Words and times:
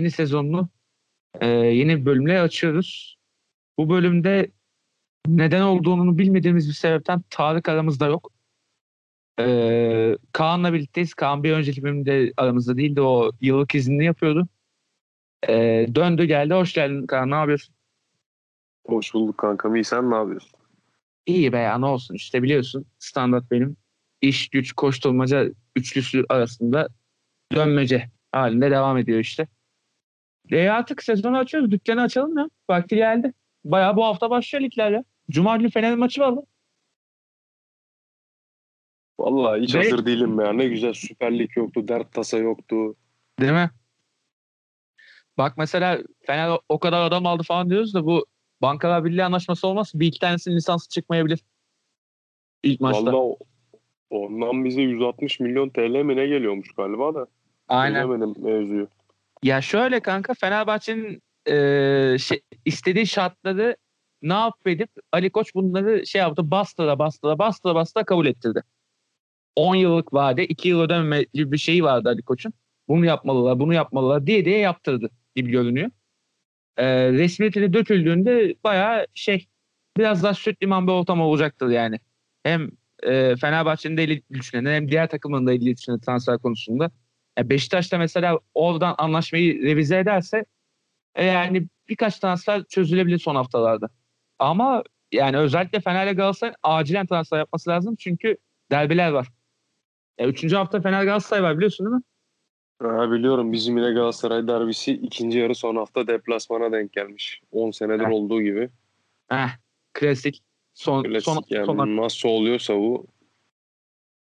yeni 0.00 0.10
sezonunu 0.10 0.68
e, 1.40 1.46
yeni 1.46 2.06
bölümle 2.06 2.40
açıyoruz. 2.40 3.18
Bu 3.78 3.90
bölümde 3.90 4.50
neden 5.26 5.62
olduğunu 5.62 6.18
bilmediğimiz 6.18 6.68
bir 6.68 6.74
sebepten 6.74 7.22
Tarık 7.30 7.68
aramızda 7.68 8.06
yok. 8.06 8.32
E, 9.40 10.16
Kaan'la 10.32 10.72
birlikteyiz. 10.72 11.14
Kaan 11.14 11.44
bir 11.44 11.52
önceki 11.52 11.82
bölümde 11.82 12.32
aramızda 12.36 12.76
değildi. 12.76 13.00
O 13.00 13.30
yıllık 13.40 13.74
iznini 13.74 14.04
yapıyordu. 14.04 14.48
E, 15.48 15.86
döndü 15.94 16.24
geldi. 16.24 16.54
Hoş 16.54 16.72
geldin 16.74 17.06
Kaan. 17.06 17.30
Ne 17.30 17.34
yapıyorsun? 17.34 17.74
Hoş 18.86 19.14
bulduk 19.14 19.38
kankam. 19.38 19.74
İyi 19.74 19.84
sen 19.84 20.10
ne 20.10 20.14
yapıyorsun? 20.14 20.50
İyi 21.26 21.52
be 21.52 21.58
ya 21.58 21.78
ne 21.78 21.86
olsun 21.86 22.14
işte 22.14 22.42
biliyorsun 22.42 22.86
standart 22.98 23.50
benim 23.50 23.76
iş 24.20 24.48
güç 24.48 24.72
koşturmaca 24.72 25.50
üçlüsü 25.76 26.24
arasında 26.28 26.88
dönmece 27.54 28.10
halinde 28.32 28.70
devam 28.70 28.98
ediyor 28.98 29.18
işte. 29.18 29.48
E 30.50 30.68
artık 30.68 31.02
sezonu 31.02 31.38
açıyoruz. 31.38 31.70
Dükkanı 31.70 32.02
açalım 32.02 32.38
ya. 32.38 32.50
Vakti 32.70 32.96
geldi. 32.96 33.32
Bayağı 33.64 33.96
bu 33.96 34.04
hafta 34.04 34.30
başlıyor 34.30 34.62
ligler 34.64 34.90
ya. 34.90 35.04
Cuma 35.30 35.56
günü 35.56 35.70
Fener 35.70 35.94
maçı 35.94 36.20
var. 36.20 36.34
Vallahi 39.20 39.60
hiç 39.60 39.74
Ve- 39.74 39.78
hazır 39.78 40.06
değilim 40.06 40.40
ya. 40.40 40.52
Ne 40.52 40.68
güzel 40.68 40.92
Süper 40.92 41.38
Lig 41.38 41.56
yoktu, 41.56 41.88
dert 41.88 42.12
tasa 42.12 42.38
yoktu. 42.38 42.94
Değil 43.40 43.52
mi? 43.52 43.70
Bak 45.38 45.54
mesela 45.56 45.98
Fener 46.26 46.58
o 46.68 46.78
kadar 46.78 47.02
adam 47.02 47.26
aldı 47.26 47.42
falan 47.42 47.70
diyoruz 47.70 47.94
da 47.94 48.06
bu 48.06 48.26
Bankalar 48.62 49.04
Birliği 49.04 49.24
anlaşması 49.24 49.66
olmazsa 49.68 50.00
bir 50.00 50.06
iki 50.06 50.18
tanesinin 50.20 50.56
lisansı 50.56 50.88
çıkmayabilir. 50.88 51.40
İlk 52.62 52.80
maçta. 52.80 53.12
Vallahi 53.12 53.36
ondan 54.10 54.64
bize 54.64 54.82
160 54.82 55.40
milyon 55.40 55.68
TL 55.68 56.02
mi 56.02 56.16
ne 56.16 56.26
geliyormuş 56.26 56.72
galiba 56.72 57.14
da. 57.14 57.26
Aynen. 57.68 58.08
Bilemedim 58.10 58.44
mevzuyu. 58.44 58.88
Ya 59.42 59.60
şöyle 59.62 60.00
kanka 60.00 60.34
Fenerbahçe'nin 60.34 61.22
eee, 61.48 62.16
şey, 62.20 62.40
istediği 62.64 63.06
şartları 63.06 63.76
ne 64.22 64.32
yap 64.34 64.54
edip 64.66 64.90
Ali 65.12 65.30
Koç 65.30 65.54
bunları 65.54 66.06
şey 66.06 66.20
yaptı 66.20 66.50
bastıra 66.50 66.98
bastıra 66.98 67.38
bastıra 67.38 67.74
bastıra 67.74 68.04
kabul 68.04 68.26
ettirdi. 68.26 68.62
10 69.56 69.74
yıllık 69.76 70.14
vade 70.14 70.46
2 70.46 70.68
yıl 70.68 70.80
ödememe 70.80 71.24
gibi 71.34 71.52
bir 71.52 71.58
şeyi 71.58 71.84
vardı 71.84 72.08
Ali 72.08 72.22
Koç'un. 72.22 72.52
Bunu 72.88 73.06
yapmalılar 73.06 73.60
bunu 73.60 73.74
yapmalılar 73.74 74.26
diye 74.28 74.44
diye 74.44 74.58
yaptırdı 74.58 75.10
gibi 75.36 75.50
görünüyor. 75.52 75.90
Eee 76.78 77.12
resmiyetine 77.12 77.74
döküldüğünde 77.74 78.56
bayağı 78.64 79.06
şey 79.14 79.48
biraz 79.98 80.22
daha 80.24 80.34
süt 80.34 80.62
liman 80.64 80.88
bir 80.88 80.92
ortam 80.92 81.22
olacaktır 81.22 81.68
yani. 81.70 82.00
Hem 82.44 82.70
eee, 83.04 83.36
Fenerbahçe'nin 83.36 83.98
de 83.98 84.02
eli 84.04 84.22
düşünen 84.34 84.66
hem 84.74 84.90
diğer 84.90 85.10
takımın 85.10 85.46
da 85.48 85.52
eli 85.54 85.76
düşünen 85.78 86.00
transfer 86.00 86.38
konusunda. 86.38 86.90
Ya 87.38 87.50
Beşiktaş 87.50 87.92
da 87.92 87.98
mesela 87.98 88.38
oradan 88.54 88.94
anlaşmayı 88.98 89.62
revize 89.62 89.98
ederse 89.98 90.44
e, 91.14 91.24
yani 91.26 91.66
birkaç 91.88 92.18
transfer 92.18 92.64
çözülebilir 92.64 93.18
son 93.18 93.34
haftalarda. 93.34 93.88
Ama 94.38 94.82
yani 95.12 95.36
özellikle 95.36 95.80
Fener'le 95.80 96.12
Galatasaray'ın 96.16 96.56
acilen 96.62 97.06
transfer 97.06 97.38
yapması 97.38 97.70
lazım 97.70 97.96
çünkü 97.96 98.36
derbiler 98.70 99.10
var. 99.10 99.28
Ya 100.18 100.26
üçüncü 100.26 100.56
hafta 100.56 100.80
Fener 100.80 101.04
Galatasaray 101.04 101.42
var 101.42 101.56
biliyorsun 101.56 101.86
değil 101.86 101.96
mi? 101.96 102.02
Ha, 102.82 103.12
biliyorum 103.12 103.52
bizim 103.52 103.76
yine 103.78 103.90
Galatasaray 103.92 104.48
derbisi 104.48 104.92
ikinci 104.92 105.38
yarı 105.38 105.54
son 105.54 105.76
hafta 105.76 106.06
deplasmana 106.06 106.72
denk 106.72 106.92
gelmiş. 106.92 107.40
10 107.52 107.70
senedir 107.70 108.04
Heh. 108.04 108.10
olduğu 108.10 108.42
gibi. 108.42 108.70
Heh, 109.28 109.48
klasik. 109.92 110.42
Son, 110.74 111.02
Klasik 111.02 111.24
son, 111.24 111.42
yani 111.48 111.66
son- 111.66 111.96
nasıl 111.96 112.28
oluyorsa 112.28 112.76
bu. 112.76 113.06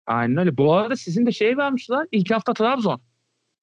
Aynen 0.07 0.37
öyle. 0.37 0.57
Bu 0.57 0.73
arada 0.73 0.95
sizin 0.95 1.25
de 1.25 1.31
şey 1.31 1.57
varmış 1.57 1.89
lan. 1.89 2.07
İlk 2.11 2.31
hafta 2.31 2.53
Trabzon. 2.53 3.01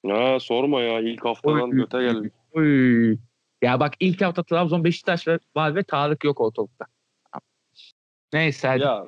Ha 0.08 0.40
sorma 0.40 0.80
ya 0.80 1.00
ilk 1.00 1.24
haftadan 1.24 1.70
Oy. 1.70 1.76
göte 1.76 1.98
geldik. 1.98 2.32
Uy. 2.52 3.18
Ya 3.62 3.80
bak 3.80 3.94
ilk 4.00 4.22
hafta 4.22 4.42
Trabzon 4.42 4.84
Beşiktaş 4.84 5.28
var 5.56 5.74
ve 5.74 5.82
Tarık 5.82 6.24
yok 6.24 6.40
ortalıkta. 6.40 6.86
Neyse 8.32 8.68
hadi. 8.68 8.82
Ya 8.82 9.06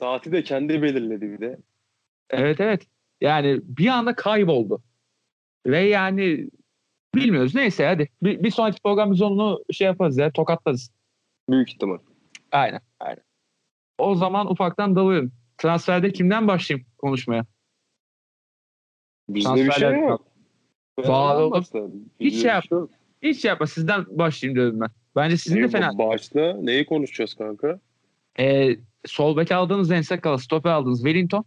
saati 0.00 0.32
de 0.32 0.42
kendi 0.42 0.82
belirledi 0.82 1.30
bir 1.30 1.40
de. 1.40 1.58
Evet 2.30 2.60
evet. 2.60 2.86
Yani 3.20 3.60
bir 3.62 3.88
anda 3.88 4.14
kayboldu. 4.14 4.82
Ve 5.66 5.80
yani 5.80 6.50
bilmiyoruz. 7.14 7.54
Neyse 7.54 7.86
hadi. 7.86 8.08
Bir, 8.22 8.42
bir 8.42 8.50
sonraki 8.50 8.82
program 8.82 9.12
biz 9.12 9.22
onu 9.22 9.64
şey 9.72 9.86
yaparız 9.86 10.18
ya 10.18 10.32
tokatlarız. 10.32 10.90
Büyük 11.50 11.72
ihtimal. 11.72 11.98
Aynen 12.52 12.80
aynen. 13.00 13.22
O 13.98 14.14
zaman 14.14 14.50
ufaktan 14.50 14.96
dalıyorum. 14.96 15.32
Transferde 15.58 16.12
kimden 16.12 16.48
başlayayım 16.48 16.86
konuşmaya? 16.98 17.46
Bizde 19.28 19.54
bir 19.54 19.70
şey 19.70 19.90
yok. 19.90 20.26
Bağlı 20.98 21.62
Hiç 22.20 22.34
şey 22.34 22.42
bir 22.42 22.48
yap- 22.48 22.70
yok. 22.70 22.90
Hiç 23.22 23.42
şey 23.42 23.48
yapma 23.48 23.66
sizden 23.66 24.04
başlayayım 24.10 24.56
diyorum 24.56 24.80
ben. 24.80 24.88
Bence 25.16 25.36
sizin 25.36 25.56
de 25.56 25.60
Neyi- 25.60 25.70
fena. 25.70 25.98
Başta 25.98 26.56
neyi 26.60 26.86
konuşacağız 26.86 27.34
kanka? 27.34 27.80
Ee, 28.38 28.76
sol 29.06 29.36
bek 29.36 29.52
aldığınız 29.52 29.90
Ensakala, 29.90 30.38
stoper 30.38 30.70
aldığınız 30.70 30.98
Wellington. 31.02 31.44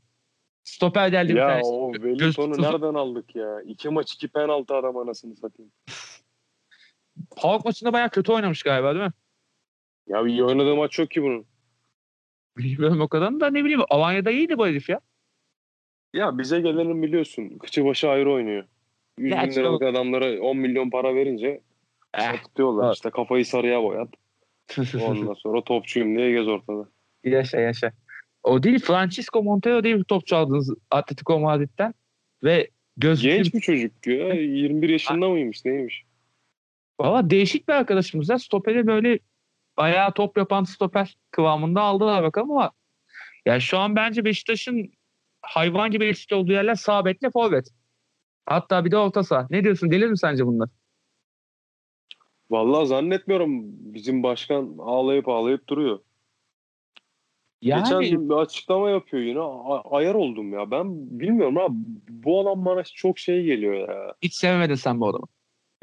Stoper 0.64 1.12
deldi 1.12 1.30
bir 1.30 1.38
Ya 1.38 1.62
o 1.64 1.94
Wellington'u 1.94 2.62
nereden 2.62 2.94
aldık 2.94 3.36
ya? 3.36 3.62
İki 3.62 3.90
maç 3.90 4.14
iki 4.14 4.28
penaltı 4.28 4.76
adam 4.76 4.98
anasını 4.98 5.36
satayım. 5.36 5.72
Halk 7.38 7.66
maçında 7.66 7.94
bayağı 7.94 8.10
kötü 8.10 8.32
oynamış 8.32 8.64
galiba 8.64 8.96
değil 8.96 9.06
mi? 9.06 9.12
Ya 10.08 10.28
iyi 10.28 10.44
oynadığı 10.44 10.76
maç 10.76 10.92
çok 10.92 11.12
ki 11.12 11.24
bunun. 11.24 11.46
Bilmiyorum 12.58 13.02
o 13.02 13.08
kadar 13.08 13.40
da 13.40 13.50
ne 13.50 13.64
bileyim. 13.64 13.82
Alanya'da 13.90 14.32
iyiydi 14.32 14.58
bu 14.58 14.68
herif 14.68 14.90
ya. 14.90 15.00
Ya 16.14 16.38
bize 16.38 16.62
gelenin 16.62 17.02
biliyorsun. 17.04 17.58
Kıçı 17.58 17.86
başı 17.86 18.10
ayrı 18.10 18.32
oynuyor. 18.32 18.64
100 19.18 19.32
bin 19.32 19.36
Gerçi 19.38 19.60
liralık 19.60 19.82
adamlara 19.82 20.42
10 20.42 20.58
milyon 20.58 20.90
para 20.90 21.16
verince 21.16 21.62
Eh. 22.14 22.22
satık 22.22 22.56
diyorlar. 22.56 22.86
Evet. 22.86 22.96
İşte 22.96 23.10
kafayı 23.10 23.46
sarıya 23.46 23.84
boyat. 23.84 24.10
Ondan 25.02 25.34
sonra 25.34 25.62
topçuyum 25.64 26.18
diye 26.18 26.32
gez 26.32 26.48
ortada. 26.48 26.90
Yaşa 27.24 27.60
yaşa. 27.60 27.92
O 28.44 28.64
değil 28.64 28.80
Francisco 28.80 29.44
Montero 29.44 29.84
diye 29.84 29.98
bir 29.98 30.04
topçu 30.04 30.36
aldınız 30.36 30.74
Atletico 30.92 31.40
Madrid'den 31.40 31.94
ve 32.44 32.70
gözlüklü 32.98 33.36
Genç 33.38 33.54
bir 33.54 33.62
çocuk 33.62 34.08
ya. 34.08 34.34
21 34.34 34.90
yaşında 34.90 35.30
mıymış 35.30 35.66
neymiş? 35.66 36.04
Valla 37.00 37.30
değişik 37.30 37.68
bir 37.68 37.74
arkadaşımız 37.74 38.30
ya. 38.30 38.40
Stoperi 38.40 38.88
böyle 38.88 39.20
bayağı 39.78 40.12
top 40.14 40.38
yapan 40.38 40.64
stoper 40.64 41.18
kıvamında 41.32 41.82
aldılar 41.82 42.24
bakalım 42.24 42.52
ama 42.52 42.72
ya 43.46 43.60
şu 43.60 43.78
an 43.78 43.96
bence 43.96 44.26
Beşiktaş'ın 44.26 44.92
hayvan 45.42 45.92
gibi 45.92 46.06
eşit 46.06 46.34
olduğu 46.34 46.52
yerler 46.52 46.76
sağ 46.76 47.06
bekle 47.06 47.32
forvet. 47.32 47.70
Hatta 48.46 48.86
bir 48.86 48.92
de 48.92 48.98
orta 48.98 49.24
saha. 49.24 49.48
Ne 49.50 49.64
diyorsun? 49.64 49.90
Gelir 49.90 50.08
mi 50.08 50.18
sence 50.18 50.46
bunlar? 50.46 50.70
Vallahi 52.50 52.88
zannetmiyorum. 52.88 53.62
Bizim 53.94 54.24
başkan 54.24 54.76
ağlayıp 54.80 55.28
ağlayıp 55.28 55.68
duruyor. 55.68 56.00
Yani 57.62 57.84
Geçen 57.84 58.02
gün 58.02 58.30
bir 58.30 58.36
açıklama 58.36 58.90
yapıyor 58.90 59.24
yine. 59.24 59.40
A- 59.40 59.98
ayar 59.98 60.16
oldum 60.16 60.54
ya. 60.54 60.72
Ben 60.72 61.20
bilmiyorum 61.20 61.58
abi. 61.58 61.74
Bu 62.10 62.42
adam 62.42 62.66
bana 62.66 62.84
çok 62.84 63.20
şey 63.20 63.44
geliyor 63.44 63.74
ya. 63.74 64.14
hiç 64.22 64.36
sevmedin 64.36 64.76
sen 64.76 65.00
bu 65.00 65.08
adamı. 65.08 65.26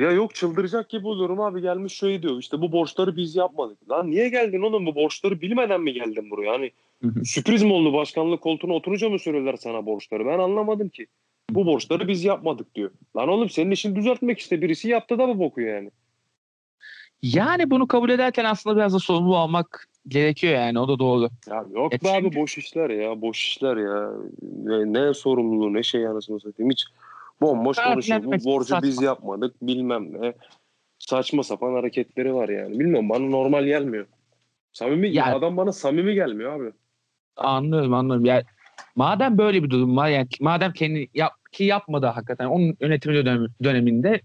Ya 0.01 0.11
yok 0.11 0.35
çıldıracak 0.35 0.89
gibi 0.89 1.07
oluyorum 1.07 1.41
abi. 1.41 1.61
Gelmiş 1.63 1.93
şöyle 1.93 2.23
diyor. 2.23 2.39
İşte 2.39 2.61
bu 2.61 2.73
borçları 2.73 3.17
biz 3.17 3.37
yapmadık. 3.37 3.91
Lan 3.91 4.11
niye 4.11 4.29
geldin 4.29 4.63
oğlum? 4.63 4.87
Bu 4.87 4.95
borçları 4.95 5.41
bilmeden 5.41 5.81
mi 5.81 5.93
geldin 5.93 6.31
buraya? 6.31 6.53
Hani 6.53 6.71
sürpriz 7.25 7.63
mi 7.63 7.73
oldu? 7.73 7.93
Başkanlık 7.93 8.41
koltuğuna 8.41 8.73
oturunca 8.73 9.09
mı 9.09 9.19
söylüyorlar 9.19 9.57
sana 9.57 9.87
borçları? 9.87 10.27
Ben 10.27 10.39
anlamadım 10.39 10.89
ki. 10.89 11.07
Bu 11.51 11.67
borçları 11.67 12.09
biz 12.09 12.25
yapmadık 12.25 12.75
diyor. 12.75 12.91
Lan 13.17 13.29
oğlum 13.29 13.51
senin 13.51 13.71
işini 13.71 13.97
düzeltmek 13.97 14.39
işte. 14.39 14.63
Birisi 14.63 14.89
yaptı 14.89 15.19
da 15.19 15.29
bu 15.29 15.39
boku 15.39 15.61
yani. 15.61 15.91
Yani 17.23 17.71
bunu 17.71 17.87
kabul 17.87 18.11
ederken 18.11 18.45
aslında 18.45 18.77
biraz 18.77 18.95
da 18.95 18.99
sorumlu 18.99 19.37
almak 19.37 19.89
gerekiyor 20.09 20.53
yani. 20.55 20.79
O 20.79 20.89
da 20.89 20.99
doğru. 20.99 21.29
Ya 21.51 21.65
yok 21.75 21.95
E 21.95 22.05
be 22.05 22.11
abi 22.11 22.23
çünkü- 22.25 22.37
boş 22.41 22.59
işler 22.59 22.91
ya. 22.91 23.21
Boş 23.21 23.45
işler 23.47 23.77
ya. 23.77 24.11
Ne, 24.65 24.93
ne 25.09 25.15
sorumluluğu 25.15 25.75
ne 25.75 25.83
şey 25.83 26.07
anasını 26.07 26.41
satayım. 26.41 26.71
Hiç 26.71 26.85
bomboş 27.41 27.79
Evet, 27.79 27.89
konuşuyor. 27.93 28.25
Bu 28.25 28.31
borcu 28.31 28.75
biz 28.83 28.95
saçma. 28.95 29.05
yapmadık 29.05 29.55
bilmem 29.63 30.23
ne. 30.23 30.33
Saçma 30.99 31.43
sapan 31.43 31.73
hareketleri 31.75 32.35
var 32.35 32.49
yani. 32.49 32.79
Bilmiyorum 32.79 33.09
bana 33.09 33.25
normal 33.29 33.65
gelmiyor. 33.65 34.07
Samimi 34.73 35.09
Ya- 35.09 35.35
adam 35.37 35.57
bana 35.57 35.73
samimi 35.73 36.15
gelmiyor 36.15 36.61
abi. 36.61 36.73
Anlıyorum 37.37 37.95
anlıyorum. 37.95 38.25
Yani 38.25 38.43
madem 38.97 39.39
böyle 39.39 39.63
bir 39.63 39.71
durum 39.71 39.97
var 39.97 40.09
yani 40.09 40.27
madem 40.41 40.73
kendi 40.73 41.09
yap, 41.15 41.33
ki 41.53 41.65
yapmadı 41.65 42.07
hakikaten 42.07 42.47
onun 42.47 42.77
yönetimi 42.81 43.15
dönemi, 43.15 43.49
döneminde 43.65 44.21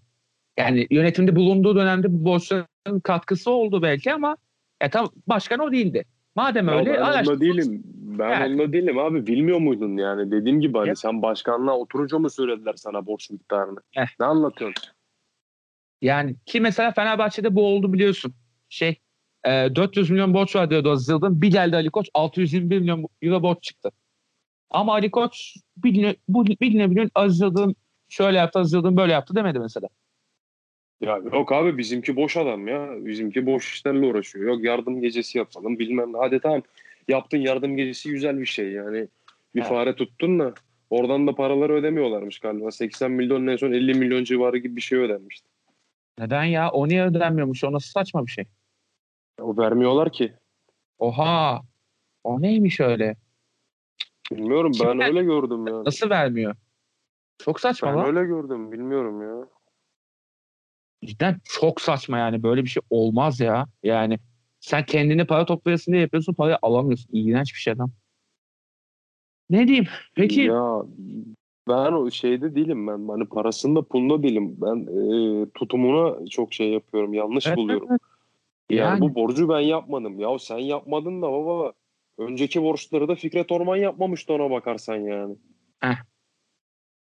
yani 0.57 0.87
yönetimde 0.91 1.35
bulunduğu 1.35 1.75
dönemde 1.75 2.07
bu 2.13 2.25
borçların 2.25 2.99
katkısı 3.03 3.51
oldu 3.51 3.81
belki 3.81 4.13
ama 4.13 4.37
ya 4.83 4.89
tam 4.89 5.09
başkan 5.27 5.59
o 5.59 5.71
değildi. 5.71 6.05
Madem 6.35 6.67
Ya 6.67 6.75
öyle 6.79 6.93
ben 6.93 7.01
araştır- 7.01 7.31
onda 7.31 7.41
değilim. 7.41 7.83
Ben 8.19 8.29
Yani. 8.29 8.53
onda 8.53 8.73
değilim 8.73 8.97
abi. 8.97 9.27
Bilmiyor 9.27 9.59
muydun 9.59 9.97
yani? 9.97 10.31
Dediğim 10.31 10.61
gibi 10.61 10.77
hani 10.77 10.87
Ya. 10.87 10.95
sen 10.95 11.21
başkanlığa 11.21 11.77
oturunca 11.77 12.19
mı 12.19 12.29
söylediler 12.29 12.73
sana 12.75 13.05
borç 13.05 13.29
miktarını? 13.29 13.79
Eh. 13.97 14.07
Ne 14.19 14.25
anlatıyorsun? 14.25 14.83
Yani 16.01 16.35
ki 16.45 16.61
mesela 16.61 16.91
Fenerbahçe'de 16.91 17.55
bu 17.55 17.67
oldu 17.67 17.93
biliyorsun. 17.93 18.33
Şey 18.69 18.99
e, 19.45 19.49
400 19.75 20.09
milyon 20.09 20.33
borç 20.33 20.55
var 20.55 20.69
diyordu 20.69 20.91
Aziz 20.91 21.09
Yıldırım. 21.09 21.41
Bir 21.41 21.51
geldi 21.51 21.75
Ali 21.75 21.89
Koç 21.89 22.09
621 22.13 22.79
milyon 22.79 23.07
euro 23.21 23.43
borç 23.43 23.63
çıktı. 23.63 23.91
Ama 24.69 24.93
Ali 24.93 25.11
Koç 25.11 25.55
biline, 25.77 26.15
bu, 26.27 26.45
biline 26.45 26.91
bilin 26.91 27.11
Aziz 27.15 27.41
Yıldırım 27.41 27.75
şöyle 28.09 28.37
yaptı 28.37 28.59
Aziz 28.59 28.73
Yıldırım 28.73 28.97
böyle 28.97 29.13
yaptı 29.13 29.35
demedi 29.35 29.59
mesela. 29.59 29.87
Ya 31.01 31.17
yok 31.33 31.51
abi 31.51 31.77
bizimki 31.77 32.15
boş 32.15 32.37
adam 32.37 32.67
ya. 32.67 32.89
Bizimki 33.05 33.45
boş 33.45 33.73
işlerle 33.73 34.05
uğraşıyor. 34.05 34.45
Yok 34.45 34.63
yardım 34.63 35.01
gecesi 35.01 35.37
yapalım 35.37 35.79
bilmem 35.79 36.13
ne. 36.13 36.17
Hadi 36.17 36.39
tamam 36.39 36.61
yaptın 37.09 37.37
yardım 37.37 37.77
gecesi 37.77 38.09
güzel 38.09 38.39
bir 38.39 38.45
şey 38.45 38.71
yani. 38.71 39.07
Bir 39.55 39.59
Evet. 39.59 39.69
fare 39.69 39.95
tuttun 39.95 40.39
da 40.39 40.53
oradan 40.89 41.27
da 41.27 41.35
paraları 41.35 41.73
ödemiyorlarmış 41.73 42.39
galiba. 42.39 42.71
80 42.71 43.11
milyon 43.11 43.47
en 43.47 43.55
son 43.55 43.71
50 43.71 43.93
milyon 43.93 44.23
civarı 44.23 44.57
gibi 44.57 44.75
bir 44.75 44.81
şey 44.81 44.99
ödenmişti. 44.99 45.49
Neden 46.19 46.43
ya? 46.43 46.71
O 46.71 46.87
niye 46.87 47.05
ödenmiyormuş? 47.05 47.63
O 47.63 47.71
nasıl 47.71 47.89
saçma 47.91 48.25
bir 48.25 48.31
şey? 48.31 48.45
O 49.41 49.57
vermiyorlar 49.57 50.11
ki. 50.11 50.33
Oha. 50.99 51.61
O 52.23 52.41
neymiş 52.41 52.79
öyle? 52.79 53.15
Bilmiyorum 54.31 54.71
ben 54.83 54.91
Kimler- 54.91 55.07
öyle 55.07 55.23
gördüm 55.23 55.67
ya. 55.67 55.83
Nasıl 55.83 56.09
vermiyor? 56.09 56.55
Çok 57.37 57.59
saçma 57.59 57.87
Ben 57.89 57.97
lan. 57.97 58.05
öyle 58.05 58.27
gördüm 58.27 58.71
bilmiyorum 58.71 59.21
ya. 59.21 59.47
Cidden 61.05 61.37
çok 61.43 61.81
saçma 61.81 62.17
yani. 62.17 62.43
Böyle 62.43 62.63
bir 62.63 62.69
şey 62.69 62.81
olmaz 62.89 63.39
ya. 63.39 63.65
Yani 63.83 64.19
sen 64.59 64.85
kendini 64.85 65.25
para 65.25 65.45
toplayasın 65.45 65.91
diye 65.91 66.01
yapıyorsun 66.01 66.33
parayı 66.33 66.57
alamıyorsun. 66.61 67.09
İğrenç 67.13 67.53
bir 67.53 67.59
şey 67.59 67.73
adam. 67.73 67.91
Ne 69.49 69.67
diyeyim? 69.67 69.87
Peki 70.15 70.41
Ya 70.41 70.81
ben 71.67 71.91
o 71.91 72.11
şeyde 72.11 72.55
değilim 72.55 72.87
ben. 72.87 73.07
Hani 73.07 73.25
parasında 73.25 73.81
pulunda 73.81 74.23
değilim. 74.23 74.57
Ben 74.61 74.75
e, 74.75 75.45
tutumuna 75.49 76.25
çok 76.29 76.53
şey 76.53 76.69
yapıyorum. 76.69 77.13
Yanlış 77.13 77.47
Evet, 77.47 77.57
buluyorum. 77.57 77.87
evet. 77.91 78.01
Yani, 78.69 78.79
Yani, 78.79 79.01
bu 79.01 79.15
borcu 79.15 79.49
ben 79.49 79.59
yapmadım. 79.59 80.19
Ya 80.19 80.39
sen 80.39 80.57
yapmadın 80.57 81.21
da 81.21 81.31
baba. 81.31 81.73
Önceki 82.17 82.61
borçları 82.61 83.07
da 83.07 83.15
Fikret 83.15 83.51
Orman 83.51 83.77
yapmamıştı 83.77 84.33
ona 84.33 84.51
bakarsan 84.51 84.95
yani. 84.95 85.35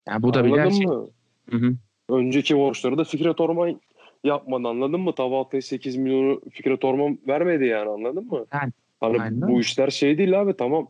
yani 0.09 0.23
bu 0.23 0.35
da 0.35 0.45
bir 0.45 0.51
anladın 0.51 0.71
gerçek. 0.71 0.87
mı? 0.87 1.11
Hı 1.51 1.57
hı. 1.57 1.77
Önceki 2.09 2.57
borçları 2.57 2.99
da 2.99 3.05
Fikret 3.05 3.41
Orman 3.41 3.81
yapmadı 4.25 4.69
anladın 4.69 5.01
mı? 5.01 5.15
Tavaltı'ya 5.15 5.63
8 5.63 5.97
milyonu 5.97 6.41
Fikret 6.51 6.85
Orman 6.85 7.19
vermedi 7.29 7.65
yani 7.65 7.91
anladın 7.91 8.27
mı? 8.27 8.47
Yani, 8.53 8.73
hani 9.01 9.21
aynen. 9.21 9.49
bu 9.49 9.61
işler 9.61 9.91
şey 9.91 10.19
değil 10.19 10.41
abi 10.41 10.57
tamam. 10.57 10.89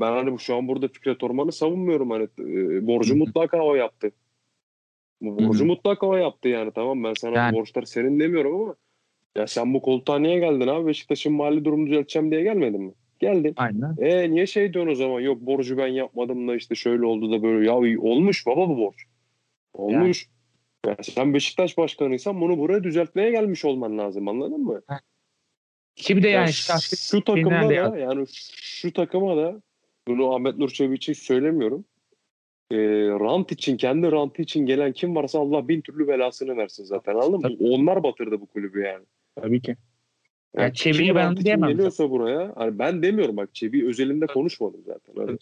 Ben 0.00 0.12
hani 0.12 0.38
şu 0.38 0.56
an 0.56 0.68
burada 0.68 0.88
Fikret 0.88 1.22
Orman'ı 1.22 1.52
savunmuyorum 1.52 2.10
hani 2.10 2.24
e, 2.24 2.86
borcu 2.86 3.10
Hı 3.10 3.14
hı. 3.14 3.18
mutlaka 3.18 3.62
o 3.62 3.74
yaptı. 3.74 4.12
Borcu 5.20 5.66
mutlaka 5.66 6.06
o 6.06 6.16
yaptı 6.16 6.48
yani 6.48 6.70
tamam 6.74 7.04
ben 7.04 7.14
sana 7.14 7.36
Yani. 7.36 7.56
borçlar 7.56 7.82
senin 7.82 8.20
demiyorum 8.20 8.62
ama 8.62 8.74
ya 9.36 9.46
sen 9.46 9.74
bu 9.74 9.82
koltuğa 9.82 10.18
niye 10.18 10.38
geldin 10.38 10.66
abi? 10.66 10.86
Beşiktaş'ın 10.86 11.32
mali 11.32 11.64
durumunu 11.64 11.86
düzelteceğim 11.86 12.30
diye 12.30 12.42
gelmedin 12.42 12.82
mi? 12.82 12.92
Geldin. 13.18 13.54
Aynen. 13.56 13.96
E 13.98 14.30
niye 14.30 14.46
şey 14.46 14.72
diyorsun 14.72 14.92
o 14.92 14.94
zaman? 14.94 15.20
Yok 15.20 15.40
borcu 15.40 15.78
ben 15.78 15.86
yapmadım 15.86 16.48
da 16.48 16.56
işte 16.56 16.74
şöyle 16.74 17.06
oldu 17.06 17.32
da 17.32 17.42
böyle. 17.42 17.66
Ya 17.66 18.00
olmuş 18.00 18.46
baba 18.46 18.68
bu 18.68 18.78
borç. 18.78 19.04
Olmuş. 19.74 20.28
Ya 20.84 20.96
sen 21.02 21.34
Beşiktaş 21.34 21.78
başkanıysan 21.78 22.40
bunu 22.40 22.58
buraya 22.58 22.84
düzeltmeye 22.84 23.30
gelmiş 23.30 23.64
olman 23.64 23.98
lazım 23.98 24.28
anladın 24.28 24.60
mı? 24.60 24.82
Ki 25.96 26.16
bir 26.16 26.22
de 26.22 26.28
Ya 26.28 26.40
yani 26.40 26.52
şu 26.52 27.22
şeyinden 27.26 27.70
de 27.70 27.76
da 27.76 27.98
yani 27.98 28.24
şu 28.56 28.92
takıma 28.92 29.36
da 29.36 29.62
bunu 30.08 30.34
Ahmet 30.34 30.58
Nur 30.58 30.68
Çebi 30.68 30.94
için 30.94 31.12
söylemiyorum. 31.12 31.84
E, 32.70 32.76
rant 33.08 33.52
için 33.52 33.76
kendi 33.76 34.12
rantı 34.12 34.42
için 34.42 34.66
gelen 34.66 34.92
kim 34.92 35.16
varsa 35.16 35.38
Allah 35.38 35.68
bin 35.68 35.80
türlü 35.80 36.08
belasını 36.08 36.56
versin 36.56 36.84
zaten 36.84 37.14
anladın 37.14 37.52
mı? 37.52 37.56
Onlar 37.60 38.02
batırdı 38.02 38.40
bu 38.40 38.46
kulübü 38.46 38.80
yani. 38.80 39.04
tabii 39.36 39.60
ki. 39.60 39.76
Yani 40.54 40.64
Yani 40.64 40.74
Çebi'yi 40.74 41.14
ben 41.14 41.36
diyemem 41.36 41.70
geliyorsa 41.70 42.10
buraya 42.10 42.52
hani 42.56 42.78
ben 42.78 43.02
demiyorum 43.02 43.36
bak 43.36 43.54
Çebi 43.54 43.86
özelinde 43.86 44.26
konuşmadım 44.26 44.80
zaten. 44.86 45.26
Hani, 45.26 45.38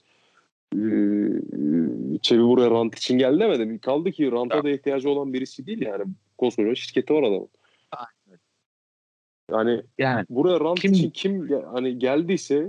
eee, 0.73 2.19
Çebi 2.23 2.43
buraya 2.43 2.71
rant 2.71 2.95
için 2.99 3.19
geldi 3.19 3.41
demedim. 3.41 3.79
Kaldı 3.79 4.11
ki 4.13 4.33
ranta 4.33 4.65
da 4.65 4.71
ihtiyacı 4.71 5.11
olan 5.11 5.33
birisi 5.33 5.67
değil 5.67 5.81
yani. 5.83 6.05
Koskoca 6.39 6.75
şirketi 6.75 7.15
var 7.15 7.23
adamın. 7.23 7.49
Yani 9.51 9.83
Yani 9.99 10.25
buraya 10.31 10.61
rant 10.61 10.81
Kim- 10.81 10.93
için 10.93 11.11
kim 11.11 11.49
hani 11.73 11.99
geldiyse 11.99 12.69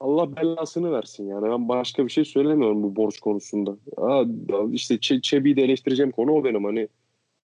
Allah 0.00 0.36
belasını 0.36 0.92
versin 0.92 1.28
yani. 1.28 1.50
Ben 1.50 1.68
başka 1.68 2.04
bir 2.04 2.10
şey 2.10 2.24
söylemiyorum 2.24 2.82
bu 2.82 2.96
borç 2.96 3.20
konusunda. 3.20 3.76
Aa, 3.96 4.24
işte 4.72 4.94
Ç- 4.94 5.20
Çebi'yi 5.22 5.56
de 5.56 5.62
eleştireceğim 5.62 6.12
konu 6.12 6.32
o 6.32 6.44
benim. 6.44 6.64
Hani 6.64 6.88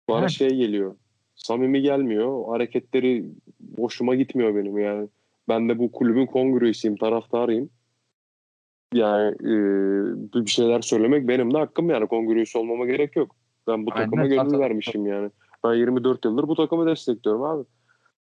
bana 0.09 0.21
Evet. 0.21 0.31
şey 0.31 0.49
geliyor. 0.49 0.97
Samimi 1.35 1.83
gelmiyor. 1.83 2.49
Hareketleri 2.49 3.25
hoşuma 3.79 4.15
gitmiyor 4.15 4.55
benim 4.55 4.79
yani. 4.79 5.09
Ben 5.49 5.69
de 5.69 5.79
bu 5.79 5.93
kulübün 5.93 6.27
kongresiyim, 6.27 6.97
taraftarıyım. 6.97 7.71
Yani 8.95 9.35
e, 9.41 10.45
bir 10.45 10.51
şeyler 10.51 10.81
söylemek 10.81 11.29
benim 11.29 11.55
de 11.55 11.59
hakkım 11.59 11.91
yani. 11.91 12.07
Kongresi 12.07 12.59
olmama 12.59 12.87
gerek 12.87 13.17
yok. 13.17 13.37
Ben 13.67 13.87
bu 13.87 13.91
Aynen, 13.95 14.05
takıma 14.05 14.27
gönül 14.27 14.59
vermişim 14.59 15.07
yani. 15.07 15.31
Ben 15.65 15.75
24 15.75 16.25
yıldır 16.25 16.49
bu 16.49 16.55
takımı 16.55 16.87
destekliyorum 16.87 17.43
abi. 17.43 17.65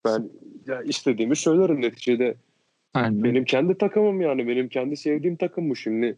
Ben 0.04 0.30
ya 0.66 0.82
istediğimi 0.82 1.36
söylerim 1.36 1.82
neticede. 1.82 2.34
aynen. 2.94 3.24
Benim 3.24 3.44
kendi 3.44 3.78
takımım 3.78 4.20
yani. 4.20 4.48
Benim 4.48 4.68
kendi 4.68 4.96
sevdiğim 4.96 5.36
takım 5.36 5.70
bu 5.70 5.76
şimdi. 5.76 6.16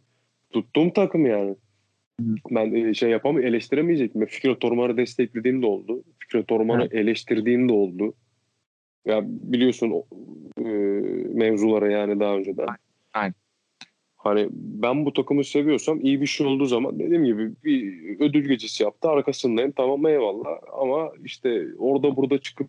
Tuttuğum 0.52 0.92
takım 0.92 1.26
yani. 1.26 1.56
Hı. 2.20 2.26
Ben 2.50 2.74
e, 2.74 2.94
şey 2.94 3.10
yapamam 3.10 3.42
eleştiremeyecektim. 3.42 4.26
Fikret 4.26 4.64
Orman'ı 4.64 4.96
desteklediğim 4.96 5.62
de 5.62 5.66
oldu. 5.66 6.02
Fikret 6.18 6.52
Orman'ı 6.52 6.88
eleştirdiğim 6.90 7.68
de 7.68 7.72
oldu. 7.72 8.14
Ya 9.04 9.22
biliyorsun 9.24 9.92
e, 10.58 10.62
mevzulara 11.34 11.90
yani 11.90 12.20
daha 12.20 12.36
önceden. 12.36 12.66
Aynen. 13.12 13.34
Hani 14.26 14.48
ben 14.52 15.06
bu 15.06 15.12
takımı 15.12 15.44
seviyorsam 15.44 16.00
iyi 16.00 16.20
bir 16.20 16.26
şey 16.26 16.46
olduğu 16.46 16.66
zaman 16.66 16.98
dediğim 16.98 17.24
gibi 17.24 17.52
bir 17.64 18.20
ödül 18.20 18.48
gecesi 18.48 18.82
yaptı 18.82 19.08
arkasındayım 19.08 19.72
tamam 19.72 20.06
eyvallah 20.06 20.58
ama 20.80 21.12
işte 21.24 21.66
orada 21.78 22.16
burada 22.16 22.38
çıkıp 22.38 22.68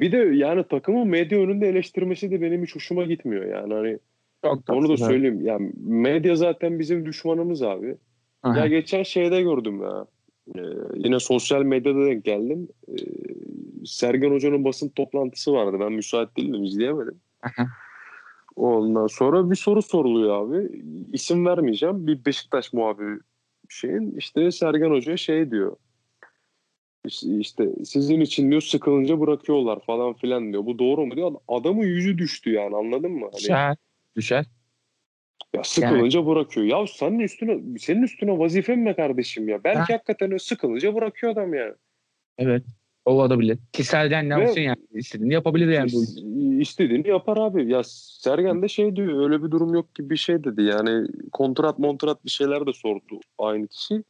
bir 0.00 0.12
de 0.12 0.16
yani 0.16 0.64
takımı 0.64 1.04
medya 1.04 1.38
önünde 1.38 1.68
eleştirmesi 1.68 2.30
de 2.30 2.40
benim 2.40 2.62
hiç 2.62 2.74
hoşuma 2.74 3.04
gitmiyor 3.04 3.44
yani 3.46 3.74
hani 3.74 3.98
Çok 4.44 4.70
onu 4.70 4.88
da 4.88 4.96
söyleyeyim 4.96 5.40
yani 5.40 5.72
medya 5.76 6.36
zaten 6.36 6.78
bizim 6.78 7.06
düşmanımız 7.06 7.62
abi. 7.62 7.96
Aha. 8.42 8.58
Ya 8.58 8.66
geçen 8.66 9.02
şeyde 9.02 9.42
gördüm 9.42 9.82
ya. 9.82 10.06
Ee, 10.56 10.60
yine 10.94 11.20
sosyal 11.20 11.62
medyada 11.62 12.06
denk 12.06 12.24
geldim. 12.24 12.68
Ee, 12.88 12.92
Sergen 13.84 14.30
Hoca'nın 14.30 14.64
basın 14.64 14.88
toplantısı 14.88 15.52
vardı. 15.52 15.76
Ben 15.80 15.92
müsait 15.92 16.36
değildim, 16.36 16.64
izleyemedim. 16.64 17.20
Aha. 17.42 17.66
Ondan 18.56 19.06
sonra 19.06 19.50
bir 19.50 19.56
soru 19.56 19.82
soruluyor 19.82 20.46
abi. 20.46 20.82
İsim 21.12 21.46
vermeyeceğim. 21.46 22.06
Bir 22.06 22.24
Beşiktaş 22.24 22.72
muhabiri 22.72 23.18
şeyin 23.68 24.14
işte 24.18 24.50
Sergen 24.50 24.90
Hoca 24.90 25.16
şey 25.16 25.50
diyor. 25.50 25.76
İşte, 27.06 27.28
işte 27.40 27.84
sizin 27.84 28.20
için 28.20 28.50
diyor 28.50 28.60
sıkılınca 28.60 29.20
bırakıyorlar 29.20 29.80
falan 29.86 30.14
filan 30.14 30.52
diyor. 30.52 30.66
Bu 30.66 30.78
doğru 30.78 31.06
mu 31.06 31.16
diyor. 31.16 31.34
Adamın 31.48 31.82
yüzü 31.82 32.18
düştü 32.18 32.52
yani 32.52 32.76
anladın 32.76 33.12
mı? 33.12 33.26
Hani, 33.32 33.38
Düşer. 33.38 33.76
Düşer. 34.16 34.44
ya 35.54 35.64
sıkılınca 35.64 36.26
bırakıyor. 36.26 36.66
Ya 36.66 36.86
senin 36.86 37.18
üstüne 37.18 37.78
senin 37.78 38.02
üstüne 38.02 38.38
vazifen 38.38 38.78
mi 38.78 38.96
kardeşim 38.96 39.48
ya? 39.48 39.64
Belki 39.64 39.92
hakikaten 39.92 40.26
öyle 40.26 40.38
sıkılınca 40.38 40.94
bırakıyor 40.94 41.32
adam 41.32 41.54
yani. 41.54 41.74
Evet. 42.38 42.62
Olabilir. 43.06 43.58
Ki 43.72 43.84
Sergen 43.84 44.28
ne 44.28 44.32
yapsın 44.32 44.60
yani? 44.60 44.76
İstediğini 44.94 45.34
yapabilir 45.34 45.68
yani. 45.68 45.90
İstediğini 46.60 47.08
yapar 47.08 47.36
abi. 47.36 47.72
Ya 47.72 47.82
Sergen 47.84 48.62
de 48.62 48.68
şey 48.68 48.96
diyor 48.96 49.22
öyle 49.24 49.42
bir 49.42 49.50
durum 49.50 49.74
yok 49.74 49.94
gibi 49.94 50.10
bir 50.10 50.16
şey 50.16 50.44
dedi. 50.44 50.62
Yani 50.62 51.08
kontrat 51.32 51.78
montrat 51.78 52.24
bir 52.24 52.30
şeyler 52.30 52.66
de 52.66 52.72
sordu 52.72 53.20
aynı 53.38 53.68
kişi. 53.68 54.04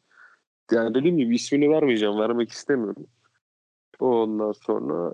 Yani 0.73 0.95
dediğim 0.95 1.19
gibi 1.19 1.35
ismini 1.35 1.71
vermeyeceğim. 1.71 2.19
Vermek 2.19 2.51
istemiyorum. 2.51 3.07
Ondan 4.01 4.53
sonra 4.53 5.13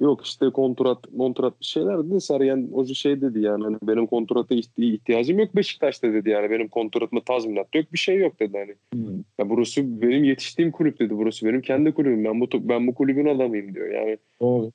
yok 0.00 0.24
işte 0.24 0.50
kontrat 0.50 1.12
montrat 1.12 1.60
bir 1.60 1.64
şeyler 1.64 2.08
dedi. 2.08 2.20
Sergen 2.20 2.68
hoca 2.72 2.94
şey 2.94 3.20
dedi 3.20 3.40
yani 3.40 3.64
hani 3.64 3.76
benim 3.82 4.06
kontrata 4.06 4.54
ihti- 4.54 4.94
ihtiyacım 4.94 5.38
yok 5.38 5.56
Beşiktaş'ta 5.56 6.12
dedi 6.12 6.30
yani 6.30 6.50
benim 6.50 6.68
kontratıma 6.68 7.20
tazminat 7.20 7.74
yok 7.74 7.92
bir 7.92 7.98
şey 7.98 8.18
yok 8.18 8.40
dedi 8.40 8.58
hani. 8.58 8.74
Hmm. 8.92 9.16
Ya 9.38 9.50
burası 9.50 10.02
benim 10.02 10.24
yetiştiğim 10.24 10.70
kulüp 10.70 10.98
dedi. 10.98 11.16
Burası 11.16 11.46
benim 11.46 11.60
kendi 11.60 11.92
kulübüm. 11.92 12.24
Ben 12.24 12.40
bu 12.40 12.46
ben 12.54 12.86
bu 12.86 12.94
kulübün 12.94 13.26
adamıyım 13.26 13.74
diyor. 13.74 13.88
Yani 13.88 14.18
Doğru. 14.40 14.70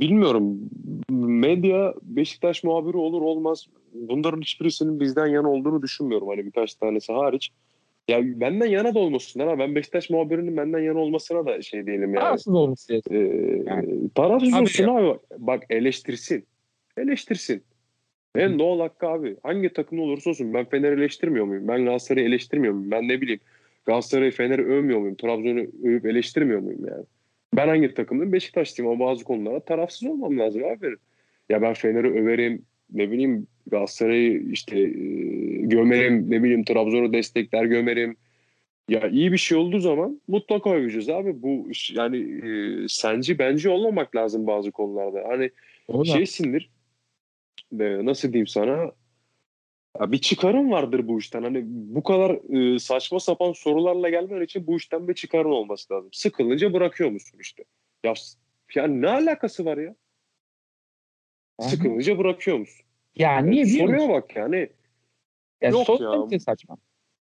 bilmiyorum. 0.00 0.58
Medya 1.10 1.94
Beşiktaş 2.02 2.64
muhabiri 2.64 2.96
olur 2.96 3.22
olmaz. 3.22 3.66
Bunların 3.94 4.40
hiçbirisinin 4.40 5.00
bizden 5.00 5.26
yana 5.26 5.50
olduğunu 5.50 5.82
düşünmüyorum. 5.82 6.28
Hani 6.28 6.46
birkaç 6.46 6.74
tanesi 6.74 7.12
hariç. 7.12 7.50
Ya 8.08 8.40
benden 8.40 8.66
yana 8.66 8.94
da 8.94 8.98
olmasınlar 8.98 9.46
ama 9.46 9.58
ben 9.58 9.74
Beşiktaş 9.74 10.10
muhabirinin 10.10 10.56
benden 10.56 10.78
yana 10.78 10.98
olmasına 10.98 11.46
da 11.46 11.62
şey 11.62 11.86
değilim 11.86 12.14
yani. 12.14 12.16
Rahatsız 12.16 12.54
olması 12.54 12.92
gerekiyor. 12.92 13.22
Ee, 13.22 13.62
Yani. 13.66 14.10
tarafsız 14.14 14.54
Abi 14.54 14.62
olsun 14.62 14.84
ya. 14.84 14.90
abi. 14.92 15.18
Bak 15.38 15.62
eleştirsin. 15.70 16.44
Eleştirsin. 16.96 17.62
En 18.36 18.58
doğal 18.58 18.80
hakkı 18.80 19.06
abi. 19.08 19.36
Hangi 19.42 19.72
takım 19.72 20.00
olursa 20.00 20.30
olsun. 20.30 20.54
Ben 20.54 20.64
Fener'i 20.64 20.94
eleştirmiyor 21.00 21.44
muyum? 21.44 21.68
Ben 21.68 21.84
Galatasaray'ı 21.84 22.26
eleştirmiyor 22.26 22.74
muyum? 22.74 22.90
Ben 22.90 23.08
ne 23.08 23.20
bileyim. 23.20 23.40
Galatasaray'ı 23.86 24.30
Fener'i 24.30 24.62
övmüyor 24.62 25.00
muyum? 25.00 25.14
Trabzon'u 25.16 25.60
övüp 25.84 26.06
eleştirmiyor 26.06 26.60
muyum 26.60 26.86
yani? 26.88 27.04
Ben 27.56 27.68
hangi 27.68 27.94
takımdım? 27.94 28.32
Beşiktaşlıyım 28.32 28.92
ama 28.92 29.06
bazı 29.06 29.24
konularda 29.24 29.60
tarafsız 29.60 30.08
olmam 30.08 30.38
lazım 30.38 30.64
abi. 30.64 30.94
Ya 31.48 31.62
ben 31.62 31.74
Fener'i 31.74 32.08
överim. 32.08 32.62
Ne 32.92 33.10
bileyim 33.10 33.46
Galatasaray'ı 33.66 34.42
işte 34.52 34.80
e, 34.80 34.94
gömerim. 35.70 36.30
Ne 36.30 36.42
bileyim 36.42 36.64
Trabzon'u 36.64 37.12
destekler 37.12 37.64
gömerim. 37.64 38.16
Ya 38.88 39.08
iyi 39.08 39.32
bir 39.32 39.38
şey 39.38 39.58
olduğu 39.58 39.78
zaman 39.78 40.20
mutlaka 40.28 40.70
öveceğiz 40.70 41.08
abi. 41.08 41.42
Bu 41.42 41.68
yani 41.94 42.16
e, 42.46 42.88
senci 42.88 43.38
bence 43.38 43.70
olmamak 43.70 44.16
lazım 44.16 44.46
bazı 44.46 44.70
konularda. 44.70 45.28
Hani 45.28 45.50
O 45.88 46.00
da- 46.00 46.04
şeysindir. 46.04 46.70
e, 47.80 48.04
nasıl 48.06 48.32
diyeyim 48.32 48.46
sana? 48.46 48.92
Ya 50.00 50.12
bir 50.12 50.18
çıkarın 50.18 50.70
vardır 50.70 51.08
bu 51.08 51.18
işten. 51.18 51.42
Hani 51.42 51.62
bu 51.66 52.02
kadar 52.02 52.30
e, 52.74 52.78
saçma 52.78 53.20
sapan 53.20 53.52
sorularla 53.52 54.08
gelmen 54.08 54.42
için 54.42 54.66
bu 54.66 54.76
işten 54.76 55.08
bir 55.08 55.14
çıkarın 55.14 55.50
olması 55.50 55.94
lazım. 55.94 56.10
Sıkılınca 56.12 56.72
bırakıyor 56.72 57.10
musun 57.10 57.38
işte? 57.40 57.64
Ya 58.04 58.14
yani 58.74 59.02
ne 59.02 59.08
alakası 59.08 59.64
var 59.64 59.78
ya? 59.78 59.94
Sıkılınca 61.60 62.18
bırakıyor 62.18 62.58
musun? 62.58 62.86
yani 63.16 63.50
niye 63.50 63.64
biliyor 63.64 63.88
Soruya 63.88 64.08
bak 64.08 64.36
yani. 64.36 64.68
Ya 65.60 65.70
Yok 65.70 65.86
sormak 65.86 66.32
ya. 66.32 66.40
saçma. 66.40 66.76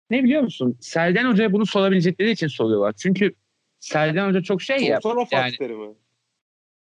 Ne 0.09 0.23
biliyor 0.23 0.41
musun? 0.41 0.77
Serden 0.81 1.25
Hoca'ya 1.31 1.53
bunu 1.53 1.65
sorabilecekleri 1.65 2.31
için 2.31 2.47
soruyorlar. 2.47 2.93
Çünkü 2.93 3.33
Serden 3.79 4.27
Hoca 4.27 4.41
çok 4.41 4.61
şey 4.61 4.83
ya. 4.83 5.01
Sorsana 5.01 5.25
Fatih 5.25 5.59
yani-. 5.59 5.95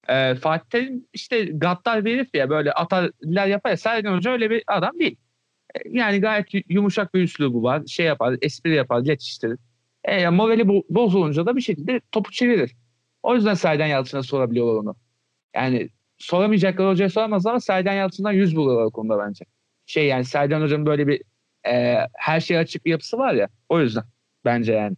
E, 0.10 0.36
Fatih 0.36 0.70
Terim 0.70 1.06
işte 1.14 1.44
gaddar 1.46 2.06
bir 2.06 2.14
herif 2.16 2.36
ya 2.36 2.50
böyle 2.50 2.72
atarlar 2.72 3.48
yapar 3.48 3.70
ya. 3.70 3.78
Serden 3.78 4.14
Hoca 4.16 4.32
öyle 4.32 4.50
bir 4.50 4.64
adam 4.68 5.00
değil. 5.00 5.16
E, 5.76 5.80
Yani 5.90 6.20
gayet 6.22 6.54
yu- 6.54 6.62
yumuşak 6.70 7.14
bir 7.14 7.22
üslubu 7.24 7.64
var. 7.64 7.84
Şey 7.88 8.06
yapar, 8.06 8.36
espri 8.42 8.76
yapar, 8.76 9.00
geçiştirir. 9.02 9.58
E, 10.04 10.22
ya 10.22 10.32
morali 10.32 10.62
bo- 10.62 10.86
bozulunca 10.90 11.46
da 11.46 11.56
bir 11.56 11.62
şekilde 11.62 12.02
topu 12.12 12.32
çevirir. 12.32 12.76
O 13.24 13.36
yüzden 13.36 13.54
Serden 13.54 13.88
Yalçın'a 13.88 14.24
sorabiliyorlar 14.24 14.74
onu. 14.82 14.96
Yani 15.56 15.90
soramayacaklar 16.18 16.90
hocaya 16.90 17.10
soramaz 17.10 17.46
ama 17.46 17.60
Serden 17.60 17.94
Yalçın'dan 17.94 18.32
yüz 18.32 18.56
buluyorlar 18.56 18.86
o 18.86 18.92
konuda 18.92 19.20
bence. 19.28 19.46
Şey 19.86 20.08
yani 20.08 20.26
Serden 20.26 20.62
Hoca'nın 20.62 20.86
böyle 20.86 21.08
bir 21.08 21.22
e, 21.70 22.08
her 22.14 22.40
şeye 22.40 22.60
açık 22.60 22.86
bir 22.86 22.92
yapısı 22.92 23.18
var 23.18 23.34
ya. 23.34 23.50
O 23.70 23.80
yüzden 23.80 24.04
bence 24.46 24.74
yani. 24.74 24.96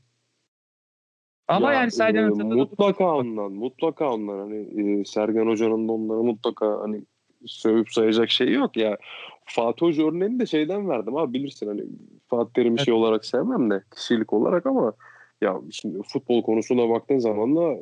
Ama 1.47 1.73
Ya, 1.73 1.79
yani 1.79 1.91
Serden 1.91 2.23
e, 2.23 2.43
mutlaka 2.43 3.15
ondan, 3.15 3.51
mutlaka 3.51 4.13
ondan. 4.13 4.39
Hani 4.39 4.99
e, 5.01 5.05
Sergen 5.05 5.47
Hoca'nın 5.47 5.87
da 5.87 5.91
onlara 5.91 6.23
mutlaka 6.23 6.79
hani 6.81 7.01
sövüp 7.45 7.89
sayacak 7.91 8.29
şey 8.29 8.51
yok 8.51 8.77
ya. 8.77 8.97
Fatih 9.45 9.85
Hoca 9.85 10.07
örneğini 10.07 10.39
de 10.39 10.45
şeyden 10.45 10.89
verdim 10.89 11.17
abi 11.17 11.33
bilirsin 11.33 11.67
hani 11.67 11.83
Fatih 12.27 12.53
Terim'i 12.53 12.75
Evet. 12.77 12.85
şey 12.85 12.93
olarak 12.93 13.25
sevmem 13.25 13.71
de 13.71 13.83
kişilik 13.95 14.33
olarak 14.33 14.65
ama 14.65 14.93
ya 15.41 15.61
şimdi 15.71 16.03
futbol 16.03 16.43
konusuna 16.43 16.89
baktığın 16.89 17.19
zaman 17.19 17.55
da 17.55 17.79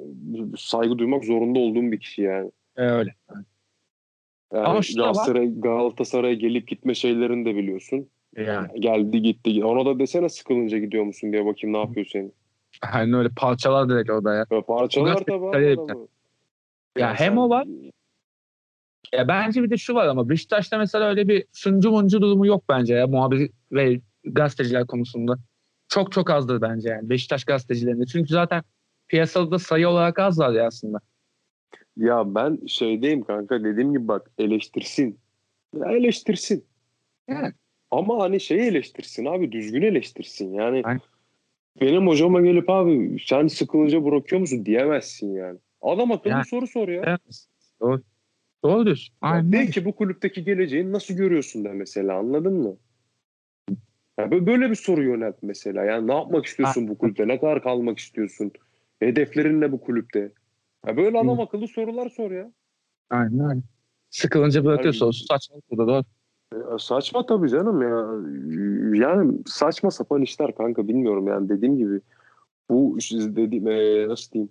saygı 0.58 0.98
duymak 0.98 1.26
zorunda 1.26 1.60
olduğum 1.60 1.92
bir 1.92 2.00
kişi 2.00 2.22
yani. 2.22 2.52
E, 2.78 2.82
öyle. 2.82 3.16
yani 4.54 4.66
Ama. 4.66 4.82
Galatasaray, 4.96 5.60
Galatasaray'a 5.60 6.34
gelip 6.34 6.68
gitme 6.68 6.96
şeylerini 6.96 7.46
de 7.46 7.56
biliyorsun. 7.56 8.10
Yani. 8.46 8.82
Geldi 8.82 9.22
gitti. 9.22 9.66
Ona 9.66 9.86
da 9.86 10.00
desene 10.00 10.30
sıkılınca 10.30 10.78
gidiyor 10.78 11.04
musun 11.04 11.32
diye 11.32 11.46
bakayım 11.46 11.74
ne 11.74 11.80
yapıyor 11.80 12.06
senin. 12.06 12.34
Aynen 12.82 13.14
öyle 13.14 13.30
parçalar 13.38 13.90
direkt 13.90 14.10
orada 14.10 14.34
ya. 14.34 14.46
Ya 14.52 14.62
parçalar 14.62 15.16
tabii 15.16 15.34
abi 15.34 15.52
Tabii. 15.52 15.82
adamı. 15.82 16.08
Ya 16.98 17.10
hem 17.10 17.34
sen- 17.34 17.36
o 17.36 17.50
var. 17.50 17.68
Ya 19.14 19.28
bence 19.28 19.64
bir 19.64 19.70
de 19.70 19.78
şu 19.78 19.96
var 19.96 20.08
ama 20.08 20.30
Beşiktaş'ta 20.30 20.78
mesela 20.78 21.10
öyle 21.10 21.28
bir 21.28 21.46
sunucu 21.52 21.92
muncu 21.92 22.22
durumu 22.22 22.46
yok 22.46 22.64
bence 22.70 22.94
ya 22.94 23.08
muhabir 23.08 23.52
ve 23.72 24.02
gazeteciler 24.24 24.88
konusunda. 24.88 25.36
Çok 25.88 26.12
çok 26.12 26.30
azdır 26.30 26.62
bence 26.62 26.90
yani 26.90 27.10
Beşiktaş 27.10 27.44
gazetecilerinde. 27.44 28.06
Çünkü 28.06 28.34
zaten 28.34 28.64
piyasada 29.08 29.52
da 29.52 29.60
sayı 29.60 29.90
olarak 29.90 30.20
azlar 30.20 30.54
ya 30.54 30.68
aslında. 30.68 31.00
Ya 31.98 32.36
ben 32.36 32.60
şeydeyim 32.68 33.24
kanka 33.24 33.64
dediğim 33.64 33.94
gibi 33.94 34.08
bak 34.08 34.32
eleştirsin. 34.38 35.20
Ya 35.76 35.92
eleştirsin. 35.92 36.66
Evet. 37.28 37.56
Ama 37.92 38.24
hani 38.24 38.40
şeyi 38.40 38.62
eleştirsin 38.62 39.26
abi 39.26 39.52
düzgün 39.52 39.82
eleştirsin. 39.82 40.54
Yani 40.54 40.82
Aynen. 40.84 41.02
benim 41.82 42.08
hocama 42.08 42.42
gelip 42.42 42.70
abi 42.70 43.18
sen 43.26 43.48
sıkılınca 43.48 44.06
bırakıyor 44.06 44.40
musun 44.40 44.66
diyemezsin 44.66 45.34
yani. 45.34 45.60
Adam 45.82 46.12
akıllı 46.12 46.34
Yani. 46.34 46.46
soru 46.46 46.68
sor 46.68 46.88
ya. 46.88 47.04
Evet. 47.06 47.46
Doğru. 47.82 48.02
Doğru 48.64 48.86
diyorsun. 48.86 49.16
Aynen. 49.22 49.52
de 49.52 49.66
ki 49.66 49.86
bu 49.86 49.96
kulüpteki 49.96 50.44
geleceğini 50.44 50.92
nasıl 50.92 51.14
görüyorsun 51.14 51.66
de 51.66 51.74
mesela 51.74 52.18
anladın 52.18 52.54
mı? 52.54 52.78
Ya 54.20 54.26
bö- 54.26 54.46
böyle 54.46 54.70
bir 54.70 54.76
soru 54.76 55.04
yönelt 55.04 55.36
mesela. 55.42 55.86
Yani 55.86 56.08
ne 56.08 56.14
yapmak 56.14 56.46
istiyorsun 56.46 56.88
bu 56.88 56.98
kulüpte? 56.98 57.28
Ne 57.28 57.40
kadar 57.40 57.64
kalmak 57.64 58.00
istiyorsun? 58.00 58.52
Hedeflerin 59.00 59.62
ne 59.62 59.72
bu 59.72 59.82
kulüpte? 59.82 60.32
Ya 60.88 60.98
böyle 60.98 61.20
adam 61.20 61.40
akıllı 61.40 61.68
sorular 61.68 62.10
sor 62.10 62.32
ya. 62.32 62.52
Aynen 63.10 63.50
öyle. 63.50 63.62
Sıkılınca 64.10 64.66
bırakıyorsa 64.66 65.06
Yani- 65.06 65.14
saçmalık 65.14 65.72
da 65.72 65.88
doğru. 65.88 66.04
Ya 66.54 66.80
saçma 66.80 67.26
tabii 67.26 67.50
canım 67.50 67.82
ya. 67.82 68.06
Yani 69.08 69.38
saçma 69.46 69.92
sapan 69.92 70.22
işler 70.22 70.56
kanka 70.56 70.88
bilmiyorum 70.88 71.28
yani 71.28 71.50
dediğim 71.50 71.78
gibi. 71.78 72.02
Bu 72.70 72.98
dediğim 73.36 73.68
e, 73.68 74.08
nasıl 74.08 74.32
diyeyim? 74.32 74.50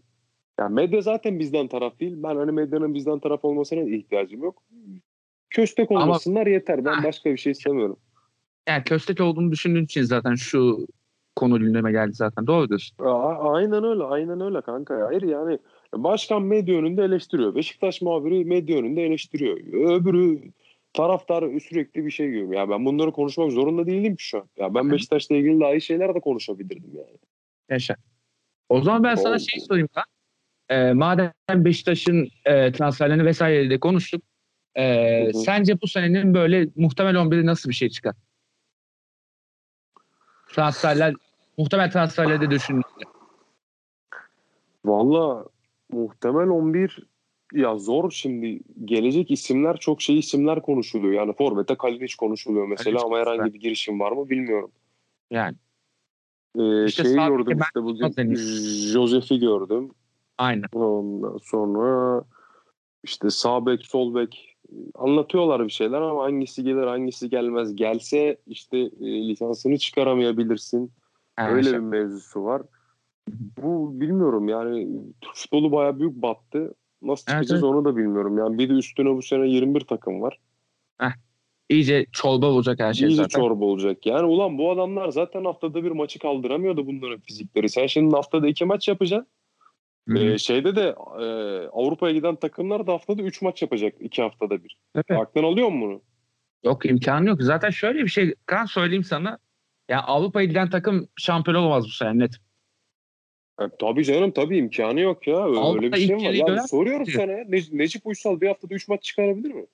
Ya 0.61 0.69
medya 0.69 1.01
zaten 1.01 1.39
bizden 1.39 1.69
taraf 1.69 2.01
değil. 2.01 2.15
Ben 2.17 2.37
hani 2.37 2.53
medyanın 2.53 2.95
bizden 2.95 3.19
taraf 3.19 3.45
olmasına 3.45 3.81
ihtiyacım 3.81 4.43
yok. 4.43 4.63
Köstek 5.51 5.91
Ama- 5.91 6.03
olmasınlar 6.05 6.47
yeter. 6.47 6.85
Ben 6.85 6.93
Ha. 6.95 7.05
başka 7.05 7.31
bir 7.31 7.37
şey 7.37 7.53
istemiyorum. 7.53 7.97
Yani 8.69 8.85
köstek 8.85 9.21
olduğunu 9.21 9.53
düşündüğün 9.53 9.85
için 9.85 10.03
zaten 10.03 10.35
şu 10.35 10.87
konu 11.37 11.59
gündeme 11.61 11.93
geldi 11.93 12.13
zaten. 12.13 12.47
Doğru 12.47 12.69
diyorsun. 12.69 12.97
A- 13.05 13.53
aynen 13.53 13.85
öyle. 13.85 14.05
Aynen 14.05 14.41
öyle 14.41 14.61
kanka. 14.61 14.99
ya. 14.99 15.07
Hayır 15.07 15.23
yani 15.23 15.59
başkan 15.95 16.43
medya 16.43 16.79
önünde 16.79 17.03
eleştiriyor. 17.03 17.55
Beşiktaş 17.55 18.03
muhabiri 18.03 18.45
medya 18.45 18.79
önünde 18.79 19.03
eleştiriyor. 19.03 19.57
Öbürü 20.01 20.41
taraftar 20.93 21.61
sürekli 21.61 22.07
bir 22.07 22.11
şey 22.11 22.27
görüyor. 22.31 22.53
Ya 22.53 22.69
ben 22.71 22.85
bunları 22.85 23.13
konuşmak 23.13 23.53
zorunda 23.53 23.87
değilim 23.87 24.17
ki 24.17 24.25
şu 24.25 24.39
an. 24.39 24.49
Ya 24.57 24.75
ben. 24.75 24.91
Beşiktaş'la 24.91 25.35
ilgili 25.37 25.61
daha 25.61 25.75
iyi 25.75 25.81
şeyler 25.81 26.15
de 26.15 26.21
konuşabilirdim 26.21 26.91
yani. 26.95 27.19
Yaşa. 27.71 27.97
O 28.69 28.81
zaman 28.83 29.05
ben 29.05 29.15
sana 29.15 29.35
Oldu. 29.35 29.43
şey 29.51 29.61
sorayım 29.61 29.89
lan. 29.97 30.05
Ee, 30.69 30.93
madem 30.93 31.33
Beşiktaş'ın 31.51 32.29
e, 32.45 32.73
transferlerini 32.73 33.25
vesaire 33.25 33.71
de 33.71 33.81
konuştuk. 33.81 34.23
e, 34.75 35.25
Hı 35.25 35.29
hı. 35.29 35.33
sence 35.33 35.81
bu 35.83 35.89
senenin 35.89 36.35
böyle 36.35 36.69
muhtemel 36.77 37.15
11'i 37.15 37.47
nasıl 37.47 37.69
bir 37.71 37.75
şey 37.75 37.89
çıkar? 37.89 38.15
Transferler, 40.49 41.15
muhtemel 41.59 41.91
transferleri 41.91 42.41
de 42.41 42.51
düşün. 42.51 42.83
Valla 44.85 45.45
muhtemel 45.93 46.49
11 46.49 46.99
ya 47.53 47.79
zor 47.79 48.11
şimdi 48.11 48.61
gelecek 48.85 49.31
isimler 49.31 49.77
çok 49.77 50.03
şey 50.03 50.19
isimler 50.19 50.63
konuşuluyor. 50.63 51.13
Yani 51.13 51.33
Forvet'e 51.33 51.75
Kalinic 51.75 52.15
konuşuluyor 52.19 52.67
mesela 52.69 52.99
Kalinic 52.99 53.05
ama 53.07 53.19
herhangi 53.19 53.55
bir 53.55 53.61
girişim 53.61 54.01
var 54.01 54.13
mı 54.13 54.31
bilmiyorum. 54.31 54.71
Yani 55.31 55.57
Ee, 56.59 56.85
İşte 56.85 57.03
şeyi 57.03 57.15
gördüm 57.17 57.59
işte 57.63 57.83
bugün 57.83 58.13
henüz. 58.17 58.93
Josef'i 58.93 59.39
gördüm. 59.39 59.91
aynen. 60.39 60.65
Ondan 60.73 61.37
sonra 61.43 62.25
işte 63.05 63.31
sağ 63.31 63.67
bek, 63.67 63.87
sol 63.87 64.15
bek 64.15 64.57
anlatıyorlar 64.95 65.65
bir 65.65 65.73
şeyler 65.73 66.01
ama 66.01 66.23
hangisi 66.23 66.65
gelir 66.65 66.87
hangisi 66.87 67.31
gelmez. 67.31 67.77
Gelse 67.77 68.37
işte 68.47 68.79
e, 68.79 69.29
lisansını 69.29 69.79
çıkaramayabilirsin. 69.79 70.93
Ha, 71.37 71.51
Öyle 71.51 71.63
şey- 71.71 71.73
bir 71.73 71.79
mevzusu 71.79 72.45
var. 72.45 72.63
Bu 73.63 74.01
bilmiyorum 74.01 74.49
yani 74.49 74.89
Türk 75.21 75.35
futbolu 75.35 75.73
bayağı 75.73 75.99
büyük 75.99 76.23
battı. 76.23 76.75
Nasıl 77.03 77.25
Evet, 77.33 77.43
çıkacağız 77.43 77.63
onu 77.63 77.85
da 77.85 77.97
bilmiyorum. 77.97 78.39
Yani 78.39 78.59
bir 78.59 78.69
de 78.69 78.73
üstüne 78.73 79.15
bu 79.17 79.23
sene 79.23 79.49
21 79.49 79.81
takım 79.81 80.23
var. 80.23 80.39
iyice 81.69 82.07
çorba 82.13 82.47
olacak 82.47 82.81
her 82.81 82.95
şey 82.95 83.09
İyice 83.09 83.23
zaten. 83.23 83.41
çorba 83.41 83.65
olacak. 83.65 84.07
Yani 84.07 84.27
ulan 84.27 84.59
bu 84.59 84.71
adamlar 84.71 85.09
zaten 85.09 85.45
haftada 85.45 85.85
bir 85.85 85.91
maçı 85.91 86.19
kaldıramıyordu 86.19 86.87
bunların 86.87 87.21
fizikleri. 87.21 87.69
Sen 87.69 87.87
şimdi 87.87 88.17
haftada 88.17 88.49
iki 88.49 88.65
maç 88.65 88.89
yapacaksın. 88.89 89.27
Hı. 90.09 90.19
Ee, 90.19 90.39
şeyde 90.39 90.77
de 90.77 90.95
e, 91.21 91.25
Avrupa'ya 91.69 92.15
giden 92.15 92.37
takımlar 92.37 92.87
da 92.87 92.93
haftada 92.93 93.23
3 93.23 93.43
maç 93.43 93.63
yapacak 93.63 93.95
iki 94.01 94.23
haftada 94.23 94.65
bir. 94.65 94.79
Tabii. 94.95 95.19
Aklın 95.21 95.45
alıyor 95.45 95.69
mu 95.69 95.87
bunu? 95.87 96.01
Yok 96.65 96.87
imkanı 96.87 97.29
yok. 97.29 97.43
Zaten 97.43 97.71
şöyle 97.71 98.03
bir 98.05 98.09
şey 98.09 98.35
kan 98.47 98.65
söyleyeyim 98.65 99.05
sana. 99.05 99.39
Ya 99.89 100.03
Avrupa'ya 100.03 100.47
giden 100.47 100.71
takım 100.71 101.09
şampiyon 101.17 101.63
olamaz 101.63 101.85
bu 101.85 101.89
sene 101.91 102.19
net. 102.19 102.37
E, 103.61 103.65
tabii 103.79 104.05
canım 104.05 104.31
tabii 104.31 104.57
imkanı 104.57 105.01
yok 105.01 105.27
ya. 105.27 105.47
Öyle, 105.47 105.59
Avrupa'da 105.59 105.87
öyle 105.87 105.93
bir 105.97 106.07
şey 106.07 106.17
var? 106.17 106.21
yarıyı 106.21 106.41
Ya 106.41 106.47
gören- 106.47 106.67
soruyorum 106.67 107.07
sana 107.07 107.33
ya. 107.33 107.45
Ne- 107.49 107.79
Necip 107.79 108.07
Uysal 108.07 108.41
bir 108.41 108.47
haftada 108.49 108.75
3 108.75 108.89
maç 108.89 109.03
çıkarabilir 109.03 109.53
mi? 109.55 109.67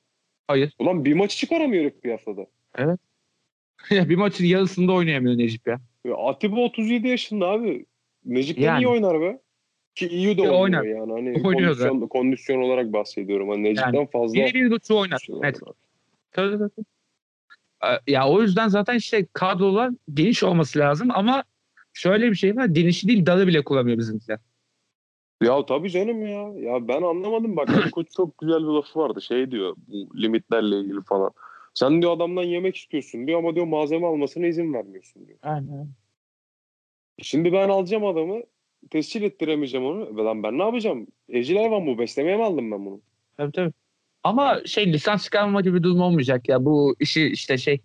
Hayır. 0.49 0.73
Ulan 0.79 1.05
bir 1.05 1.13
maçı 1.15 1.37
çıkaramıyor 1.37 1.91
bir 2.05 2.11
haftada. 2.11 2.47
Ya 3.91 4.09
bir 4.09 4.17
maçın 4.17 4.45
yarısında 4.45 4.93
oynayamıyor 4.93 5.39
Necip 5.39 5.67
ya. 5.67 5.81
Ya 6.05 6.15
Atiba 6.17 6.61
37 6.61 7.09
yaşında 7.09 7.47
abi. 7.47 7.87
Necip'ten 8.25 8.63
Yani. 8.63 8.83
iyi 8.85 8.89
oynar 8.89 9.21
be. 9.21 9.39
Ki 9.95 10.09
iyi 10.09 10.37
de 10.39 10.43
oynuyor 10.43 10.61
oynar. 10.61 10.83
yani. 10.85 11.13
Hani 11.13 11.43
Oynuyor 11.47 11.79
da. 11.79 11.89
kondisyon, 11.89 12.09
kondisyon 12.09 12.63
olarak 12.63 12.93
bahsediyorum. 12.93 13.49
Hani 13.49 13.63
Necip'ten 13.63 13.93
Yani 13.93 14.09
fazla 14.13 14.35
Biri 14.35 14.55
bir 14.55 14.71
buçuğu 14.71 14.99
oynar. 14.99 15.27
var. 15.31 15.55
Tabii, 16.33 16.59
tabii. 16.59 16.71
Ya 18.07 18.29
o 18.29 18.43
yüzden 18.43 18.69
zaten 18.69 18.97
işte 18.97 19.27
kadrolar 19.33 19.91
geniş 20.15 20.43
olması 20.43 20.79
lazım 20.79 21.09
ama 21.11 21.45
şöyle 21.95 22.31
bir 22.31 22.37
şey 22.37 22.57
var. 22.57 22.67
Genişi 22.67 23.09
değil 23.09 23.27
dalı 23.27 23.47
bile 23.47 23.65
kullanmıyor 23.65 23.99
bizimkiler. 23.99 24.39
Ya 25.43 25.67
tabii 25.67 25.91
canım 25.91 26.27
ya. 26.27 26.73
Ya 26.73 26.89
ben 26.89 27.03
anlamadım 27.03 27.57
bak. 27.57 27.71
Ali 27.71 27.91
Koç 27.91 28.07
çok 28.17 28.39
güzel 28.39 28.59
bir 28.59 28.65
lafı 28.65 28.99
vardı. 28.99 29.23
Şey 29.23 29.51
diyor 29.51 29.77
bu 29.89 30.23
limitlerle 30.23 30.81
ilgili 30.81 31.03
falan. 31.03 31.31
Sen 31.75 32.03
diyor 32.03 32.13
adamdan 32.13 32.43
yemek 32.43 32.77
istiyorsun 32.77 33.27
diyor 33.27 33.39
ama 33.39 33.55
diyor 33.55 33.67
malzeme 33.67 34.07
almasına 34.07 34.47
izin 34.47 34.75
vermiyorsun 34.75 35.27
diyor. 35.27 35.39
Aynen. 35.43 35.89
Şimdi 37.23 37.53
ben 37.53 37.69
alacağım 37.69 38.05
adamı. 38.05 38.41
Tescil 38.91 39.23
ettiremeyeceğim 39.23 39.87
onu. 39.87 40.25
Lan 40.25 40.43
ben 40.43 40.59
ne 40.59 40.63
yapacağım? 40.63 41.07
Evcil 41.29 41.57
hayvan 41.57 41.87
bu. 41.87 41.99
Beslemeye 41.99 42.37
mi 42.37 42.45
aldım 42.45 42.71
ben 42.71 42.87
bunu? 42.87 43.01
Tabii 43.37 43.53
tabii. 43.53 43.73
Ama 44.25 44.61
şey 44.67 44.93
lisans 44.93 45.25
çıkarma 45.25 45.61
gibi 45.61 45.83
durum 45.83 46.01
olmayacak 46.01 46.49
ya. 46.49 46.65
Bu 46.65 46.97
işi 47.01 47.27
işte 47.27 47.59
şey 47.59 47.81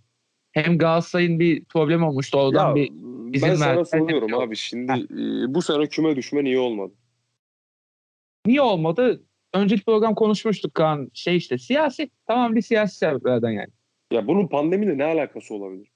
hem 0.51 0.77
Galatasaray'ın 0.77 1.39
bir 1.39 1.65
problem 1.65 2.03
olmuştu 2.03 2.37
oradan 2.37 2.69
Ya, 2.69 2.75
bir 2.75 2.91
izin 3.33 3.49
ben 3.49 3.55
sana 3.55 3.85
soruyorum 3.85 4.33
abi. 4.33 4.55
Şimdi 4.55 4.91
e, 4.91 5.53
bu 5.53 5.61
sene 5.61 5.87
küme 5.87 6.15
düşme 6.15 6.43
niye 6.43 6.59
olmadı? 6.59 6.93
niye 8.45 8.61
olmadı? 8.61 9.23
Önceki 9.53 9.83
program 9.85 10.15
konuşmuştuk 10.15 10.73
Kaan. 10.73 11.09
Şey 11.13 11.37
işte 11.37 11.57
siyasi. 11.57 12.09
Tamam 12.27 12.55
bir 12.55 12.61
siyasi 12.61 12.97
sebeplerden 12.97 13.49
yani. 13.49 13.69
Ya 14.11 14.27
bunun 14.27 14.47
pandemiyle 14.47 14.97
ne 14.97 15.03
alakası 15.03 15.53
olabilir? 15.55 15.91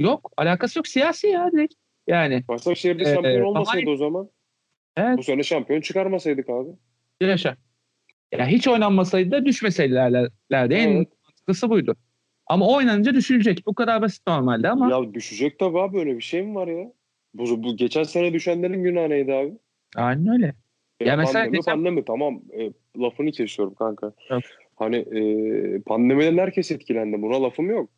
Yok 0.00 0.32
alakası 0.36 0.78
yok 0.78 0.88
siyasi 0.88 1.26
ya 1.26 1.52
direkt. 1.52 1.74
Yani 2.06 2.44
Başakşehir'de 2.48 3.02
Ee, 3.02 3.14
şampiyon 3.14 3.40
ama- 3.40 3.48
olmasaydı 3.48 3.90
o 3.90 3.96
zaman 3.96 4.30
evet 4.96 5.18
bu 5.18 5.22
sene 5.22 5.42
şampiyon 5.42 5.80
çıkarmasaydık 5.80 6.50
abi. 6.50 6.68
yaşa. 7.20 7.56
Ya 8.32 8.46
hiç 8.46 8.68
oynanmasaydı 8.68 9.30
da 9.30 9.44
düşmeseydilerdi. 9.46 10.30
En 10.50 10.68
Evet. 10.90 11.08
mantıklısı 11.24 11.70
buydu. 11.70 11.96
Ama 12.46 12.68
oynanınca 12.68 13.14
düşülecek. 13.14 13.66
Bu 13.66 13.74
kadar 13.74 14.02
basit 14.02 14.26
normalde 14.26 14.68
ama 14.68 14.90
Ya 14.90 15.14
düşecek 15.14 15.58
tabii 15.58 15.78
abi 15.80 15.98
öyle 15.98 16.16
bir 16.16 16.22
şey 16.22 16.42
mi 16.42 16.54
var 16.54 16.68
ya? 16.68 16.92
Bu, 17.34 17.62
bu 17.64 17.76
geçen 17.76 18.02
sene 18.02 18.32
düşenlerin 18.32 18.82
günahı 18.82 19.10
neydi 19.10 19.32
abi? 19.34 19.52
aynen 19.96 20.28
öyle. 20.34 20.54
E, 21.00 21.08
Ya 21.08 21.16
mesela 21.16 21.32
pandemi, 21.44 21.56
geçen- 21.56 21.74
pandemi 21.74 22.04
tamam 22.04 22.40
e, 22.58 22.70
lafını 23.00 23.30
kesiyorum 23.32 23.74
kanka. 23.74 24.12
Yok. 24.30 24.42
Hani 24.76 24.96
e, 24.96 25.80
pandemiden 25.80 26.38
herkes 26.38 26.70
etkilendi. 26.70 27.22
Buna 27.22 27.42
lafım 27.42 27.70
yok. 27.70 27.90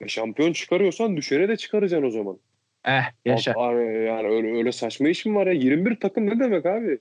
E, 0.00 0.08
şampiyon 0.08 0.52
çıkarıyorsan 0.52 1.16
düşene 1.16 1.48
de 1.48 1.56
çıkaracaksın 1.56 2.06
o 2.06 2.10
zaman. 2.10 2.38
Eh 2.84 3.02
yaşa. 3.24 3.52
Alt- 3.56 3.74
Yani 4.06 4.28
öyle, 4.28 4.56
öyle 4.56 4.72
saçma 4.72 5.08
iş 5.08 5.26
mi 5.26 5.34
var 5.34 5.46
ya? 5.46 5.52
21 5.52 5.96
takım 6.00 6.26
ne 6.26 6.40
demek 6.40 6.66
abi? 6.66 6.98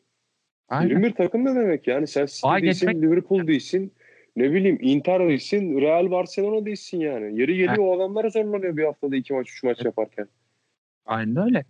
Aynen. 0.70 0.90
21 0.90 1.12
takım 1.12 1.46
ne 1.46 1.56
demek? 1.56 1.88
Yani 1.88 2.08
sen 2.08 2.26
City 2.26 2.48
Ay 2.48 2.62
değilsin, 2.62 2.88
geçmek- 2.88 3.04
Liverpool 3.04 3.48
değilsin. 3.48 3.94
Ne 4.36 4.52
bileyim 4.54 4.78
Inter 4.82 5.20
değilsin, 5.20 5.82
Real 5.82 6.12
Barcelona 6.12 6.66
değilsin 6.66 7.00
yani. 7.00 7.40
Yeri 7.40 7.58
geliyor 7.58 7.78
o 7.80 7.96
adamlar 7.96 8.30
zorlanıyor 8.30 8.78
bir 8.78 8.86
haftada 8.86 9.16
iki 9.16 9.34
maç, 9.34 9.50
üç 9.50 9.64
maç 9.64 9.86
yaparken. 9.86 10.28
Aynen 11.06 11.38
öyle. 11.38 11.66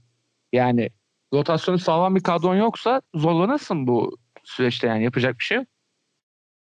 Yani 0.53 0.89
rotasyonu 1.33 1.77
sağlam 1.77 2.15
bir 2.15 2.23
kadron 2.23 2.55
yoksa 2.55 3.01
zorlanırsın 3.15 3.87
bu 3.87 4.17
süreçte 4.43 4.87
yani 4.87 5.03
yapacak 5.03 5.39
bir 5.39 5.43
şey 5.43 5.57
yok. 5.57 5.67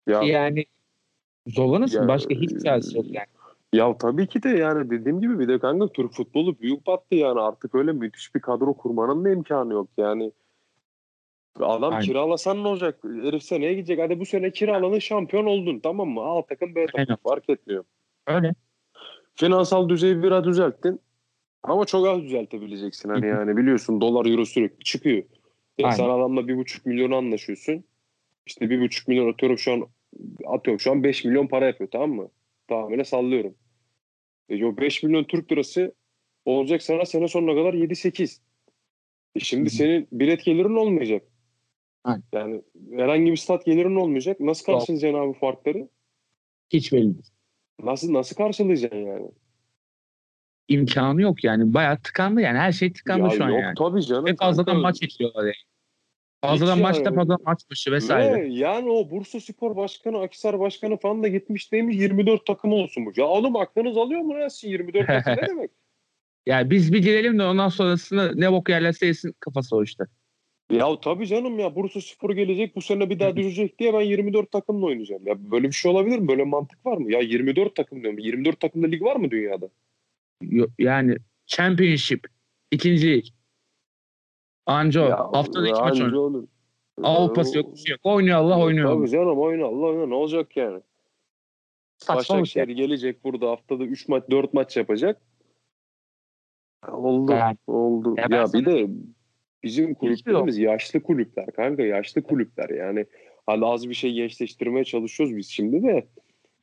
Ya, 0.06 0.22
Yani 0.22 0.64
zorlanırsın. 1.46 2.02
Ya, 2.02 2.08
Başka 2.08 2.34
hiç 2.34 2.64
çaresi 2.64 2.96
yok 2.96 3.06
yani. 3.08 3.26
ya 3.72 3.98
tabii 3.98 4.26
ki 4.26 4.42
de 4.42 4.48
yani 4.48 4.90
dediğim 4.90 5.20
gibi 5.20 5.38
bir 5.38 5.48
de 5.48 5.58
kanka 5.58 5.88
Türk 5.88 6.12
futbolu 6.12 6.58
büyük 6.58 6.86
battı 6.86 7.14
yani 7.14 7.40
artık 7.40 7.74
öyle 7.74 7.92
müthiş 7.92 8.34
bir 8.34 8.40
kadro 8.40 8.74
kurmanın 8.74 9.24
da 9.24 9.30
imkanı 9.30 9.72
yok 9.72 9.88
yani. 9.96 10.32
Adam 11.60 11.92
Aynen. 11.92 12.06
kiralasan 12.06 12.64
ne 12.64 12.68
olacak? 12.68 13.00
Herif 13.04 13.42
seneye 13.42 13.74
gidecek. 13.74 13.98
Hadi 14.00 14.20
bu 14.20 14.26
sene 14.26 14.50
kiralanın 14.50 14.98
şampiyon 14.98 15.46
oldun 15.46 15.80
tamam 15.80 16.08
mı? 16.08 16.20
Al 16.20 16.42
takım 16.42 16.74
B 16.74 16.86
takım 16.86 17.00
Aynen. 17.00 17.16
fark 17.16 17.50
etmiyor. 17.50 17.84
Öyle. 18.26 18.54
Finansal 19.34 19.88
düzeyi 19.88 20.22
biraz 20.22 20.44
düzelttin. 20.44 21.00
Ama 21.62 21.84
çok 21.84 22.06
az 22.06 22.22
düzeltebileceksin 22.22 23.08
hani 23.08 23.26
yani 23.26 23.56
biliyorsun 23.56 24.00
dolar 24.00 24.26
euro 24.26 24.44
sürekli 24.44 24.84
çıkıyor. 24.84 25.22
Ya 25.78 25.86
Aynen. 25.86 25.96
sen 25.96 26.04
adamla 26.04 26.48
bir 26.48 26.56
buçuk 26.56 26.86
milyon 26.86 27.10
anlaşıyorsun. 27.10 27.84
İşte 28.46 28.70
bir 28.70 28.80
buçuk 28.80 29.08
milyon 29.08 29.32
atıyorum 29.32 29.58
şu 29.58 29.72
an 29.72 29.86
atıyorum 30.46 30.80
şu 30.80 30.90
an 30.90 31.04
5 31.04 31.24
milyon 31.24 31.46
para 31.46 31.66
yapıyor 31.66 31.90
tamam 31.90 32.10
mı? 32.10 32.28
Tahmine 32.68 33.04
sallıyorum. 33.04 33.54
E, 34.48 34.64
o 34.64 34.76
5 34.76 35.02
milyon 35.02 35.24
Türk 35.24 35.52
lirası 35.52 35.94
olacak 36.44 36.82
sana 36.82 37.04
sene 37.04 37.28
sonuna 37.28 37.54
kadar 37.54 37.74
7-8. 37.74 38.40
E 39.34 39.40
şimdi 39.40 39.70
senin 39.70 40.08
bilet 40.12 40.44
gelirin 40.44 40.76
olmayacak. 40.76 41.22
Aynen. 42.04 42.22
Yani 42.32 42.62
herhangi 42.92 43.30
bir 43.32 43.36
stat 43.36 43.64
gelirin 43.64 43.96
olmayacak. 43.96 44.40
Nasıl 44.40 44.64
karşılayacaksın 44.64 45.18
abi 45.18 45.38
farkları? 45.38 45.88
Hiç 46.72 46.92
belli 46.92 47.02
değil. 47.14 47.30
Nasıl 47.82 48.12
nasıl 48.12 48.36
karşılayacaksın 48.36 48.98
yani? 48.98 49.30
İmkanı 50.68 51.22
yok 51.22 51.44
yani. 51.44 51.74
Bayağı 51.74 51.98
tıkandı 51.98 52.40
yani. 52.40 52.58
Her 52.58 52.72
şey 52.72 52.92
tıkandı 52.92 53.24
Ya 53.24 53.30
şu 53.30 53.44
an 53.44 53.50
yok 53.50 53.60
yani. 53.62 53.74
tabii 53.78 54.02
canım. 54.02 54.26
Ve 54.26 54.36
fazladan 54.36 54.72
kanka. 54.72 54.82
maç 54.88 55.00
geçiyorlar 55.00 55.42
yani. 55.44 55.54
Fazladan 56.44 56.76
Hiç 56.76 56.82
maçta 56.82 57.02
yani. 57.04 57.14
fazladan 57.16 57.42
maç 57.46 57.58
başı 57.70 57.92
vesaire. 57.92 58.42
Ve 58.42 58.46
yani 58.48 58.90
o 58.90 59.10
Bursa 59.10 59.40
Spor 59.40 59.76
Başkanı, 59.76 60.18
Akisar 60.20 60.60
Başkanı 60.60 60.96
falan 60.96 61.22
da 61.22 61.28
gitmiş 61.28 61.72
demiş 61.72 61.96
24 61.96 62.46
takım 62.46 62.72
olsun 62.72 63.06
bu. 63.06 63.12
Ya 63.16 63.26
oğlum 63.26 63.56
aklınız 63.56 63.96
alıyor 63.96 64.20
mu 64.20 64.38
ya 64.38 64.50
sizin 64.50 64.68
24 64.72 65.06
takım 65.06 65.32
ne 65.42 65.48
demek? 65.48 65.70
Yani 66.46 66.70
biz 66.70 66.92
bir 66.92 67.02
girelim 67.02 67.38
de 67.38 67.42
ondan 67.44 67.68
sonrasında 67.68 68.32
ne 68.34 68.52
bok 68.52 68.68
yerlerse 68.68 69.06
yesin 69.06 69.34
kafası 69.40 69.76
o 69.76 69.82
işte. 69.82 70.04
Ya 70.70 71.00
tabii 71.00 71.26
canım 71.26 71.58
ya 71.58 71.74
Bursa 71.76 72.00
Spor 72.00 72.30
gelecek 72.30 72.76
bu 72.76 72.80
sene 72.80 73.10
bir 73.10 73.18
daha 73.18 73.36
düşecek 73.36 73.78
diye 73.78 73.94
ben 73.94 74.00
24 74.00 74.52
takımla 74.52 74.86
oynayacağım. 74.86 75.26
Ya 75.26 75.50
böyle 75.50 75.68
bir 75.68 75.72
şey 75.72 75.90
olabilir 75.90 76.18
mi? 76.18 76.28
Böyle 76.28 76.44
mantık 76.44 76.86
var 76.86 76.96
mı? 76.96 77.12
Ya 77.12 77.20
24 77.20 77.76
takım 77.76 78.02
diyorum. 78.02 78.18
24 78.18 78.60
takımda 78.60 78.86
lig 78.86 79.02
var 79.02 79.16
mı 79.16 79.30
dünyada? 79.30 79.68
Yani 80.78 81.16
Championship, 81.46 82.26
ikinci 82.70 83.10
lig. 83.10 83.24
Anca. 84.66 85.00
Ya, 85.08 85.18
Haftada 85.18 85.68
iki 85.68 85.78
ya 85.78 85.84
maç 85.84 86.00
oynuyor. 86.00 86.48
Avrupa'sı 87.02 87.58
yok, 87.58 87.72
bir 87.72 87.78
şey 87.78 87.92
yok. 87.92 88.00
Oynuyor 88.04 88.36
Allah 88.38 88.60
oynuyor. 88.60 88.96
Tabii 88.96 89.10
canım 89.10 89.38
oyna 89.38 89.64
Allah 89.66 89.86
oyna 89.86 90.06
ne 90.06 90.14
olacak 90.14 90.56
yani? 90.56 90.80
Başakşehir 92.08 92.68
gelecek 92.68 93.24
burada 93.24 93.50
haftada 93.50 93.84
3 93.84 94.08
maç 94.08 94.24
4 94.30 94.54
maç 94.54 94.76
yapacak. 94.76 95.20
Oldu. 96.88 97.32
Yani. 97.32 97.56
Oldu. 97.66 98.14
Ya 98.16 98.22
Ya, 98.30 98.42
bir 98.42 98.46
sana- 98.46 98.66
de 98.66 98.88
bizim 99.62 99.94
kulüplerimiz 99.94 100.58
yaşlı 100.58 101.02
kulüpler 101.02 101.46
kanka 101.46 101.82
yaşlı 101.82 102.22
kulüpler 102.22 102.70
yani. 102.70 103.06
Hani 103.46 103.66
az 103.66 103.88
bir 103.88 103.94
şey 103.94 104.12
gençleştirmeye 104.12 104.84
çalışıyoruz 104.84 105.36
biz 105.36 105.48
şimdi 105.48 105.82
de. 105.82 106.06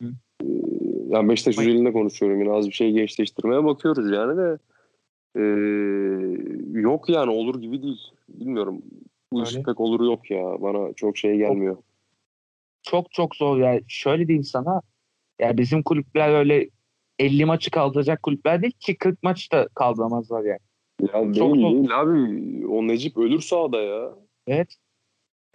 Hı. 0.02 0.08
Ee, 0.44 0.46
Yani 1.10 1.30
Beşiktaş 1.30 1.58
özelinde 1.60 1.92
konuşuyorum 1.92 2.42
yine 2.42 2.52
az 2.52 2.68
bir 2.68 2.74
şey 2.74 2.92
gençleştirmeye 2.92 3.64
bakıyoruz 3.64 4.12
yani 4.12 4.38
de. 4.38 4.58
Ee, 5.36 5.42
yok 6.80 7.10
yani 7.10 7.32
olur 7.32 7.62
gibi 7.62 7.82
değil. 7.82 8.02
Bilmiyorum. 8.30 8.82
Bu 9.34 9.44
iş 9.44 9.56
pek 9.56 9.80
olur 9.80 10.06
yok 10.06 10.32
ya. 10.32 10.62
Bana 10.62 10.94
çok 10.94 11.18
şey 11.18 11.38
gelmiyor. 11.38 11.78
çok 12.84 13.12
çok 13.12 13.36
zor 13.36 13.58
yani. 13.58 13.82
Şöyle 13.88 14.28
diyeyim 14.28 14.44
sana. 14.44 14.82
Ya 15.40 15.58
bizim 15.58 15.84
kulüpler 15.84 16.40
öyle 16.40 16.70
50 17.20 17.46
maçı 17.46 17.72
kaldıracak 17.72 18.24
kulüpler 18.24 18.62
değil 18.62 18.74
ki 18.80 18.98
40 18.98 19.24
maç 19.24 19.52
da 19.52 19.68
kaldıramazlar 19.76 20.44
yani. 20.44 20.60
Ya 21.02 21.08
Çok 21.08 21.36
değil, 21.36 21.62
zor. 21.62 21.72
değil 21.72 22.00
abi. 22.00 22.68
O 22.68 22.88
Necip 22.88 23.18
ölür 23.18 23.42
sahada 23.42 23.82
ya. 23.82 24.10
Evet. 24.48 24.76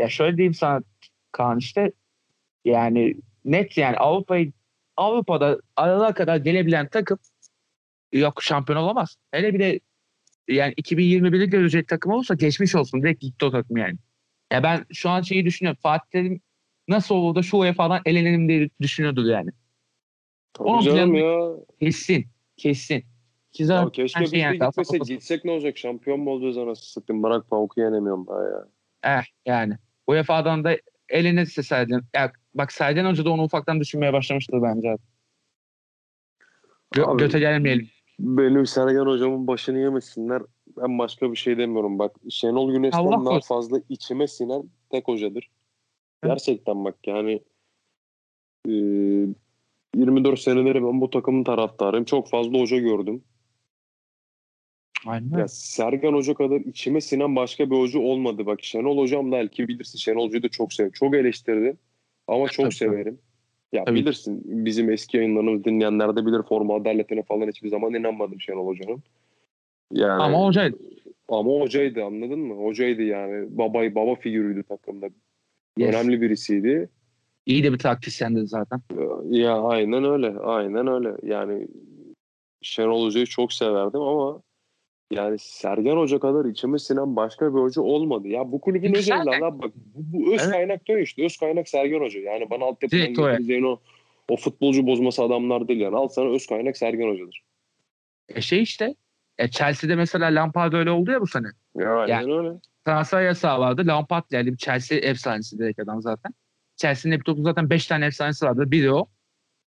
Ya 0.01 0.09
şöyle 0.09 0.37
diyeyim 0.37 0.55
sana 0.55 0.83
Kaan 1.33 1.59
işte 1.59 1.93
yani 2.65 3.15
net 3.45 3.79
yani 3.79 3.97
Avrupa'yı 3.97 4.53
Avrupa'da 4.97 5.61
aralığa 5.77 6.15
kadar 6.15 6.37
gelebilen 6.37 6.89
takım 6.89 7.19
yok 8.13 8.43
şampiyon 8.43 8.79
olamaz. 8.83 9.17
Hele 9.31 9.55
bir 9.55 9.59
de 9.59 9.81
yani 10.49 10.75
2021'i 10.75 11.51
görecek 11.51 11.89
takım 11.89 12.13
olursa 12.13 12.35
geçmiş 12.35 12.75
olsun. 12.75 13.03
Direkt 13.03 13.21
gitti 13.21 13.45
o 13.45 13.51
takım 13.51 13.77
yani. 13.77 13.95
Ya 14.53 14.63
ben 14.63 14.87
şu 14.93 15.11
an 15.11 15.23
şeyi 15.23 15.45
düşünüyorum. 15.45 15.79
Fatih 15.83 16.11
Terim 16.11 16.41
nasıl 16.89 17.15
olur 17.15 17.35
da 17.35 17.43
şu 17.43 17.57
UEFA'dan 17.57 18.03
elenelim 18.07 18.49
diye 18.49 18.71
düşünüyordur 18.81 19.25
yani. 19.25 19.51
Tabii 20.53 20.69
Oğlum 20.69 20.81
canım 20.81 21.15
ya. 21.15 21.51
Kesin. 21.81 22.27
Kesin. 22.57 23.05
Ki 23.53 23.63
Ya 23.63 23.67
zaten 23.67 23.91
keşke 23.91 24.19
her 24.19 24.25
biz 24.25 24.31
şey 24.31 24.41
de 24.41 24.43
yani 24.45 24.53
gitmesek. 24.53 24.85
kafası- 24.87 25.13
Gitsek 25.13 25.45
ne 25.45 25.51
olacak? 25.51 25.79
Şampiyon 25.79 26.21
mu 26.21 26.31
olacağız 26.31 26.59
anasını 26.59 26.85
satayım. 26.87 27.23
Bırak 27.23 27.51
pamuku 27.51 27.81
yenemiyorum 27.81 28.27
daha 28.27 28.43
ya. 28.43 28.69
Eh 29.05 29.23
yani. 29.47 29.75
UEFA'dan 30.07 30.65
da 30.65 30.77
elenirse 31.09 31.63
Sergen. 31.63 32.03
Ya 32.15 32.33
bak 32.55 32.73
Sergen 32.73 33.05
Hoca 33.05 33.25
da 33.25 33.31
onu 33.31 33.43
ufaktan 33.43 33.81
düşünmeye 33.81 34.13
başlamıştır 34.13 34.63
bence. 34.63 34.97
Gö- 36.95 37.05
Abi, 37.07 37.19
göte 37.19 37.39
gelmeyelim. 37.39 37.89
Benim 38.19 38.67
Sergen 38.67 39.07
hocamın 39.07 39.47
başını 39.47 39.79
yemesinler. 39.79 40.43
Ben 40.77 40.99
başka 40.99 41.31
bir 41.33 41.37
şey 41.37 41.59
demiyorum. 41.59 41.99
Bak 41.99 42.17
Şenol 42.31 42.73
Güneş'ten 42.73 43.25
daha 43.27 43.41
fazla 43.41 43.79
içime 43.89 44.29
sinen 44.29 44.63
tek 44.91 45.09
hocadır. 45.09 45.51
Evet. 46.23 46.31
Gerçekten 46.33 46.85
bak 46.85 46.97
yani 47.07 47.43
e, 48.69 48.73
24 49.97 50.41
seneleri 50.41 50.83
ben 50.85 51.01
bu 51.01 51.11
takımın 51.11 51.45
taraftarıyım. 51.45 52.05
Çok 52.05 52.29
fazla 52.31 52.59
hoca 52.59 52.79
gördüm. 52.79 53.25
Aynen. 55.07 55.39
Ya 55.39 55.49
Sergen 55.49 56.13
Hoca 56.13 56.35
kadar 56.35 56.61
içime 56.61 57.01
sinen 57.01 57.37
başka 57.37 57.71
bir 57.71 57.77
hoca 57.77 58.01
olmadı. 58.01 58.47
Bak 58.47 58.59
Şenol 58.63 58.99
Hocam 58.99 59.33
da 59.33 59.37
belki 59.37 59.69
bilirsin 59.69 59.99
Şenol 59.99 60.27
Hoca'yı 60.27 60.43
da 60.43 60.49
çok 60.49 60.73
sev. 60.73 60.91
Çok 60.91 61.15
eleştirdim 61.15 61.79
ama 62.29 62.49
çok 62.49 62.65
Tabii, 62.65 62.75
severim. 62.75 63.19
Ya 63.73 63.85
Tabii. 63.85 64.01
bilirsin 64.01 64.43
bizim 64.45 64.91
eski 64.91 65.17
yayınlarımızı 65.17 65.65
dinleyenler 65.65 66.17
de 66.17 66.27
bilir 66.27 66.43
forma 66.49 66.77
adaletine 66.77 67.23
falan 67.23 67.49
hiçbir 67.49 67.69
zaman 67.69 67.95
inanmadım 67.95 68.41
Şenol 68.41 68.67
Hoca'nın. 68.67 69.03
Yani, 69.93 70.23
Ama 70.23 70.47
hoca 70.47 70.73
ama 71.29 71.51
hocaydı 71.61 72.05
anladın 72.05 72.39
mı? 72.39 72.55
Hocaydı 72.55 73.03
yani. 73.03 73.59
Babay 73.59 73.95
baba 73.95 74.15
figürüydü 74.15 74.63
takımda. 74.63 75.09
yes, 75.79 75.95
Önemli 75.95 76.21
birisiydi. 76.21 76.89
iyi 77.47 77.65
de 77.65 77.73
bir 77.73 77.79
taktisyendi 77.79 78.47
zaten. 78.47 78.81
Ya 79.31 79.63
aynen 79.63 80.05
öyle. 80.05 80.39
Aynen 80.39 80.87
öyle. 80.87 81.17
Yani 81.23 81.69
Şenol 82.63 83.07
Hoca'yı 83.07 83.27
çok 83.27 83.53
severdim 83.53 84.01
ama 84.01 84.43
yani 85.13 85.39
Sergen 85.39 85.97
Hoca 85.97 86.19
kadar 86.19 86.45
içime 86.45 86.79
sinen 86.79 87.17
başka 87.17 87.55
bir 87.55 87.61
hoca 87.61 87.83
olmadı. 87.83 88.29
Ya 88.29 88.53
bu 88.53 88.61
kulübün 88.61 88.95
lan 89.09 89.41
bak 89.41 89.55
bu, 89.55 89.73
bu 89.95 90.35
öz 90.35 90.41
Evet. 90.43 90.53
kaynak 90.53 90.87
diyor 90.87 90.99
işte. 90.99 91.25
Öz 91.25 91.37
kaynak 91.37 91.69
Sergen 91.69 92.01
Hoca. 92.01 92.21
Yani 92.21 92.51
bana 92.51 92.65
altyapıdan 92.65 93.09
getireceğin 93.09 93.63
o, 93.63 93.81
o 94.29 94.37
futbolcu 94.37 94.87
bozması 94.87 95.23
adamlar 95.23 95.69
değil 95.69 95.81
yani. 95.81 95.97
Al 95.97 96.09
sana 96.09 96.31
öz 96.31 96.47
kaynak 96.47 96.77
Sergen 96.77 97.09
Hoca'dır. 97.11 97.43
E 98.29 98.41
şey 98.41 98.63
işte. 98.63 98.95
E 99.39 99.49
Chelsea'de 99.49 99.95
mesela 99.95 100.27
Lampard 100.27 100.73
öyle 100.73 100.91
oldu 100.91 101.11
ya 101.11 101.21
bu 101.21 101.27
sene. 101.27 101.47
Ya 101.77 101.95
aynen 101.95 102.31
öyle. 102.31 102.59
transfer 102.87 103.23
yasağı 103.23 103.61
vardı. 103.61 103.83
Lampard. 103.87 104.25
Bir 104.31 104.57
Chelsea 104.57 104.99
efsanesi 104.99 105.59
direkt 105.59 105.81
adam 105.81 106.03
zaten. 106.03 106.33
Chelsea'nin 106.77 107.17
hep 107.17 107.25
topu 107.25 107.43
zaten 107.43 107.71
5 107.71 107.87
tane 107.87 108.07
efsanesi 108.07 108.47
vardı. 108.47 108.65
Biri 108.67 108.93
o. 108.93 109.07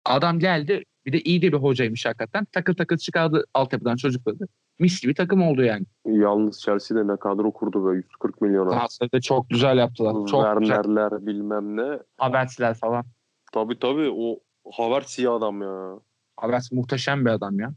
Adam 0.05 0.39
geldi. 0.39 0.83
Bir 1.05 1.13
de 1.13 1.21
iyi 1.21 1.41
de 1.41 1.51
bir 1.51 1.57
hocaymış 1.57 2.05
hakikaten. 2.05 2.45
Takır 2.45 2.73
takır 2.73 2.97
çıkardı 2.97 3.45
altyapıdan 3.53 3.95
çocukları. 3.95 4.37
Mis 4.79 5.01
gibi 5.01 5.13
takım 5.13 5.41
oldu 5.41 5.63
yani. 5.63 5.85
Yalnız 6.05 6.61
Chelsea'de 6.61 7.07
ne 7.07 7.17
kadro 7.17 7.51
kurdu 7.51 7.85
böyle 7.85 7.97
140 7.97 8.41
milyona. 8.41 8.69
Transferde 8.69 9.21
çok 9.21 9.49
güzel 9.49 9.77
yaptılar. 9.77 10.13
Çok 10.27 10.59
güzel. 10.59 10.75
Werner'ler 10.75 11.25
bilmem 11.25 11.77
ne. 11.77 11.99
Havertz'ler 12.17 12.73
falan. 12.73 13.05
Tabii 13.53 13.79
tabii 13.79 14.11
o 14.15 14.39
Havertz 14.71 15.19
iyi 15.19 15.29
adam 15.29 15.61
ya. 15.61 15.99
Havertz 16.37 16.71
muhteşem 16.71 17.25
bir 17.25 17.29
adam 17.29 17.59
ya. 17.59 17.73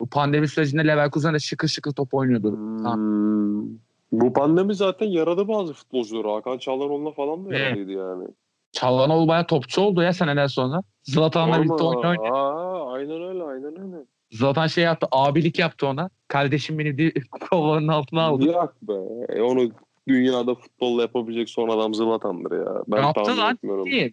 Bu 0.00 0.06
pandemi 0.10 0.48
sürecinde 0.48 0.86
Leverkusen'de 0.86 1.38
şıkır 1.38 1.68
şıkır 1.68 1.92
top 1.92 2.14
oynuyordu. 2.14 2.56
Hmm. 2.56 3.68
Bu 4.12 4.32
pandemi 4.32 4.74
zaten 4.74 5.06
yaradı 5.06 5.48
bazı 5.48 5.72
futbolcuları. 5.72 6.28
Hakan 6.28 6.58
Çalhanoğlu'na 6.58 7.10
falan 7.10 7.46
da 7.46 7.54
yaradıydı 7.54 7.90
yani. 7.90 8.24
Çalhanoğlu 8.72 9.28
bayağı 9.28 9.46
topçu 9.46 9.80
oldu 9.82 10.02
ya 10.02 10.12
seneler 10.12 10.48
sonra. 10.48 10.82
Zlatan'la 11.02 11.62
birlikte 11.62 11.84
oynuyor. 11.84 12.32
Aa, 12.32 12.92
aynen 12.92 13.22
öyle 13.22 13.42
aynen 13.42 13.80
öyle. 13.80 14.04
Zlatan 14.30 14.66
şey 14.66 14.84
yaptı. 14.84 15.06
Abilik 15.12 15.58
yaptı 15.58 15.86
ona. 15.86 16.10
Kardeşim 16.28 16.78
beni 16.78 16.98
di- 16.98 17.14
kollarının 17.50 17.88
altına 17.88 18.22
aldı. 18.22 18.46
Yak 18.46 18.82
be. 18.82 18.92
E, 19.28 19.42
onu 19.42 19.70
dünyada 20.08 20.54
futbolla 20.54 21.02
yapabilecek 21.02 21.50
son 21.50 21.68
adam 21.68 21.94
Zlatan'dır 21.94 22.58
ya. 22.58 22.82
Ben 22.88 23.02
Yaptı 23.02 23.22
tahmin 23.22 23.40
lan. 23.40 23.54
etmiyorum. 23.54 23.86
Değil. 23.86 24.12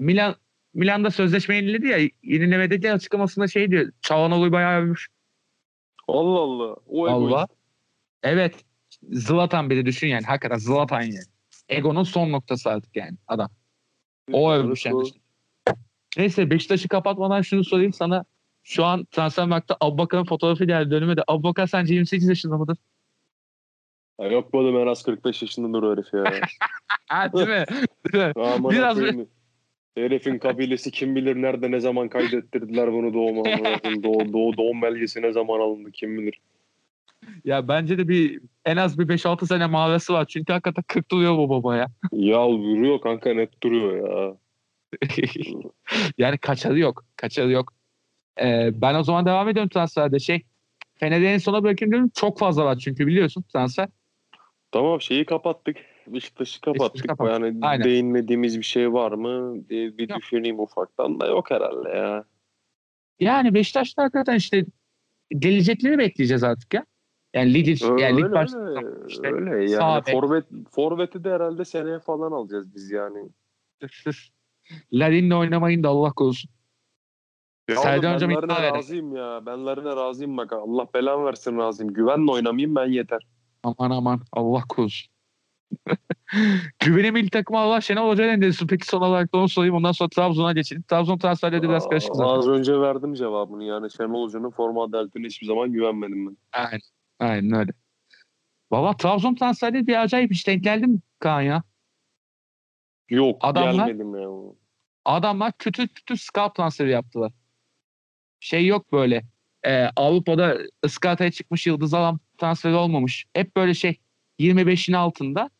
Milan 0.00 0.34
Milan'da 0.74 1.10
sözleşme 1.10 1.56
yeniledi 1.56 1.86
ya. 1.86 1.98
Yenilemedeki 2.22 2.92
açıklamasında 2.92 3.48
şey 3.48 3.70
diyor. 3.70 3.92
Çalhanoğlu'yu 4.02 4.52
bayağı 4.52 4.80
övmüş. 4.80 5.08
Allah 6.08 6.38
Allah. 6.38 6.76
O 6.86 7.06
Allah. 7.06 7.26
egoist. 7.26 7.50
Evet. 8.22 8.54
Zlatan 9.12 9.70
bir 9.70 9.76
de 9.76 9.86
düşün 9.86 10.08
yani. 10.08 10.24
Hakikaten 10.26 10.58
Zlatan 10.58 11.02
yani. 11.02 11.14
Ego'nun 11.68 12.02
son 12.02 12.32
noktası 12.32 12.70
artık 12.70 12.96
yani 12.96 13.16
adam. 13.28 13.48
O 14.32 14.52
övmüş 14.52 14.86
yani. 14.86 15.02
Neyse 16.16 16.50
Beşiktaş'ı 16.50 16.88
kapatmadan 16.88 17.42
şunu 17.42 17.64
sorayım 17.64 17.92
sana. 17.92 18.24
Şu 18.64 18.84
an 18.84 19.04
Transfermarkt'ta 19.04 19.76
Abubakar'ın 19.80 20.24
fotoğrafı 20.24 20.64
geldi 20.64 20.94
önüme 20.94 21.16
de. 21.16 21.24
Abubakar 21.28 21.66
sence 21.66 21.94
28 21.94 22.28
yaşında 22.28 22.58
mıdır? 22.58 22.78
Ya 24.20 24.28
yok 24.28 24.52
bu 24.52 24.60
adam 24.60 24.76
en 24.76 24.86
az 24.86 25.02
45 25.02 25.42
yaşındadır 25.42 25.92
herif 25.92 26.14
ya. 26.14 26.24
Ha 27.08 27.32
değil 27.32 27.48
mi? 27.48 27.64
Değil 28.12 28.24
mi? 28.24 28.32
Aman 28.36 28.72
Biraz 28.72 29.00
Biraz 29.00 29.26
Herifin 29.96 30.38
kabilesi 30.38 30.90
kim 30.90 31.16
bilir 31.16 31.42
nerede 31.42 31.70
ne 31.70 31.80
zaman 31.80 32.08
kaydettirdiler 32.08 32.92
bunu 32.92 33.14
doğuma. 33.14 33.44
Doğ, 34.02 34.32
doğ, 34.32 34.56
doğum 34.56 34.82
belgesi 34.82 35.22
ne 35.22 35.32
zaman 35.32 35.60
alındı 35.60 35.90
kim 35.90 36.18
bilir. 36.18 36.40
Ya 37.44 37.68
bence 37.68 37.98
de 37.98 38.08
bir 38.08 38.40
en 38.64 38.76
az 38.76 38.98
bir 38.98 39.08
5-6 39.08 39.46
sene 39.46 39.66
mağarası 39.66 40.12
var. 40.12 40.24
Çünkü 40.24 40.52
hakikaten 40.52 40.84
40 40.88 41.10
duruyor 41.10 41.38
bu 41.38 41.50
baba 41.50 41.76
ya. 41.76 41.86
Ya 42.12 42.48
duruyor 42.48 43.00
kanka 43.00 43.34
net 43.34 43.62
duruyor 43.62 44.08
ya. 44.08 44.36
yani 46.18 46.38
kaçarı 46.38 46.78
yok. 46.78 47.04
Kaçarı 47.16 47.50
yok. 47.50 47.72
Ee, 48.40 48.70
ben 48.74 48.94
o 48.94 49.02
zaman 49.02 49.26
devam 49.26 49.48
ediyorum 49.48 49.68
transferde. 49.68 50.18
Şey 50.18 50.42
Fener'e 50.94 51.32
en 51.32 51.38
sona 51.38 51.62
bırakayım 51.62 51.92
diyorum. 51.92 52.10
Çok 52.14 52.38
fazla 52.38 52.64
var 52.64 52.78
çünkü 52.78 53.06
biliyorsun 53.06 53.44
transfer. 53.52 53.88
Tamam 54.72 55.00
şeyi 55.00 55.24
kapattık. 55.26 55.76
Beşiktaş'ı 56.06 56.60
kapattık. 56.60 57.08
kapattık. 57.08 57.42
Yani 57.42 57.58
Aynen. 57.62 57.84
değinmediğimiz 57.84 58.58
bir 58.58 58.64
şey 58.64 58.92
var 58.92 59.12
mı 59.12 59.68
diye 59.68 59.98
bir 59.98 60.08
Yok. 60.08 60.18
düşüneyim 60.18 60.60
ufaktan 60.60 61.20
da 61.20 61.26
yok 61.26 61.50
herhalde 61.50 61.88
ya. 61.88 62.24
Yani 63.20 63.54
Beşiktaş'ta 63.54 64.02
hakikaten 64.02 64.36
işte 64.36 64.64
gelecekleri 65.38 65.98
bekleyeceğiz 65.98 66.42
artık 66.42 66.74
ya. 66.74 66.86
Yani 67.34 67.54
lig, 67.54 67.82
yani 67.82 68.16
lig 68.16 68.24
öyle, 68.24 68.56
öyle, 68.56 69.06
işte 69.08 69.32
öyle 69.32 69.70
yani 69.70 70.02
forvet, 70.10 70.44
forveti 70.70 71.24
de 71.24 71.30
herhalde 71.30 71.64
seneye 71.64 71.98
falan 71.98 72.32
alacağız 72.32 72.74
biz 72.74 72.90
yani. 72.90 73.28
Larin'le 74.92 75.30
oynamayın 75.30 75.82
da 75.82 75.88
Allah 75.88 76.12
korusun. 76.12 76.50
Ya 77.68 77.80
oğlum 77.80 78.14
Hocam 78.14 78.30
iddia 78.30 78.58
eder. 78.58 78.74
razıyım 78.74 79.16
ya. 79.16 79.46
Ben 79.46 79.66
Larin'e 79.66 79.96
razıyım 79.96 80.36
bak. 80.36 80.52
Allah 80.52 80.86
belamı 80.94 81.24
versin 81.24 81.58
razıyım. 81.58 81.92
Güvenle 81.94 82.30
oynamayayım 82.32 82.76
ben 82.76 82.86
yeter. 82.86 83.26
Aman 83.62 83.90
aman 83.90 84.20
Allah 84.32 84.62
korusun. 84.68 85.10
Güvenim 86.78 87.16
ilk 87.16 87.32
takıma 87.32 87.60
Allah 87.60 87.80
Şenol 87.80 88.08
Hoca'ya 88.08 88.40
diyorsun? 88.40 88.66
Peki 88.66 88.86
son 88.86 89.00
olarak 89.00 89.34
da 89.34 89.38
onu 89.38 89.48
sorayım. 89.48 89.74
Ondan 89.74 89.92
sonra 89.92 90.08
Trabzon'a 90.08 90.52
geçelim. 90.52 90.82
Trabzon 90.82 91.18
transferleri 91.18 91.62
de 91.62 91.68
biraz 91.68 91.88
karışık 91.88 92.16
zaten. 92.16 92.34
Az 92.38 92.48
önce 92.48 92.80
verdim 92.80 93.14
cevabını. 93.14 93.64
Yani 93.64 93.90
Şenol 93.90 94.24
Hoca'nın 94.26 94.50
forma 94.50 94.84
adaletine 94.84 95.26
hiçbir 95.26 95.46
zaman 95.46 95.72
güvenmedim 95.72 96.26
ben. 96.26 96.36
Aynen. 96.52 96.80
Aynen 97.18 97.58
öyle. 97.58 97.72
Valla 98.70 98.96
Trabzon 98.96 99.34
transferleri 99.34 99.86
bir 99.86 100.02
acayip 100.02 100.32
iş 100.32 100.46
denk 100.46 100.64
geldi 100.64 100.86
mi 100.86 100.98
Kaan 101.18 101.40
ya? 101.40 101.62
Yok 103.10 103.38
Adamlar- 103.40 103.86
gelmedim 103.86 104.14
ya. 104.22 104.28
Adamlar 105.04 105.52
kötü 105.58 105.88
kötü 105.88 106.16
scout 106.16 106.54
transferi 106.54 106.90
yaptılar. 106.90 107.32
Şey 108.40 108.66
yok 108.66 108.92
böyle. 108.92 109.22
e, 109.66 109.84
Avrupa'da 109.96 110.58
ıskartaya 110.84 111.30
çıkmış 111.30 111.66
yıldız 111.66 111.94
alan 111.94 112.20
transferi 112.38 112.74
olmamış. 112.74 113.26
Hep 113.34 113.56
böyle 113.56 113.74
şey 113.74 113.96
25'in 114.40 114.94
altında 114.94 115.50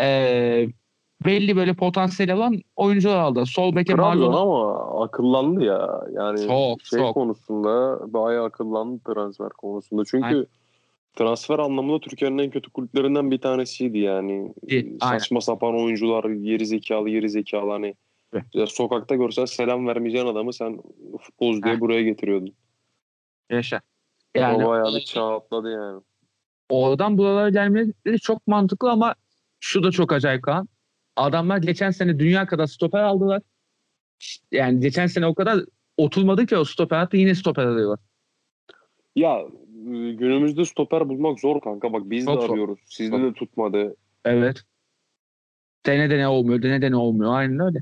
e, 0.00 0.68
belli 1.24 1.56
böyle 1.56 1.74
potansiyel 1.74 2.32
olan 2.32 2.62
oyuncular 2.76 3.18
aldı. 3.18 3.46
Sol 3.46 3.76
beke 3.76 3.96
Trabzon 3.96 4.32
ama 4.32 5.02
akıllandı 5.04 5.64
ya. 5.64 6.00
Yani 6.12 6.46
Çok, 6.46 6.82
şey 6.82 6.98
çok. 6.98 7.14
konusunda 7.14 8.00
bayağı 8.12 8.44
akıllandı 8.44 9.00
transfer 9.06 9.48
konusunda. 9.48 10.02
Çünkü 10.10 10.26
Aynen. 10.26 10.46
transfer 11.16 11.58
anlamında 11.58 12.00
Türkiye'nin 12.00 12.38
en 12.38 12.50
kötü 12.50 12.70
kulüplerinden 12.70 13.30
bir 13.30 13.38
tanesiydi 13.40 13.98
yani. 13.98 14.54
Aynen. 14.70 14.98
Saçma 14.98 15.40
sapan 15.40 15.74
oyuncular, 15.74 16.24
geri 16.24 16.66
zekalı, 16.66 17.10
geri 17.10 17.30
zekalı 17.30 17.70
hani. 17.70 17.94
Ya 18.54 18.66
sokakta 18.66 19.14
görsen 19.14 19.44
selam 19.44 19.86
vermeyeceğin 19.86 20.26
adamı 20.26 20.52
sen 20.52 20.82
futbolcu 21.20 21.62
diye 21.62 21.80
buraya 21.80 22.02
getiriyordun. 22.02 22.54
Yaşa. 23.50 23.80
Yani, 24.34 24.64
o 24.64 24.68
bayağı 24.68 24.94
bir 24.94 25.00
çağ 25.00 25.36
atladı 25.36 25.70
yani. 25.72 26.02
oradan 26.68 27.18
buralara 27.18 27.50
gelmeleri 27.50 28.20
çok 28.20 28.46
mantıklı 28.46 28.90
ama 28.90 29.14
şu 29.60 29.82
da 29.82 29.90
çok 29.90 30.12
acayip 30.12 30.42
Kaan. 30.42 30.68
Adamlar 31.16 31.58
geçen 31.58 31.90
sene 31.90 32.18
dünya 32.18 32.46
kadar 32.46 32.66
stoper 32.66 33.02
aldılar. 33.02 33.42
Yani 34.52 34.80
geçen 34.80 35.06
sene 35.06 35.26
o 35.26 35.34
kadar 35.34 35.64
oturmadı 35.96 36.46
ki 36.46 36.56
o 36.56 36.64
stoper 36.64 36.98
hattı 36.98 37.16
yine 37.16 37.34
stoper 37.34 37.66
arıyorlar. 37.66 37.98
Ya 39.16 39.38
e, 39.38 40.12
günümüzde 40.12 40.64
stoper 40.64 41.08
bulmak 41.08 41.40
zor 41.40 41.60
kanka. 41.60 41.92
Bak 41.92 42.02
biz 42.04 42.24
Çok 42.24 42.42
de 42.42 42.46
zor. 42.46 42.54
arıyoruz. 42.54 42.78
Sizde 42.86 43.22
de 43.22 43.32
tutmadı. 43.32 43.96
Evet. 44.24 44.62
Dene 45.86 46.10
dene 46.10 46.28
olmuyor, 46.28 46.62
dene 46.62 46.82
dene 46.82 46.96
olmuyor. 46.96 47.34
Aynen 47.34 47.60
öyle. 47.60 47.78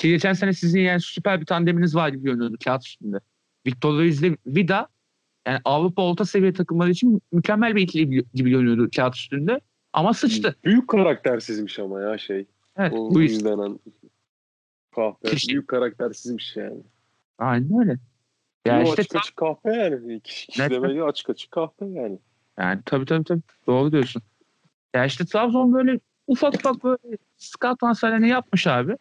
Ki 0.00 0.08
geçen 0.08 0.32
sene 0.32 0.52
sizin 0.52 0.80
yani 0.80 1.00
süper 1.00 1.40
bir 1.40 1.46
tandeminiz 1.46 1.94
var 1.94 2.08
gibi 2.08 2.22
görünüyordu 2.22 2.56
kağıt 2.64 2.86
üstünde. 2.86 3.20
Victor 3.66 3.94
Ruiz 3.94 4.22
ile 4.22 4.36
Vida 4.46 4.88
yani 5.46 5.60
Avrupa 5.64 6.02
orta 6.02 6.24
seviye 6.24 6.52
takımları 6.52 6.90
için 6.90 7.22
mükemmel 7.32 7.76
bir 7.76 7.82
ikili 7.82 8.24
gibi 8.34 8.50
görünüyordu 8.50 8.88
kağıt 8.96 9.16
üstünde. 9.16 9.60
Ama 9.92 10.14
sıçtı. 10.14 10.56
Büyük 10.64 10.88
karaktersizmiş 10.88 11.78
ama 11.78 12.00
ya 12.00 12.18
şey. 12.18 12.46
Evet, 12.76 12.92
O 12.92 13.14
Ruiz. 13.14 13.32
izlenen 13.32 13.78
kahpe. 14.96 15.28
Kişi- 15.30 15.48
Büyük 15.48 15.68
karaktersizmiş 15.68 16.56
yani. 16.56 16.82
Aynen 17.38 17.78
öyle. 17.80 17.98
Ya 18.66 18.76
Ya 18.76 18.82
işte 18.82 19.02
açık 19.02 19.16
açık 19.16 19.36
kahpe 19.36 19.72
yani. 19.72 20.20
Kişi, 20.20 20.46
kişi 20.46 20.70
demek 20.70 20.90
ki 20.90 21.02
açık 21.04 21.30
açık 21.30 21.50
kahpe 21.50 21.86
yani. 21.86 22.18
Yani 22.58 22.80
tabii 22.84 23.04
tabii 23.04 23.24
tabii. 23.24 23.42
Doğru 23.66 23.92
diyorsun. 23.92 24.22
Ya 24.94 25.04
işte 25.04 25.24
Trabzon 25.24 25.72
böyle 25.72 26.00
ufak 26.26 26.54
ufak 26.54 26.84
böyle 26.84 27.16
scout 27.36 27.80
transferlerini 27.80 28.28
yapmış 28.28 28.66
abi. 28.66 28.96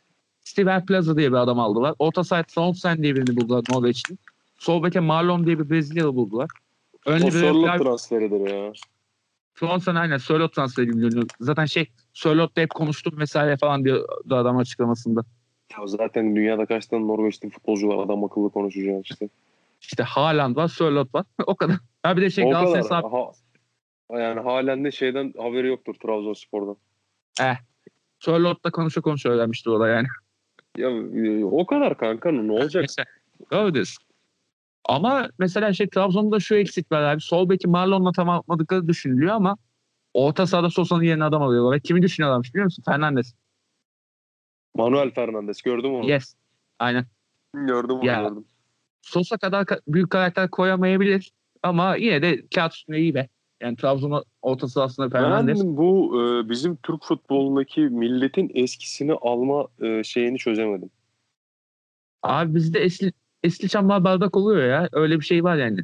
Steven 0.49 0.85
Plaza 0.85 1.17
diye 1.17 1.31
bir 1.31 1.37
adam 1.37 1.59
aldılar. 1.59 1.95
Orta 1.99 2.23
saha 2.23 2.43
Sonsen 2.47 3.03
diye 3.03 3.15
birini 3.15 3.35
buldular 3.35 3.63
Norveçli. 3.69 4.15
Sol 4.57 4.83
beke 4.83 4.99
Marlon 4.99 5.45
diye 5.45 5.59
bir 5.59 5.69
Brezilyalı 5.69 6.15
buldular. 6.15 6.49
Önce 7.05 7.23
o 7.23 7.27
bir 7.27 7.33
Sörloth 7.33 7.65
Flav- 7.67 7.83
transferidir 7.83 8.39
ya. 8.39 8.73
Sonsen 9.55 9.95
aynen 9.95 10.17
Sörloth 10.17 10.53
transferi 10.55 10.85
görünüyor. 10.85 11.27
Zaten 11.39 11.65
şey 11.65 11.89
Sörloth'la 12.13 12.61
hep 12.61 12.69
konuştum 12.69 13.19
vesaire 13.19 13.57
falan 13.57 13.83
diyor 13.85 14.09
adam 14.31 14.57
açıklamasında. 14.57 15.21
Ya 15.71 15.87
zaten 15.87 16.35
dünyada 16.35 16.65
kaç 16.65 16.85
tane 16.87 17.07
Norveçli 17.07 17.49
futbolcu 17.49 17.87
var 17.87 18.05
adam 18.05 18.23
akıllı 18.23 18.49
konuşacağım 18.49 19.01
işte. 19.01 19.29
İşte 19.81 20.03
Haaland 20.03 20.55
var, 20.55 20.67
Sörloth 20.67 21.15
var. 21.15 21.25
o 21.47 21.55
kadar. 21.55 21.77
Ha 22.03 22.17
bir 22.17 22.21
de 22.21 22.29
şey 22.29 22.43
Galatasaray 22.43 22.83
sağ- 22.83 23.11
Ha, 24.11 24.19
yani 24.19 24.39
halen 24.39 24.83
de 24.85 24.91
şeyden 24.91 25.33
haberi 25.37 25.67
yoktur 25.67 25.93
Trabzonspor'dan. 25.93 26.77
Sörloth'la 28.19 28.71
konuşa 28.71 29.01
konuşa 29.01 29.29
öğrenmiştir 29.29 29.69
o 29.71 29.79
da 29.79 29.87
yani. 29.87 30.07
Ya 30.77 30.89
e, 30.89 31.43
o 31.43 31.65
kadar 31.65 31.97
kanka 31.97 32.31
ne 32.31 32.51
olacak? 32.51 32.85
Doğru 33.51 33.73
diyorsun. 33.73 34.03
Ama 34.85 35.29
mesela 35.39 35.73
şey 35.73 35.87
Trabzon'da 35.89 36.39
şu 36.39 36.55
eksik 36.55 36.91
var 36.91 37.01
abi. 37.01 37.21
Sol 37.21 37.49
beki 37.49 37.67
Marlon'la 37.67 38.11
tamamladıkları 38.11 38.87
düşünülüyor 38.87 39.33
ama 39.35 39.57
orta 40.13 40.47
sahada 40.47 40.69
Sosa'nın 40.69 41.03
yerine 41.03 41.23
adam 41.23 41.41
alıyorlar. 41.41 41.75
Ve 41.75 41.79
kimi 41.79 42.01
düşünüyorlarmış 42.01 42.53
biliyor 42.53 42.65
musun? 42.65 42.83
Fernandes. 42.85 43.33
Manuel 44.75 45.11
Fernandes 45.11 45.61
gördüm 45.61 45.93
onu. 45.93 46.09
Yes. 46.09 46.35
Aynen. 46.79 47.05
Gördüm 47.53 47.95
onu 47.95 48.05
Ya. 48.05 48.21
gördüm. 48.21 48.45
Sosa 49.01 49.37
kadar 49.37 49.63
ka- 49.63 49.81
büyük 49.87 50.09
karakter 50.09 50.49
koyamayabilir. 50.49 51.31
Ama 51.63 51.95
yine 51.95 52.21
de 52.21 52.47
kağıt 52.55 52.73
üstünde 52.73 52.99
iyi 52.99 53.13
be. 53.15 53.29
Yani 53.61 53.75
Trabzon'un 53.75 54.23
orta 54.41 54.67
sahasında 54.67 55.09
Fernandes. 55.09 55.63
Ben 55.63 55.77
bu 55.77 56.21
e, 56.21 56.49
bizim 56.49 56.75
Türk 56.75 57.03
futbolundaki 57.03 57.81
milletin 57.81 58.51
eskisini 58.53 59.13
alma 59.13 59.67
e, 59.81 60.03
şeyini 60.03 60.37
çözemedim. 60.37 60.89
Abi 62.23 62.55
bizde 62.55 62.79
esli, 62.79 63.13
esli 63.43 63.69
çamlar 63.69 64.03
bardak 64.03 64.37
oluyor 64.37 64.69
ya. 64.69 64.89
Öyle 64.91 65.19
bir 65.19 65.25
şey 65.25 65.43
var 65.43 65.55
yani. 65.57 65.79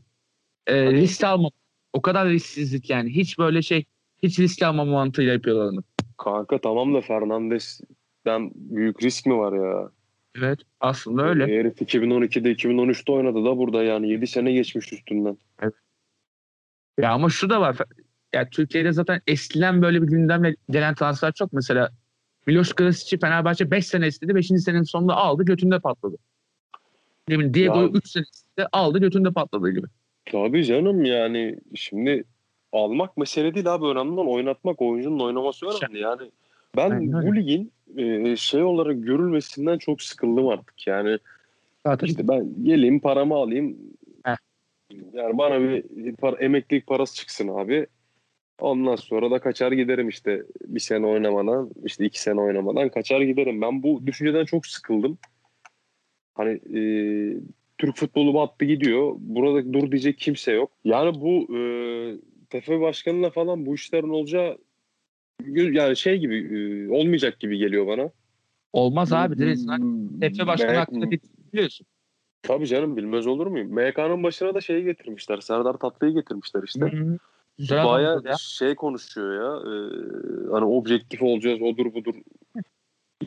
Hani- 0.69 1.01
risk 1.01 1.23
alma. 1.23 1.49
O 1.93 2.01
kadar 2.01 2.29
risksizlik 2.29 2.89
yani. 2.89 3.09
Hiç 3.09 3.39
böyle 3.39 3.61
şey 3.61 3.85
hiç 4.23 4.39
risk 4.39 4.63
alma 4.63 4.85
mantığıyla 4.85 5.33
yapıyorlar 5.33 5.71
onu. 5.71 5.83
Kanka 6.17 6.57
tamam 6.57 6.93
da 6.93 7.01
Fernandes'den 7.01 8.51
büyük 8.55 9.03
risk 9.03 9.25
mi 9.25 9.37
var 9.37 9.53
ya? 9.53 9.89
Evet. 10.37 10.59
Aslında 10.79 11.23
öyle. 11.23 11.43
Herif 11.43 11.81
2012'de 11.81 12.51
2013'te 12.51 13.11
oynadı 13.11 13.45
da 13.45 13.57
burada 13.57 13.83
yani 13.83 14.09
7 14.09 14.27
sene 14.27 14.51
geçmiş 14.51 14.93
üstünden. 14.93 15.37
Ya 16.99 17.11
ama 17.11 17.29
şu 17.29 17.49
da 17.49 17.61
var. 17.61 17.77
Ya 18.33 18.49
Türkiye'de 18.49 18.91
zaten 18.91 19.21
eskiden 19.27 19.81
böyle 19.81 20.01
bir 20.01 20.07
gündemle 20.07 20.55
gelen 20.69 20.95
transfer 20.95 21.31
çok. 21.31 21.53
Mesela 21.53 21.89
Miloš 22.47 22.73
Krasic'i 22.73 23.19
Fenerbahçe 23.19 23.71
5 23.71 23.87
sene 23.87 24.07
istedi. 24.07 24.35
5. 24.35 24.47
senenin 24.47 24.83
sonunda 24.83 25.15
aldı 25.15 25.43
götünde 25.43 25.79
patladı. 25.79 26.17
Bileyim 27.29 27.53
Diego'yu 27.53 27.85
Ya- 27.85 27.91
3 27.93 28.09
sene 28.11 28.23
istedi 28.23 28.67
aldı 28.71 28.99
götünde 28.99 29.31
patladı 29.31 29.71
gibi. 29.71 29.87
Tabii 30.25 30.65
canım 30.65 31.05
yani 31.05 31.59
şimdi 31.75 32.23
almak 32.73 33.17
mesele 33.17 33.55
değil 33.55 33.73
abi 33.73 33.85
önemli 33.85 34.11
olan 34.11 34.27
oynatmak 34.27 34.81
oyuncunun 34.81 35.19
oynaması 35.19 35.65
önemli 35.65 35.99
yani. 35.99 36.31
Ben 36.77 36.91
Aynen 36.91 37.27
bu 37.27 37.35
ligin 37.35 37.71
e, 37.97 38.35
şey 38.35 38.63
olarak 38.63 39.03
görülmesinden 39.03 39.77
çok 39.77 40.01
sıkıldım 40.01 40.47
artık 40.47 40.87
yani 40.87 41.19
Zaten 41.85 42.07
işte 42.07 42.27
ben 42.27 42.63
geleyim 42.63 42.99
paramı 42.99 43.35
alayım. 43.35 43.77
Yani 44.91 45.37
bana 45.37 45.59
bir 45.61 46.15
para, 46.15 46.37
emeklilik 46.37 46.87
parası 46.87 47.15
çıksın 47.15 47.47
abi 47.47 47.87
ondan 48.59 48.95
sonra 48.95 49.31
da 49.31 49.39
kaçar 49.39 49.71
giderim 49.71 50.09
işte 50.09 50.43
bir 50.61 50.79
sene 50.79 51.05
oynamadan 51.05 51.71
işte 51.85 52.05
iki 52.05 52.21
sene 52.21 52.41
oynamadan 52.41 52.89
kaçar 52.89 53.21
giderim 53.21 53.61
ben 53.61 53.83
bu 53.83 54.07
düşünceden 54.07 54.45
çok 54.45 54.67
sıkıldım 54.67 55.17
hani 56.35 56.51
e, 56.51 56.81
Türk 57.77 57.95
futbolu 57.95 58.33
battı 58.33 58.65
gidiyor. 58.65 59.15
Burada 59.19 59.73
dur 59.73 59.91
diyecek 59.91 60.19
kimse 60.19 60.51
yok. 60.51 60.71
Yani 60.83 61.21
bu 61.21 61.57
e, 61.57 61.59
TFF 62.49 62.69
başkanıyla 62.69 63.29
falan 63.29 63.65
bu 63.65 63.75
işlerin 63.75 64.09
olacağı 64.09 64.57
yani 65.47 65.97
şey 65.97 66.17
gibi 66.17 66.37
e, 66.37 66.89
olmayacak 66.89 67.39
gibi 67.39 67.57
geliyor 67.57 67.87
bana. 67.87 68.11
olmaz 68.73 69.13
abi. 69.13 69.37
Direkt 69.37 69.61
Tepsi 70.21 70.47
başkanı 70.47 70.77
hakkında 70.77 71.11
bir 71.11 71.19
biliyorsun. 71.53 71.87
Tabii 72.41 72.67
canım 72.67 72.97
bilmez 72.97 73.27
olur 73.27 73.47
muyum? 73.47 73.73
MK'nın 73.73 74.23
başına 74.23 74.55
da 74.55 74.61
şeyi 74.61 74.83
getirmişler. 74.83 75.39
Serdar 75.41 75.73
Tatlı'yı 75.73 76.13
getirmişler 76.13 76.63
işte. 76.63 76.91
Baya 77.59 78.21
şey 78.39 78.75
konuşuyor 78.75 79.33
ya. 79.33 79.71
e, 79.71 79.75
hani 80.51 80.65
objektif 80.65 81.21
olacağız 81.21 81.61
odur 81.61 81.93
budur. 81.93 82.15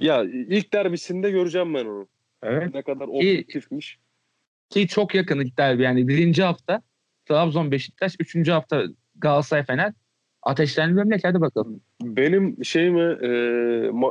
Ya 0.00 0.24
ilk 0.24 0.72
derbisinde 0.72 1.30
göreceğim 1.30 1.74
ben 1.74 1.84
onu. 1.84 2.08
Evet. 2.42 2.74
Ne 2.74 2.82
kadar 2.82 3.08
objektifmiş. 3.08 3.98
Ki 4.70 4.88
çok 4.88 5.14
yakın 5.14 5.40
ilk 5.40 5.58
derbi 5.58 5.82
yani. 5.82 6.08
Birinci 6.08 6.42
hafta 6.42 6.82
Trabzon 7.26 7.70
Beşiktaş. 7.70 8.16
Üçüncü 8.20 8.52
hafta 8.52 8.82
Galatasaray 9.16 9.64
Fener. 9.64 9.92
Ateşlendi 10.42 10.94
memleket 10.94 11.24
hadi 11.24 11.40
bakalım. 11.40 11.80
Benim 12.02 12.64
şeyime 12.64 13.02
e, 13.02 13.30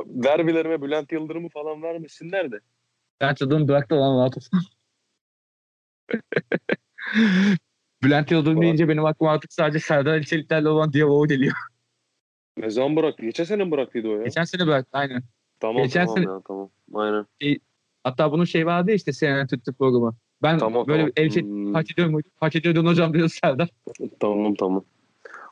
derbilerime 0.06 0.82
Bülent 0.82 1.12
Yıldırım'ı 1.12 1.48
falan 1.48 1.82
vermesinler 1.82 2.52
de. 2.52 2.60
Ben 3.20 3.34
tadını 3.34 3.68
bıraktı 3.68 3.94
lan 3.94 4.18
rahat 4.18 4.36
olsun. 4.36 4.60
Bülent 8.02 8.30
Yıldırım 8.30 8.62
deyince 8.62 8.88
benim 8.88 9.04
aklıma 9.04 9.32
artık 9.32 9.52
sadece 9.52 9.78
Serdar 9.78 10.12
Ali 10.12 10.26
Çelikler'le 10.26 10.64
olan 10.66 10.92
diyaloğu 10.92 11.26
geliyor. 11.28 11.54
Ne 12.56 12.70
zaman 12.70 12.96
bıraktı? 12.96 13.22
Geçen 13.22 13.44
sene 13.44 13.64
mi 13.64 13.70
bıraktıydı 13.70 14.08
o 14.08 14.16
ya? 14.16 14.24
Geçen 14.24 14.44
sene 14.44 14.66
bıraktı 14.66 14.90
aynen. 14.92 15.22
tamam 15.60 15.82
geçen 15.82 16.06
tamam 16.06 16.16
sene- 16.22 16.32
ya 16.32 16.40
tamam. 16.48 16.70
Aynen. 16.94 17.26
Hatta 18.04 18.32
bunun 18.32 18.44
şey 18.44 18.66
vardı 18.66 18.90
ya 18.90 18.96
işte 18.96 19.12
CNN 19.12 19.46
Türk'tü 19.46 19.72
programı. 19.72 20.14
Ben 20.42 20.58
Tamam 20.58 20.86
böyle 20.86 20.98
tamam. 20.98 21.12
el 21.16 21.30
şey 21.30 21.42
Hmm, 21.42 21.74
hak 21.74 21.90
ediyor 21.92 22.08
muydum? 22.08 22.30
Hak 22.40 22.56
ediyordun 22.56 22.86
hocam 22.86 23.14
diyor 23.14 23.28
Serdar. 23.28 23.68
tamam 24.20 24.54
tamam. 24.54 24.84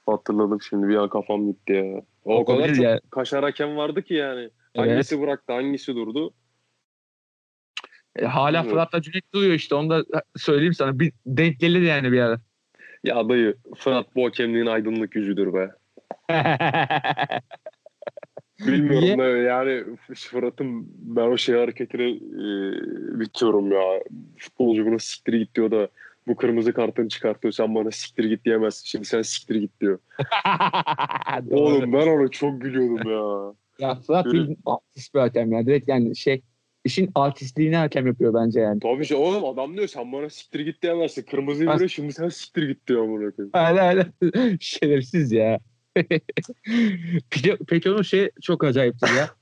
Hatırladım 0.07 0.59
şimdi 0.62 0.88
bir 0.88 0.97
an 0.97 1.09
kafam 1.09 1.47
gitti 1.47 1.73
ya. 1.73 2.03
O, 2.25 2.37
O 2.40 2.45
kadar 2.45 2.75
çok 2.75 2.85
ya. 2.85 3.01
kaşar 3.11 3.42
hakem 3.45 3.77
vardı 3.77 4.03
ki 4.03 4.14
yani. 4.14 4.51
Evet. 4.75 4.90
Hangisi 4.90 5.21
bıraktı 5.21 5.53
hangisi 5.53 5.95
durdu. 5.97 6.31
E, 8.19 8.25
hala 8.25 8.49
Bilmiyorum. 8.49 8.71
Fırat'la 8.71 9.03
Cüneyt 9.03 9.35
duruyor 9.35 9.55
işte. 9.55 9.75
Onu 9.75 9.91
da 9.91 10.05
söyleyeyim 10.37 10.75
sana. 10.75 10.99
Bir 10.99 11.13
denk 11.27 11.61
gelir 11.61 11.81
yani 11.81 12.13
bir 12.13 12.21
ara. 12.21 12.41
Ya 13.05 13.29
dayı 13.29 13.57
Fırat 13.77 14.07
bu 14.17 14.27
hakemliğin 14.27 14.67
aydınlık 14.67 15.17
yüzüdür 15.17 15.55
be. 15.55 15.71
Bilmiyorum 18.67 19.05
Niye? 19.05 19.19
da 19.19 19.25
yani 19.25 19.85
Fırat'ın 20.15 20.87
ben 20.89 21.27
o 21.27 21.37
şey 21.37 21.55
hareketini 21.55 22.11
e, 22.17 22.47
bitiyorum 23.21 23.73
ya. 23.73 24.03
Futbolcu 24.39 24.87
buna 24.87 24.99
siktir 24.99 25.33
git 25.33 25.55
diyor 25.55 25.71
da 25.71 25.89
bu 26.27 26.37
kırmızı 26.37 26.73
kartını 26.73 27.09
çıkartıyor. 27.09 27.53
Sen 27.53 27.75
bana 27.75 27.91
siktir 27.91 28.25
git 28.25 28.45
diyemezsin. 28.45 28.87
Şimdi 28.87 29.05
sen 29.05 29.23
siktir 29.23 29.55
git 29.55 29.81
diyor. 29.81 29.99
Oğlum 31.51 31.93
ben 31.93 32.07
ona 32.07 32.29
çok 32.29 32.61
gülüyordum 32.61 33.11
ya. 33.11 33.55
Ya 33.79 33.95
Fırat 33.95 34.27
bir 34.27 34.57
artist 34.67 35.15
bir 35.15 35.21
hakem 35.21 35.53
ya. 35.53 35.67
Direkt 35.67 35.89
yani 35.89 36.17
şey 36.17 36.43
işin 36.87 37.11
artistliğini 37.14 37.77
hakem 37.77 38.07
yapıyor 38.07 38.35
bence 38.35 38.61
yani. 38.61 38.81
Tabii 38.81 39.05
ki 39.05 39.14
oğlum 39.14 39.44
adam 39.44 39.77
diyor 39.77 39.88
sen 39.88 40.12
bana 40.12 40.31
siktir 40.31 40.61
git 40.61 40.83
diyemezsin. 40.83 41.22
Kırmızıyı 41.22 41.70
As- 41.70 41.90
şimdi 41.90 42.12
sen 42.12 42.29
siktir 42.29 42.68
git 42.68 42.88
diyor 42.88 43.07
koyayım. 43.07 43.51
Hala 43.53 43.87
hala 43.87 44.07
şerefsiz 44.61 45.33
ya. 45.33 45.59
peki, 47.68 47.90
onun 47.90 48.03
şey 48.03 48.31
çok 48.42 48.64
acayiptir 48.64 49.09
ya. 49.16 49.31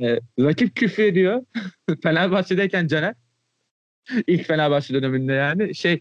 Ee, 0.00 0.20
rakip 0.40 0.76
küfür 0.76 1.02
ediyor. 1.02 1.44
Fenerbahçe'deyken 2.02 2.86
Caner. 2.86 3.14
İlk 4.26 4.46
Fenerbahçe 4.46 4.94
döneminde 4.94 5.32
yani 5.32 5.74
şey 5.74 6.00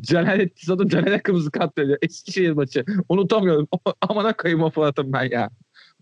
Caner 0.00 0.38
etkisi 0.38 0.72
adım 0.72 0.88
Caner'e 0.88 1.22
kırmızı 1.22 1.50
kart 1.50 1.78
veriyor. 1.78 1.98
Eskişehir 2.02 2.52
maçı. 2.52 2.84
Unutamıyorum. 3.08 3.68
Amana 4.00 4.32
kayım 4.32 4.62
o 4.62 4.70
Fırat'ım 4.70 5.12
ben 5.12 5.30
ya. 5.30 5.50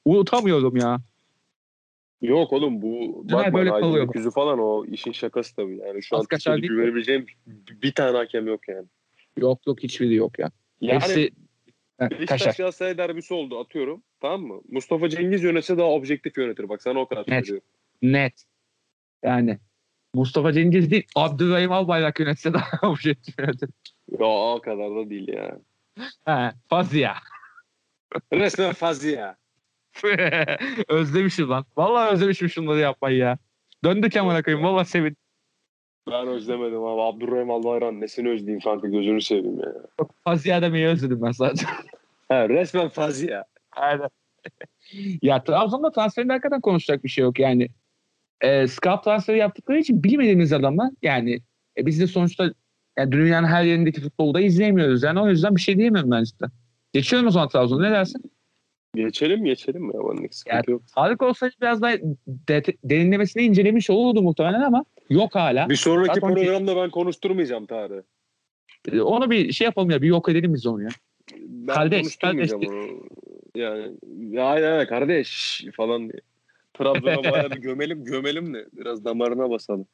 Unutamıyorum 0.05 0.77
ya. 0.77 1.01
Yok 2.23 2.53
oğlum 2.53 2.83
bu 2.83 3.25
bakma 3.33 3.59
böyle 3.59 3.71
kalıyor 3.71 3.93
aydınlık 3.93 4.09
bak. 4.09 4.17
yüzü 4.17 4.31
falan 4.31 4.59
o 4.59 4.85
işin 4.85 5.13
şakası 5.13 5.57
tabii. 5.57 5.79
Yani 5.87 6.03
şu 6.03 6.17
Az 6.17 6.21
an 6.23 6.27
kaçar 6.27 6.63
değil 6.63 6.73
güvenebileceğim 6.73 7.27
bir 7.83 7.93
tane 7.93 8.17
hakem 8.17 8.47
yok 8.47 8.69
yani. 8.69 8.87
Yok 9.39 9.67
yok 9.67 9.83
hiçbiri 9.83 10.15
yok 10.15 10.39
ya. 10.39 10.51
Yani 10.81 11.01
Hepsi 11.01 11.31
Beşiktaş. 12.01 12.57
Galatasaray 12.57 12.99
derbisi 12.99 13.35
oldu 13.35 13.59
atıyorum. 13.61 14.03
Tamam 14.21 14.43
mı? 14.43 14.61
Mustafa 14.69 15.09
Cengiz 15.09 15.43
yönetse 15.45 15.79
daha 15.79 15.87
objektif 15.87 16.39
yönetir. 16.39 16.69
Bak 16.69 16.83
sana 16.83 16.99
o 16.99 17.09
kadar 17.09 17.25
Net. 17.29 17.47
söylüyorum. 17.47 17.69
Net. 18.03 18.45
Yani 19.23 19.59
Mustafa 20.15 20.53
Cengiz 20.53 20.91
değil 20.91 21.07
Abdurrahim 21.17 21.73
Albayrak 21.73 22.21
yönetse 22.21 22.53
daha 22.55 22.71
objektif 22.91 23.39
yönetir. 23.39 23.71
Ya 24.19 24.27
o 24.27 24.61
kadar 24.65 24.91
da 24.91 25.11
değil 25.11 25.29
ya. 25.29 25.59
He, 26.25 26.53
Fazia. 26.69 27.15
Resmen 28.33 28.73
fazla 28.73 29.09
ya. 29.09 29.37
özlemişim 30.89 31.51
lan. 31.51 31.65
Vallahi 31.77 32.13
özlemişim 32.13 32.49
şunları 32.49 32.79
yapmayı 32.79 33.17
ya. 33.17 33.39
Döndük 33.85 34.17
amına 34.17 34.43
koyayım. 34.43 34.67
Valla 34.67 34.85
sevin. 34.85 35.17
Ben 36.11 36.29
özlemedim 36.29 36.85
abi. 36.85 37.03
Abdurrahim 37.03 37.51
Albayrak 37.51 37.93
nesini 37.93 38.29
özleyeyim 38.29 38.61
kanka 38.61 38.89
gözünü 38.89 39.21
seveyim 39.21 39.59
ya. 39.59 39.73
Fazia 40.25 40.63
demeyi 40.63 40.87
özledim 40.87 41.23
ben 41.23 41.33
sadece. 41.33 41.67
Ha, 42.29 42.49
resmen 42.49 42.89
fazla 42.89 43.31
ya. 43.31 43.45
Aynen. 43.73 44.09
ya 45.23 45.45
Trabzon'da 45.45 45.93
transferinde 45.93 46.33
hakikaten 46.33 46.61
konuşacak 46.61 47.05
bir 47.05 47.09
şey 47.09 47.25
yok 47.25 47.39
yani. 47.39 47.69
E, 48.41 48.67
scout 48.67 49.05
transferi 49.05 49.39
yaptıkları 49.39 49.79
için 49.79 50.05
bilmediğimiz 50.05 50.53
adamlar 50.53 50.91
yani 51.03 51.41
e, 51.79 51.87
biz 51.87 52.01
de 52.01 52.07
sonuçta 52.07 52.53
yani 52.99 53.13
dünyanın 53.13 53.47
her 53.47 53.65
yerindeki 53.65 54.01
futbolu 54.01 54.35
da 54.35 54.41
izleyemiyoruz. 54.41 55.03
Yani 55.03 55.21
o 55.21 55.29
yüzden 55.29 55.57
bir 55.57 55.61
şey 55.61 55.79
diyemem 55.79 56.11
ben 56.11 56.23
işte. 56.23 56.47
Geçiyorum 56.93 57.29
o 57.29 57.31
zaman 57.31 57.49
Trabzon'a 57.49 57.89
ne 57.89 57.91
dersin? 57.91 58.23
Geçelim 58.97 59.45
geçelim 59.45 59.85
ya. 59.91 60.01
Benlik 60.01 60.35
sıkıntı 60.35 60.71
yok. 60.71 60.83
Tarık 60.95 61.23
olsaydı 61.23 61.55
biraz 61.61 61.83
daha 61.83 61.93
de- 62.27 62.63
derinlemesine 62.85 63.43
incelemiş 63.43 63.91
olurdu 63.91 64.23
muhtemelen 64.23 64.61
ama 64.61 64.85
yok 65.11 65.35
hala. 65.35 65.69
Bir 65.69 65.77
sonraki 65.77 66.21
Zaten- 66.21 66.35
programda 66.35 66.77
ben 66.77 66.91
konuşturmayacağım 66.91 67.67
Tarık. 67.67 68.05
E, 68.93 69.01
Onu 69.01 69.31
bir 69.31 69.53
şey 69.53 69.65
yapalım 69.65 69.91
ya 69.91 70.03
bir 70.03 70.09
yok 70.09 70.29
edelim 70.29 70.55
biz 70.55 70.67
onu 70.67 70.83
ya. 70.83 70.89
Ben 71.39 71.75
Kardeş, 71.75 72.01
konuşturmayacağım 72.01 72.63
onu. 72.67 72.87
Yani 73.55 73.93
ya 74.31 74.45
aynen 74.45 74.73
aynen 74.73 74.87
kardeş 74.87 75.63
falan 75.77 76.01
diye. 76.03 76.21
Trabzon'a 76.75 77.25
bayağı 77.33 77.51
bir 77.51 77.57
gömelim 77.61 78.05
gömelim 78.05 78.55
de 78.55 78.67
biraz 78.73 79.05
damarına 79.05 79.51
basalım. 79.51 79.87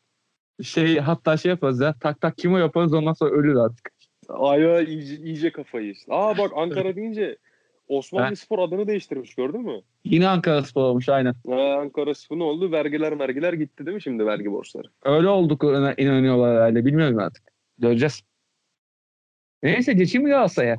Şey 0.62 0.96
hatta 0.98 1.36
şey 1.36 1.50
yaparız 1.50 1.80
ya. 1.80 1.94
Tak 2.00 2.20
tak 2.20 2.38
kimo 2.38 2.58
yaparız 2.58 2.94
ondan 2.94 3.12
sonra 3.12 3.30
ölür 3.30 3.56
artık. 3.56 3.90
Aya 4.28 4.80
iyice, 4.82 5.16
iyice 5.16 5.52
kafayı 5.52 5.86
yesin. 5.86 6.12
Aa 6.12 6.38
bak 6.38 6.50
Ankara 6.56 6.96
deyince 6.96 7.36
Osmanlı 7.96 8.36
Spor 8.36 8.58
adını 8.58 8.86
değiştirmiş 8.86 9.34
gördün 9.34 9.60
mü? 9.60 9.80
Yine 10.04 10.28
Ankara 10.28 10.62
Spor 10.62 10.82
olmuş 10.82 11.08
aynen. 11.08 11.34
Ha, 11.46 11.78
Ankara 11.80 12.14
Spor 12.14 12.38
ne 12.38 12.42
oldu? 12.42 12.72
Vergiler 12.72 13.18
vergiler 13.18 13.52
gitti 13.52 13.86
değil 13.86 13.94
mi 13.94 14.02
şimdi 14.02 14.26
vergi 14.26 14.52
borçları? 14.52 14.88
Öyle 15.04 15.28
olduk 15.28 15.64
inanıyorlar 15.98 16.56
herhalde. 16.56 16.84
Bilmiyorum 16.84 17.18
artık. 17.18 17.42
Göreceğiz. 17.78 18.22
Neyse 19.62 19.92
geçeyim 19.92 20.24
mi 20.24 20.30
Galatasaray'a? 20.30 20.76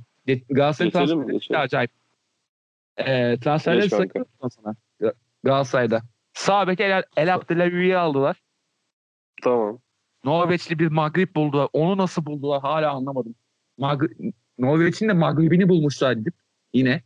Galatasaray 0.50 0.92
transferi 0.92 1.58
acayip. 1.58 1.92
Ee, 2.98 3.38
transferleri 3.42 3.90
sakın 3.90 4.26
sana. 4.50 4.76
Ga- 5.02 5.14
Galatasaray'da. 5.44 6.02
Sağ 6.34 6.68
El, 6.84 7.04
El 7.18 7.36
Abdelawi'yi 7.36 7.98
aldılar. 7.98 8.42
Tamam. 9.44 9.80
Norveçli 10.24 10.80
bir 10.80 10.88
Magrib 10.88 11.36
buldular. 11.36 11.68
Onu 11.74 11.98
nasıl 11.98 12.26
buldular 12.26 12.62
hala 12.62 12.92
anlamadım. 12.92 13.36
Magri- 13.80 14.34
Norveç'in 14.58 15.10
de 15.10 15.14
Magrib'ini 15.14 15.70
bulmuşlar 15.70 16.12
gidip 16.12 16.34
yine. 16.74 17.02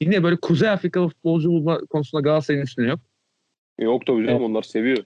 Yine 0.00 0.22
böyle 0.22 0.36
Kuzey 0.36 0.68
Afrikalı 0.68 1.08
futbolcu 1.08 1.48
bulma 1.48 1.78
konusunda 1.78 2.22
Galatasaray'ın 2.22 2.64
üstüne 2.64 2.88
yok. 2.88 3.00
Yok 3.78 4.06
tabii 4.06 4.26
canım 4.26 4.30
Evet. 4.30 4.50
onlar 4.50 4.62
seviyor. 4.62 5.04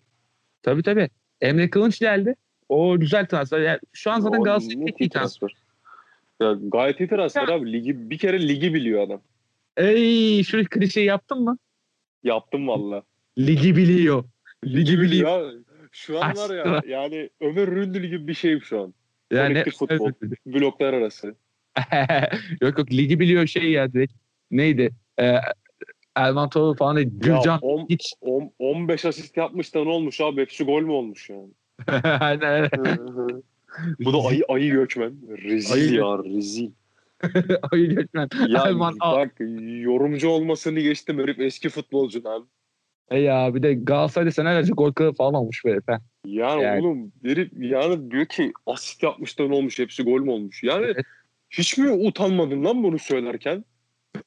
Tabii 0.63 0.83
tabii. 0.83 1.11
Emre 1.41 1.71
Kılınç 1.71 1.99
geldi. 1.99 2.35
O 2.69 3.01
güzel 3.01 3.27
transfer. 3.27 3.61
Yani 3.61 3.79
şu 3.93 4.11
an 4.11 4.21
zaten 4.21 4.43
Galatasaray'ın 4.43 4.87
tek 4.87 5.01
iyi 5.01 5.11
transfer. 5.11 5.55
Ya 6.41 6.57
gayet 6.63 7.01
iyi 7.01 7.09
transfer 7.09 7.49
abi. 7.49 7.73
Ligi, 7.73 8.11
bir 8.11 8.19
kere 8.19 8.49
ligi 8.49 8.75
biliyor 8.75 9.03
adam. 9.03 9.21
Ey 9.77 10.43
şu 10.43 10.65
klişeyi 10.65 11.07
yaptın 11.07 11.43
mı? 11.43 11.59
Yaptım 12.23 12.69
valla. 12.69 13.03
Ligi 13.39 13.77
biliyor. 13.77 14.25
Ligi 14.65 15.01
biliyor. 15.01 15.53
Ya, 15.53 15.59
şu 15.93 16.25
an 16.25 16.37
var 16.37 16.55
ya 16.55 16.83
yani 16.87 17.31
Ömer 17.41 17.67
Ründül 17.71 18.05
gibi 18.05 18.29
bir 18.29 18.35
şeyim 18.35 18.63
şu 18.63 18.83
an. 18.83 18.95
Yani 19.31 19.65
futbol. 19.71 20.13
Bloklar 20.47 20.93
arası. 20.93 21.35
yok 22.61 22.79
yok 22.79 22.93
ligi 22.93 23.21
biliyor 23.21 23.47
şey 23.47 23.71
ya 23.71 23.93
direkt. 23.93 24.13
Neydi? 24.51 24.91
Ee, 25.21 25.35
Erman 26.15 26.49
Toroğlu 26.49 26.75
falan 26.75 26.97
değil. 26.97 27.09
Gürcan 27.13 27.59
on- 27.61 27.87
hiç. 27.89 28.15
on- 28.21 28.53
15 28.59 29.05
asist 29.05 29.37
yapmış 29.37 29.75
da 29.75 29.85
ne 29.85 29.91
olmuş 29.91 30.21
abi? 30.21 30.41
Hepsi 30.41 30.65
gol 30.65 30.83
mü 30.83 30.91
olmuş 30.91 31.31
yani? 31.31 31.49
Aynen, 32.21 32.43
aynen. 32.53 32.71
Bu 34.01 34.13
da 34.13 34.29
ayı, 34.29 34.45
ayı 34.49 34.73
göçmen. 34.73 35.13
Rezil 35.45 35.75
Ayı 35.75 35.93
ya 35.93 36.19
rezil. 36.25 36.71
Ayı 37.73 37.95
Gökmen. 37.95 38.29
Ya 38.49 38.63
al. 39.01 39.17
bak 39.17 39.35
yorumcu 39.81 40.29
olmasını 40.29 40.81
geçtim 40.81 41.19
herif 41.19 41.39
eski 41.39 41.69
futbolcu 41.69 42.25
lan. 42.25 42.49
E 43.11 43.19
ya 43.19 43.55
bir 43.55 43.63
de 43.63 43.75
Galatasaray'da 43.75 44.31
senelerce 44.31 44.73
gol 44.73 44.93
kralı 44.93 45.15
falan 45.15 45.35
olmuş 45.35 45.65
be 45.65 45.79
ha. 45.87 46.01
Yani, 46.27 46.63
Yani. 46.63 46.87
oğlum 46.87 47.13
herif 47.25 47.53
yani 47.57 48.11
diyor 48.11 48.27
ki 48.27 48.53
asist 48.67 49.03
yapmış 49.03 49.39
da 49.39 49.49
ne 49.49 49.55
olmuş 49.55 49.79
hepsi 49.79 50.03
gol 50.03 50.21
mü 50.21 50.31
olmuş? 50.31 50.63
Yani 50.63 50.85
Evet. 50.85 51.07
Hiç 51.51 51.79
mi 51.79 51.91
utanmadın 51.91 52.65
lan 52.65 52.83
bunu 52.83 52.99
söylerken? 52.99 53.65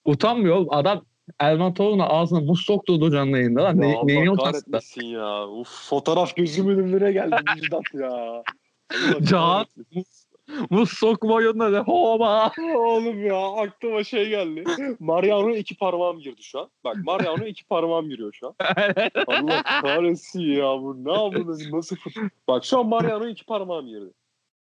Utanmıyor 0.06 0.56
oğlum. 0.56 0.68
Adam 0.72 1.06
Erman 1.40 1.74
Toroğlu'na 1.74 2.08
ağzına 2.08 2.40
muz 2.40 2.62
sokturdu 2.62 3.12
canlı 3.12 3.38
yayında 3.38 3.64
lan. 3.64 3.82
Ne, 3.82 4.00
neyini 4.04 4.32
utansın 4.32 4.74
da. 4.74 4.80
ya. 5.06 5.48
Uf, 5.48 5.90
fotoğraf 5.90 6.36
gözümün 6.36 6.78
önüne 6.78 7.12
geldi 7.12 7.36
Müjdat 7.56 7.84
ya. 7.94 8.44
Can. 9.22 9.66
kahretmesin. 9.66 10.32
Muz 10.70 10.90
sokma 10.90 11.34
oyunları. 11.34 11.80
Hova. 11.80 12.52
Oğlum 12.76 13.26
ya 13.26 13.52
aklıma 13.52 14.04
şey 14.04 14.30
geldi. 14.30 14.64
Mariano 15.00 15.50
iki 15.50 15.78
parmağım 15.78 16.20
girdi 16.20 16.44
şu 16.44 16.60
an. 16.60 16.70
Bak 16.84 16.98
Mariano 17.06 17.46
iki 17.46 17.66
parmağım 17.66 18.10
giriyor 18.10 18.34
şu 18.34 18.48
an. 18.48 18.56
Allah 19.28 19.64
kahretsin 19.64 20.40
ya 20.40 20.66
bu 20.66 21.06
ne 21.06 21.24
yapıyorsun 21.24 21.78
nasıl 21.78 21.96
fut... 21.96 22.14
Bak 22.48 22.66
şu 22.66 22.80
an 22.80 22.88
Mariano 22.88 23.28
iki 23.28 23.46
parmağım 23.46 23.88
girdi. 23.88 24.12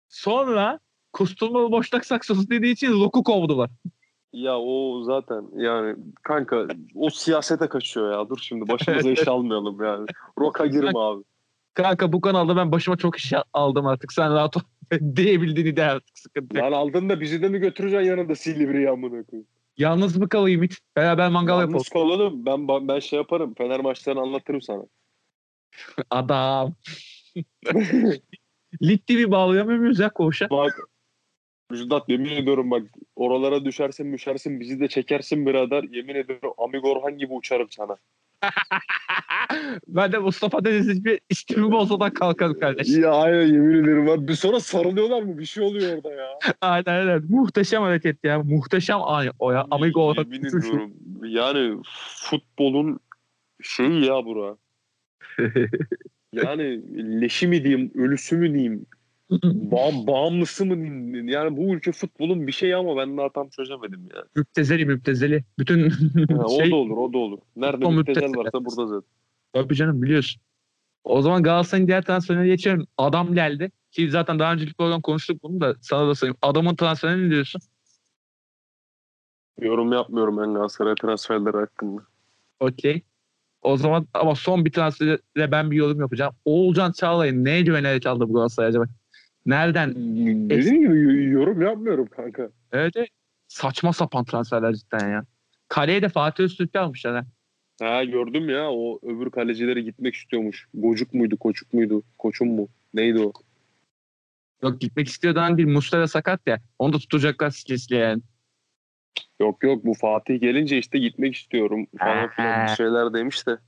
Sonra 0.09 0.79
kusturmalı 1.13 1.73
boşnak 1.73 2.07
saksosu 2.07 2.51
dediği 2.51 2.73
için 2.73 3.01
Lok'u 3.01 3.23
kovdular. 3.23 3.71
Ya 4.33 4.59
o 4.59 5.03
zaten 5.03 5.45
yani 5.57 5.97
kanka 6.23 6.67
o 6.95 7.11
siyasete 7.11 7.69
kaçıyor 7.69 8.13
ya. 8.13 8.29
Dur 8.29 8.39
şimdi 8.43 8.69
başımıza 8.69 9.11
iş 9.11 9.29
almayalım 9.29 9.85
yani. 9.85 10.07
Roka 10.39 10.67
girme 10.67 10.99
abi. 10.99 11.23
Kanka 11.75 12.13
bu 12.13 12.21
kanalda 12.21 12.57
ben 12.57 12.73
başıma 12.73 12.97
çok 12.97 13.17
iş 13.17 13.33
aldım 13.53 13.87
artık. 13.87 14.13
Sen 14.13 14.35
rahat 14.35 14.57
ol. 14.57 14.61
Diyebildiğini 15.17 15.77
de 15.77 15.85
artık 15.85 16.19
sıkıntı. 16.19 16.59
Lan 16.59 16.73
aldın 16.73 17.09
da 17.09 17.21
bizi 17.21 17.43
de 17.43 17.49
mi 17.49 17.59
götüreceksin 17.59 18.07
yanında 18.07 18.35
Silivri'ye 18.35 18.91
amına 18.91 19.23
koyayım? 19.23 19.49
Yalnız 19.79 20.17
mı 20.17 20.29
kalayım 20.29 20.63
hiç? 20.63 20.79
Beraber 20.97 21.29
mangal 21.29 21.61
yapalım. 21.61 21.71
Yalnız 21.71 21.89
kalalım. 21.89 22.47
Ben 22.47 22.89
ben 22.89 22.99
şey 22.99 23.17
yaparım. 23.17 23.55
Fener 23.55 23.81
maçlarını 23.81 24.21
anlatırım 24.21 24.63
sana. 24.63 24.83
Adam. 26.11 26.75
Lig 28.83 29.07
TV 29.07 29.31
bağlayamıyor 29.31 29.79
muyuz 29.79 29.99
ya 29.99 30.11
koğuşa? 30.11 30.51
Bak 30.51 30.81
Müjdat 31.73 32.09
yemin 32.09 32.31
ediyorum 32.31 32.71
bak 32.71 32.83
oralara 33.17 33.65
düşersin 33.65 34.13
düşersin 34.13 34.61
bizi 34.61 34.81
de 34.81 34.89
çekersin 34.89 35.47
birader. 35.47 35.83
Yemin 35.83 36.15
ediyorum 36.15 36.53
Amigo 36.59 36.91
Orhan 36.91 37.19
gibi 37.19 37.33
uçarım 37.33 37.69
sana. 37.71 37.97
ben 39.89 40.13
de 40.13 40.19
Mustafa 40.19 40.65
Denizli 40.65 41.05
bir 41.05 41.21
istimim 41.31 41.73
olsa 41.73 42.01
da 42.01 42.15
kalkarım 42.15 42.61
kardeş. 42.61 42.89
Ya 42.89 43.11
aynen 43.11 43.47
yemin 43.47 43.85
ederim. 43.85 44.09
Abi. 44.09 44.29
Bir 44.29 44.35
sonra 44.35 44.61
sarılıyorlar 44.61 45.23
mı? 45.23 45.39
Bir 45.39 45.45
şey 45.45 45.65
oluyor 45.65 45.97
orada 45.97 46.15
ya. 46.15 46.29
aynen 46.61 46.85
aynen. 46.87 47.23
Muhteşem 47.29 47.83
hareket 47.83 48.25
ya. 48.25 48.43
Muhteşem 48.43 48.99
ay 49.03 49.31
o 49.39 49.53
ya. 49.53 49.67
Amigo 49.71 50.01
olarak. 50.01 50.27
Yemin 50.33 50.45
ediyorum. 50.45 50.93
Yani 51.23 51.83
futbolun 52.17 53.01
şeyi 53.63 54.05
ya 54.05 54.25
bura. 54.25 54.57
Yani 56.33 56.81
leşi 57.21 57.49
mi 57.49 57.65
diyeyim, 57.65 57.93
ölüsü 57.95 58.37
mü 58.37 58.55
diyeyim, 58.55 58.87
bağ, 59.43 60.07
bağımlısı 60.07 60.67
mı. 60.67 60.77
Yani 61.31 61.57
bu 61.57 61.75
ülke 61.75 61.93
futbolun 61.93 62.47
bir 62.47 62.53
şeyi 62.53 62.77
ama 62.77 62.97
ben 62.97 63.17
daha 63.19 63.33
tam 63.33 63.49
çözemedim 63.49 64.09
ya. 64.15 64.25
müptezeli 64.37 64.87
müptezeli. 64.87 65.45
Bütün 65.59 65.91
Ha, 65.91 66.45
o 66.45 66.63
şey 66.63 66.71
da 66.71 66.77
olur, 66.77 66.97
o 66.97 67.13
da 67.13 67.19
olur. 67.19 67.39
Nerede 67.57 67.89
müptezel 67.89 68.27
müptezel. 68.27 68.45
varsa 68.45 68.65
burada 68.65 68.87
zaten. 68.87 69.09
Tabii 69.53 69.75
canım 69.75 70.03
biliyorsun. 70.03 70.43
O 71.05 71.23
zaman 71.23 71.43
Galatasaray'ın 71.43 71.87
diğer 71.87 72.03
transferine 72.03 72.47
geçelim. 72.47 72.87
Adam 72.99 73.35
geldi. 73.35 73.71
Ki 73.91 74.11
zaten 74.11 74.39
daha 74.39 74.53
önceki 74.53 74.75
program 74.75 75.01
konuştuk 75.03 75.43
bunu 75.43 75.61
da 75.61 75.75
sana 75.81 76.09
da 76.09 76.15
sayayım. 76.15 76.37
Adamın 76.43 76.77
transferine 76.77 77.27
ne 77.27 77.31
diyorsun? 77.31 77.61
Yorum 79.61 79.93
yapmıyorum 79.93 80.39
ben 80.39 80.55
Galatasaray 80.55 80.95
transferleri 80.95 81.57
hakkında. 81.57 82.03
Okey. 82.61 83.03
O 83.63 83.77
zaman 83.77 84.07
ama 84.15 84.35
son 84.35 84.65
bir 84.65 84.73
transfere 84.73 85.19
ben 85.37 85.71
bir 85.71 85.77
yorum 85.77 86.01
yapacağım. 86.01 86.35
Oğulcan 86.45 86.93
Çağlayan 86.93 87.45
neye 87.45 87.63
güvenerek 87.63 88.07
aldı 88.07 88.29
bu 88.29 88.33
Galatasaray 88.33 88.69
acaba? 88.69 88.85
Nereden? 89.47 89.95
Dediğim 90.51 90.81
gibi 90.81 91.25
yorum 91.25 91.63
yapmıyorum 91.63 92.07
kanka. 92.17 92.51
Evet. 92.73 92.95
Saçma 93.49 93.93
sapan 93.93 94.25
transferler 94.25 94.73
cidden 94.75 95.11
ya. 95.13 95.25
Kaleye 95.69 96.03
de 96.03 96.09
Fatih 96.09 96.45
Öztürk'ü 96.45 96.79
almışlar 96.79 97.15
ha. 97.17 97.25
Ha 97.81 98.05
gördüm 98.05 98.49
ya 98.49 98.71
o 98.71 99.01
öbür 99.03 99.31
kalecileri 99.31 99.85
gitmek 99.85 100.15
istiyormuş. 100.15 100.67
Gocuk 100.75 101.15
muydu, 101.15 101.37
koçuk 101.37 101.73
muydu, 101.73 102.03
koçum 102.19 102.49
mu? 102.49 102.69
Neydi 102.95 103.19
o? 103.21 103.33
Yok 104.63 104.81
gitmek 104.81 105.09
istiyordan 105.09 105.59
değil. 105.59 105.69
Muslera 105.69 106.09
sakat 106.09 106.41
ya. 106.47 106.61
Onu 106.79 106.93
da 106.93 106.99
tutacaklar 106.99 107.51
stresli 107.51 107.97
yani. 107.97 108.23
Yok 109.41 109.65
yok 109.65 109.85
bu 109.85 109.95
Fatih 109.95 110.41
gelince 110.41 110.79
işte 110.79 110.99
gitmek 110.99 111.35
istiyorum 111.35 111.87
falan 111.99 112.29
filan 112.29 112.67
bir 112.67 112.71
şeyler 112.77 113.15
demiş 113.15 113.47
de. 113.47 113.59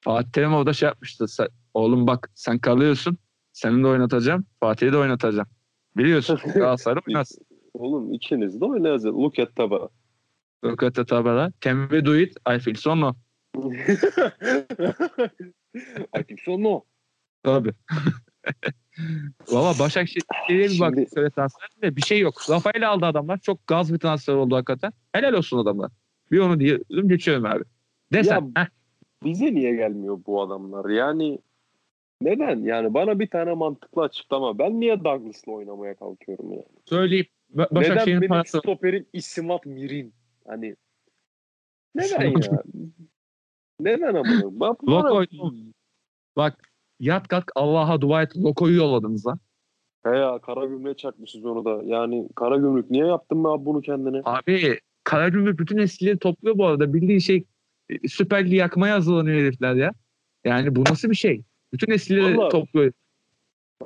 Fatih 0.00 0.30
Terim 0.32 0.54
orada 0.54 0.72
şey 0.72 0.86
yapmıştı. 0.86 1.28
Sen- 1.28 1.48
oğlum 1.74 2.06
bak 2.06 2.30
sen 2.34 2.58
kalıyorsun. 2.58 3.18
Seni 3.54 3.82
de 3.82 3.86
oynatacağım. 3.86 4.46
Fatih'i 4.60 4.92
de 4.92 4.96
oynatacağım. 4.96 5.48
Biliyorsun. 5.96 6.38
Galatasaray'da 6.54 7.00
oynarsın. 7.08 7.46
Oğlum 7.74 8.12
ikiniz 8.12 8.60
de 8.60 8.64
oynayacağız. 8.64 9.04
Look 9.04 9.38
at 9.38 9.56
taba. 9.56 9.88
Rokata 10.64 11.06
tabela. 11.06 11.52
Can 11.60 11.82
we 11.82 12.04
do 12.04 12.16
it? 12.16 12.36
I 12.56 12.58
feel 12.58 12.74
so 12.74 13.00
no. 13.00 13.12
I 16.18 16.22
think 16.26 16.40
so 16.40 16.62
no. 16.62 16.82
Tabii. 17.42 17.72
Valla 19.50 19.78
Başakşehir'e 19.78 20.68
bir 20.68 20.80
bak 20.80 20.94
şöyle 21.14 21.30
transferde 21.30 21.96
bir 21.96 22.02
şey 22.02 22.20
yok. 22.20 22.34
Rafael 22.50 22.88
aldı 22.88 23.06
adamlar. 23.06 23.38
Çok 23.38 23.66
gaz 23.66 23.92
bir 23.92 23.98
transfer 23.98 24.34
oldu 24.34 24.56
hakikaten. 24.56 24.92
Helal 25.12 25.32
olsun 25.32 25.58
adamlar. 25.58 25.90
Bir 26.30 26.38
onu 26.38 26.60
diyelim 26.60 27.08
geçiyorum 27.08 27.44
abi. 27.46 27.64
Desen. 28.12 28.52
Ya- 28.56 28.62
heh, 28.62 28.68
Bize 29.24 29.54
niye 29.54 29.74
gelmiyor 29.76 30.18
bu 30.26 30.42
adamlar? 30.42 30.90
Yani 30.90 31.38
neden? 32.24 32.60
Yani 32.60 32.94
bana 32.94 33.18
bir 33.18 33.26
tane 33.26 33.54
mantıklı 33.54 34.02
açıklama. 34.02 34.58
Ben 34.58 34.80
niye 34.80 35.04
Douglas'la 35.04 35.52
oynamaya 35.52 35.94
kalkıyorum 35.94 36.52
yani? 36.52 36.64
söyleyeyim. 36.84 37.26
Ba- 37.54 37.80
Neden 37.80 38.06
benim 38.06 38.28
parası. 38.28 38.58
stoperim 38.58 39.06
İsmat 39.12 39.66
Mirin? 39.66 40.14
Hani 40.46 40.76
neden 41.94 42.22
ya? 42.22 42.62
neden 43.80 44.14
ama? 44.14 44.30
Loko. 44.88 45.24
Bak 46.36 46.70
yat 47.00 47.28
kalk 47.28 47.52
Allah'a 47.54 48.00
dua 48.00 48.22
et. 48.22 48.36
Loko'yu 48.36 48.76
yolladınız 48.76 49.26
lan. 49.26 49.38
He 50.04 50.16
ya 50.16 50.38
kara 50.38 50.66
gümrüğe 50.66 50.94
çakmışız 50.94 51.44
onu 51.44 51.64
da. 51.64 51.80
Yani 51.84 52.28
kara 52.36 52.56
gümrük 52.56 52.90
niye 52.90 53.06
yaptın 53.06 53.44
be 53.44 53.48
abi 53.48 53.64
bunu 53.64 53.80
kendine? 53.80 54.22
Abi 54.24 54.78
Karagümrük 55.04 55.58
bütün 55.58 55.78
eskileri 55.78 56.18
topluyor 56.18 56.58
bu 56.58 56.66
arada. 56.66 56.94
Bildiğin 56.94 57.18
şey 57.18 57.44
e, 57.90 58.08
Süper 58.08 58.46
Lig 58.46 58.52
yakmaya 58.52 58.94
hazırlanıyor 58.94 59.38
herifler 59.38 59.74
ya. 59.74 59.92
Yani 60.44 60.76
bu 60.76 60.84
nasıl 60.84 61.10
bir 61.10 61.14
şey? 61.14 61.42
Bütün 61.74 61.92
eskileri 61.92 62.38
Vallahi- 62.38 62.50
topluyor. 62.50 62.92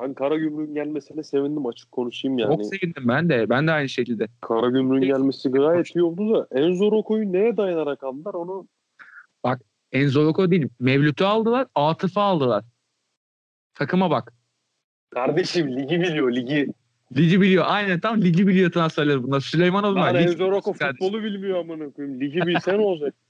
Ben 0.01 0.15
Karagümrük'ün 0.15 0.75
gelmesine 0.75 1.23
sevindim 1.23 1.67
açık 1.67 1.93
konuşayım 1.93 2.39
yani. 2.39 2.57
Çok 2.57 2.67
sevindim 2.67 3.03
ben 3.09 3.29
de. 3.29 3.51
Ben 3.51 3.67
de 3.67 3.71
aynı 3.73 3.89
şekilde. 3.89 4.27
Karagümrük'ün 4.41 5.07
gelmesi 5.09 5.49
gayet 5.51 5.97
iyi 5.97 6.03
oldu 6.03 6.35
da 6.35 6.61
Enzo 6.61 6.93
Roko'yu 6.93 7.33
neye 7.33 7.57
dayanarak 7.57 8.05
aldılar 8.05 8.35
onu 8.35 8.69
Enzo 9.93 10.25
Rocco 10.25 10.51
değil. 10.51 10.69
Mevlüt'ü 10.81 11.25
aldılar. 11.25 11.67
Atıf'ı 11.75 12.21
aldılar. 12.21 12.65
Takıma 13.75 14.11
bak. 14.11 14.33
Kardeşim 15.11 15.77
ligi 15.77 16.01
biliyor 16.01 16.33
ligi. 16.33 16.69
Ligi 17.17 17.41
biliyor. 17.41 17.65
Aynen 17.69 18.01
tam 18.01 18.21
ligi 18.23 18.47
biliyor 18.47 18.73
transferleri 18.73 19.23
bunlar. 19.23 19.41
Süleymanov 19.41 19.95
Lan 19.95 20.03
var. 20.03 20.15
Lig- 20.15 20.23
Enzo 20.23 20.51
Kardeşim. 20.51 20.73
futbolu 20.91 21.23
bilmiyor 21.23 21.59
amına 21.59 21.91
koyayım. 21.91 22.21
Ligi 22.21 22.41
bilse 22.47 22.79
ne 22.79 22.83
olacak? 22.83 23.15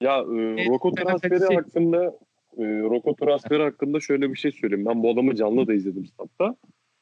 Ya 0.00 0.18
e, 0.18 0.56
ben 0.56 0.94
transferi 0.94 1.54
hakkında 1.54 2.14
e, 2.58 2.62
Rocco 2.62 3.16
transferi 3.16 3.62
hakkında 3.62 4.00
şöyle 4.00 4.30
bir 4.30 4.38
şey 4.38 4.52
söyleyeyim. 4.52 4.86
Ben 4.86 5.02
bu 5.02 5.10
adamı 5.12 5.34
canlı 5.34 5.66
da 5.66 5.74
izledim 5.74 6.06
statta. 6.06 6.56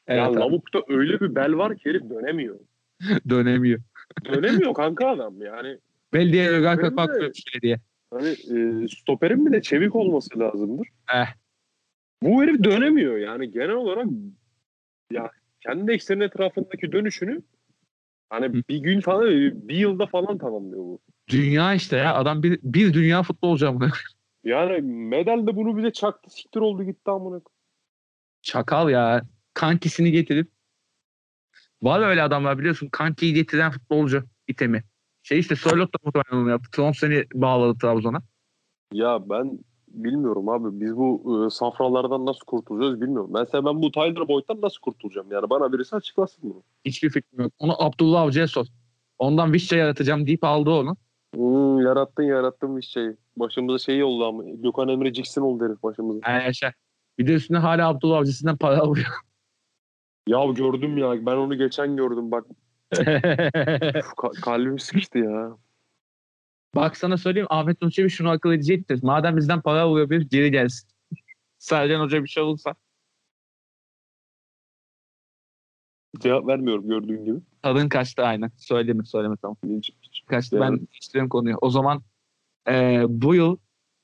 Evet, 0.07 0.19
ya 0.19 0.27
abi. 0.27 0.39
Lavuk'ta 0.39 0.81
öyle 0.87 1.19
bir 1.19 1.35
bel 1.35 1.57
var 1.57 1.77
ki 1.77 1.89
herif 1.89 2.09
dönemiyor. 2.09 2.59
Dönemiyor. 3.29 3.79
Dönemiyor 4.25 4.73
kanka 4.73 5.07
adam 5.07 5.41
yani. 5.41 5.77
Belediye 6.13 6.51
de- 6.51 6.75
Kapak 6.75 7.15
şöyle 7.15 7.61
diye. 7.61 7.79
Hani 8.13 8.29
e, 8.29 8.87
stoperin 8.87 9.45
bile 9.45 9.61
çevik 9.61 9.95
olması 9.95 10.39
lazımdır. 10.39 10.87
Eh. 11.13 11.27
Bu 12.23 12.43
herif 12.43 12.63
dönemiyor 12.63 13.17
yani 13.17 13.51
genel 13.51 13.71
olarak 13.71 14.07
ya 15.11 15.31
kendi 15.59 15.91
eksenin 15.91 16.21
etrafındaki 16.21 16.91
dönüşünü 16.91 17.41
hani 18.29 18.53
bir 18.53 18.77
gün 18.77 19.01
falan 19.01 19.25
bir 19.69 19.75
yılda 19.75 20.05
falan 20.05 20.37
tamamlıyor 20.37 20.83
bu. 20.83 20.99
Dünya 21.29 21.73
işte 21.73 21.97
ya. 21.97 22.13
Adam 22.15 22.43
bir, 22.43 22.59
bir 22.63 22.93
dünya 22.93 23.23
futbolcu 23.23 23.69
amına. 23.69 23.91
Yani 24.43 24.81
medal 24.81 25.47
de 25.47 25.55
bunu 25.55 25.77
bize 25.77 25.91
çaktı 25.93 26.29
siktir 26.29 26.59
oldu 26.59 26.83
gitti 26.83 27.11
amına. 27.11 27.41
Çakal 28.41 28.89
ya. 28.89 29.21
Kankisini 29.53 30.11
getirip 30.11 30.51
var 31.81 32.09
öyle 32.09 32.21
adamlar 32.21 32.59
biliyorsun. 32.59 32.89
Kankiyi 32.91 33.33
getiren 33.33 33.71
futbolcu 33.71 34.23
itemi. 34.47 34.83
Şey 35.23 35.39
işte 35.39 35.55
Sörloth 35.55 35.93
da 35.93 35.97
muhtemelen 36.03 36.43
onu 36.43 36.49
yaptı. 36.49 36.69
Son 36.75 36.91
seni 36.91 37.25
bağladı 37.33 37.77
Trabzon'a. 37.79 38.21
Ya 38.93 39.29
ben 39.29 39.59
bilmiyorum 39.87 40.49
abi 40.49 40.81
biz 40.81 40.95
bu 40.95 41.45
e, 41.45 41.49
safralardan 41.49 42.25
nasıl 42.25 42.45
kurtulacağız 42.45 43.01
bilmiyorum. 43.01 43.29
Mesela 43.33 43.65
ben 43.65 43.81
bu 43.81 43.91
Tyler 43.91 44.27
Boyd'dan 44.27 44.61
nasıl 44.61 44.79
kurtulacağım 44.79 45.31
yani 45.31 45.49
bana 45.49 45.73
birisi 45.73 45.95
açıklasın 45.95 46.49
bunu. 46.49 46.63
Hiçbir 46.85 47.09
fikrim 47.09 47.41
yok. 47.41 47.53
Onu 47.59 47.83
Abdullah 47.83 48.21
Avcı'ya 48.21 48.47
sor. 48.47 48.65
Ondan 49.17 49.53
Vişça 49.53 49.75
yaratacağım 49.75 50.27
deyip 50.27 50.43
aldı 50.43 50.69
onu. 50.69 50.97
Hmm, 51.33 51.79
yarattın 51.79 52.23
yarattın 52.23 52.77
bir 52.77 52.81
şey. 52.81 53.07
Başımıza 53.37 53.79
şey 53.79 54.03
oldu 54.03 54.25
ama 54.25 54.43
Gökhan 54.45 54.87
Emre 54.89 55.13
Ciksin 55.13 55.41
oldu 55.41 55.65
herif 55.65 55.83
başımıza. 55.83 56.19
Yani 56.31 56.43
yaşa. 56.43 56.73
Bir 57.17 57.27
de 57.27 57.33
üstüne 57.33 57.57
hala 57.57 57.87
Abdullah 57.89 58.17
Avcı'sından 58.17 58.57
para 58.57 58.77
alıyor. 58.79 59.07
Ya 60.27 60.45
gördüm 60.45 60.97
ya 60.97 61.25
ben 61.25 61.35
onu 61.35 61.57
geçen 61.57 61.95
gördüm 61.97 62.31
bak 62.31 62.45
Uf, 62.93 62.99
ka- 64.17 64.41
kalbim 64.41 64.79
sıkıştı 64.79 65.17
ya. 65.17 65.57
Bak 66.75 66.97
sana 66.97 67.17
söyleyeyim 67.17 67.47
Ahmet 67.49 67.81
Nur 67.81 67.91
Çebi 67.91 68.09
şunu 68.09 68.29
akıl 68.29 68.51
edecektir. 68.53 68.99
Madem 69.03 69.37
bizden 69.37 69.61
para 69.61 69.81
alıyor 69.81 70.09
bir 70.09 70.21
geri 70.21 70.51
gelsin. 70.51 70.89
Sercan 71.57 71.99
Hoca 72.01 72.23
bir 72.23 72.27
şey 72.29 72.43
olursa 72.43 72.75
Cevap 76.19 76.47
vermiyorum 76.47 76.87
gördüğün 76.87 77.25
gibi. 77.25 77.39
tadın 77.61 77.89
kaçtı 77.89 78.21
aynen. 78.23 78.51
Söyleme 78.57 79.03
söyleme 79.05 79.35
tamam. 79.41 79.57
Kaçtı 80.33 80.55
Yani. 80.55 80.77
ben 80.79 80.87
istiyorum 81.01 81.29
konuyu. 81.29 81.57
O 81.61 81.69
zaman 81.69 82.01
e, 82.69 83.03
bu 83.07 83.35
yıl 83.35 83.57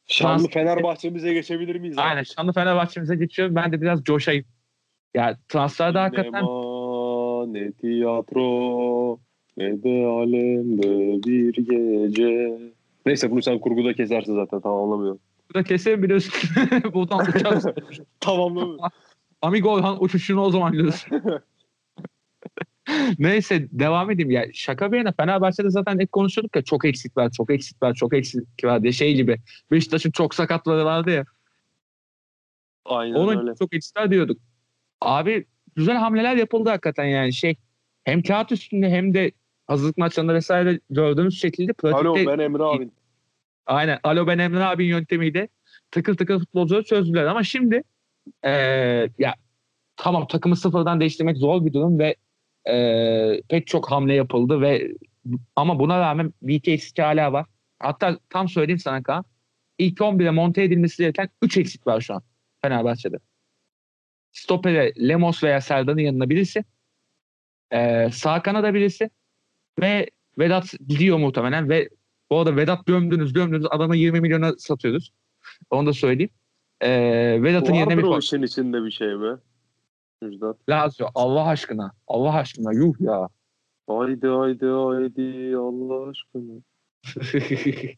Şanlı 0.07 0.43
Trans- 0.43 0.51
Fenerbahçe'mize 0.53 1.34
geçebilir 1.34 1.75
miyiz? 1.75 1.97
abi? 1.97 2.05
aynen 2.07 2.23
Şanlı 2.23 2.53
Fenerbahçe'mize 2.53 3.15
geçiyorum. 3.15 3.55
Ben 3.55 3.71
de 3.71 3.82
biraz 3.82 4.03
coşayım. 4.03 4.45
Ya 5.13 5.38
transferde 5.49 5.97
hakikaten 5.97 6.32
Sinema, 6.32 7.45
ne 7.47 7.71
tiyatro 7.71 9.19
ne 9.57 9.84
de 9.84 10.05
alemde 10.05 11.25
bir 11.27 11.55
gece. 11.55 12.59
Neyse 13.05 13.32
bunu 13.32 13.41
sen 13.41 13.59
kurguda 13.59 13.93
kesersin 13.93 14.36
zaten 14.36 14.61
tamamlamıyorum. 14.61 15.19
burada 15.49 15.63
keserim 15.63 16.11
üstüne 16.11 16.84
buradan 16.93 17.27
uçarsın. 17.27 17.73
Tamamlamıyorum. 18.19 18.86
Amigo 19.41 19.69
Orhan 19.69 20.03
uçuşunu 20.03 20.41
o 20.41 20.49
zaman 20.51 20.71
görürsün. 20.71 21.23
Neyse 23.20 23.68
devam 23.72 24.12
edeyim. 24.12 24.32
Ya 24.32 24.45
şaka 24.53 24.91
bir 24.91 24.97
yana 24.97 25.12
Fenerbahçe'de 25.12 25.70
zaten 25.70 25.99
hep 25.99 26.12
konuşuyorduk 26.12 26.55
ya 26.55 26.62
çok 26.62 26.86
eksik 26.86 27.18
var, 27.18 27.32
çok 27.32 27.51
eksik 27.51 27.84
var, 27.84 27.93
çok 27.93 28.14
eksik 28.14 28.43
var 28.64 28.84
diye 28.84 28.91
şey 28.91 29.16
gibi. 29.16 29.38
Beşiktaş'ın 29.72 30.12
çok 30.12 30.36
sakatları 30.36 30.86
vardı 30.86 31.12
ya. 31.12 31.26
Aynen 32.86 33.14
Onun 33.16 33.38
öyle. 33.38 33.55
çok 33.55 33.76
eksik 33.76 33.97
var 33.97 34.12
diyorduk. 34.12 34.41
Abi 35.01 35.45
güzel 35.76 35.95
hamleler 35.95 36.36
yapıldı 36.36 36.70
hakikaten 36.70 37.05
yani 37.05 37.34
şey. 37.34 37.55
Hem 38.03 38.22
kağıt 38.22 38.51
üstünde 38.51 38.89
hem 38.89 39.14
de 39.14 39.32
hazırlık 39.68 39.97
maçlarında 39.97 40.34
vesaire 40.34 40.80
gördüğümüz 40.89 41.39
şekilde 41.41 41.74
pratikte 41.74 42.07
Alo 42.10 42.16
ben 42.16 42.39
Emre 42.39 42.64
abi. 42.64 42.89
Aynen. 43.66 43.99
Alo 44.03 44.28
ben 44.28 44.38
Emre 44.38 44.64
abinin 44.64 44.89
yöntemiyle 44.89 45.47
tıkır 45.91 46.18
tıkır 46.18 46.39
futbolcuları 46.39 46.84
çözdüler. 46.84 47.26
Ama 47.26 47.43
şimdi 47.43 47.84
eee, 48.43 49.10
ya 49.20 49.36
tamam 49.95 50.28
takımı 50.28 50.55
sıfırdan 50.55 50.99
değiştirmek 50.99 51.38
zor 51.38 51.66
bir 51.66 51.74
durum 51.74 51.99
ve 51.99 52.16
eee, 52.68 53.41
pek 53.49 53.68
çok 53.68 53.91
hamle 53.91 54.14
yapıldı 54.14 54.62
ve 54.62 54.91
ama 55.55 55.80
buna 55.80 55.99
rağmen 55.99 56.34
iki 56.47 56.72
eksik 56.72 56.99
hala 56.99 57.34
var. 57.34 57.45
Hatta 57.80 58.20
tam 58.30 58.49
söyleyeyim 58.49 58.80
sana 58.80 59.03
Kaan. 59.03 59.26
İlk 59.78 59.99
11'e 59.99 60.30
monte 60.32 60.64
edilmesi 60.64 60.97
gereken 61.03 61.30
3 61.41 61.57
eksik 61.57 61.88
var 61.88 62.01
şu 62.01 62.14
an 62.14 62.22
Fenerbahçe'de. 62.62 63.18
Stopere 64.32 64.93
Lemos 65.07 65.43
veya 65.43 65.62
Serdan'ın 65.62 66.01
yanına 66.01 66.30
birisi. 66.30 66.64
Eee 67.74 68.10
sağ 68.14 68.41
kanada 68.41 68.74
birisi. 68.74 69.10
Ve 69.82 70.10
Vedat 70.38 70.74
gidiyor 70.88 71.18
muhtemelen 71.18 71.70
ve 71.70 71.89
bu 72.30 72.39
arada 72.39 72.55
Vedat 72.55 72.86
gömdünüz 72.86 73.34
gömdünüz 73.34 73.66
adama 73.70 73.95
20 73.95 74.22
milyona 74.22 74.53
satıyoruz. 74.57 75.12
Onu 75.70 75.88
da 75.88 75.93
söyleyeyim. 75.93 76.30
Ee, 76.82 77.43
Vedat'ın 77.43 77.74
yerine 77.74 77.88
Vardır 77.95 78.03
bir 78.03 78.07
o 78.07 78.20
işin 78.20 78.41
içinde 78.41 78.84
bir 78.84 78.91
şey 78.91 79.07
be. 79.07 79.28
Müjdat. 80.22 80.57
Lazio. 80.70 81.07
Allah 81.15 81.45
aşkına. 81.47 81.91
Allah 82.07 82.34
aşkına. 82.34 82.74
Yuh 82.74 82.93
ya. 82.99 83.28
Haydi 83.88 84.28
haydi 84.28 84.65
haydi 84.65 85.57
Allah 85.57 86.09
aşkına. 86.09 86.61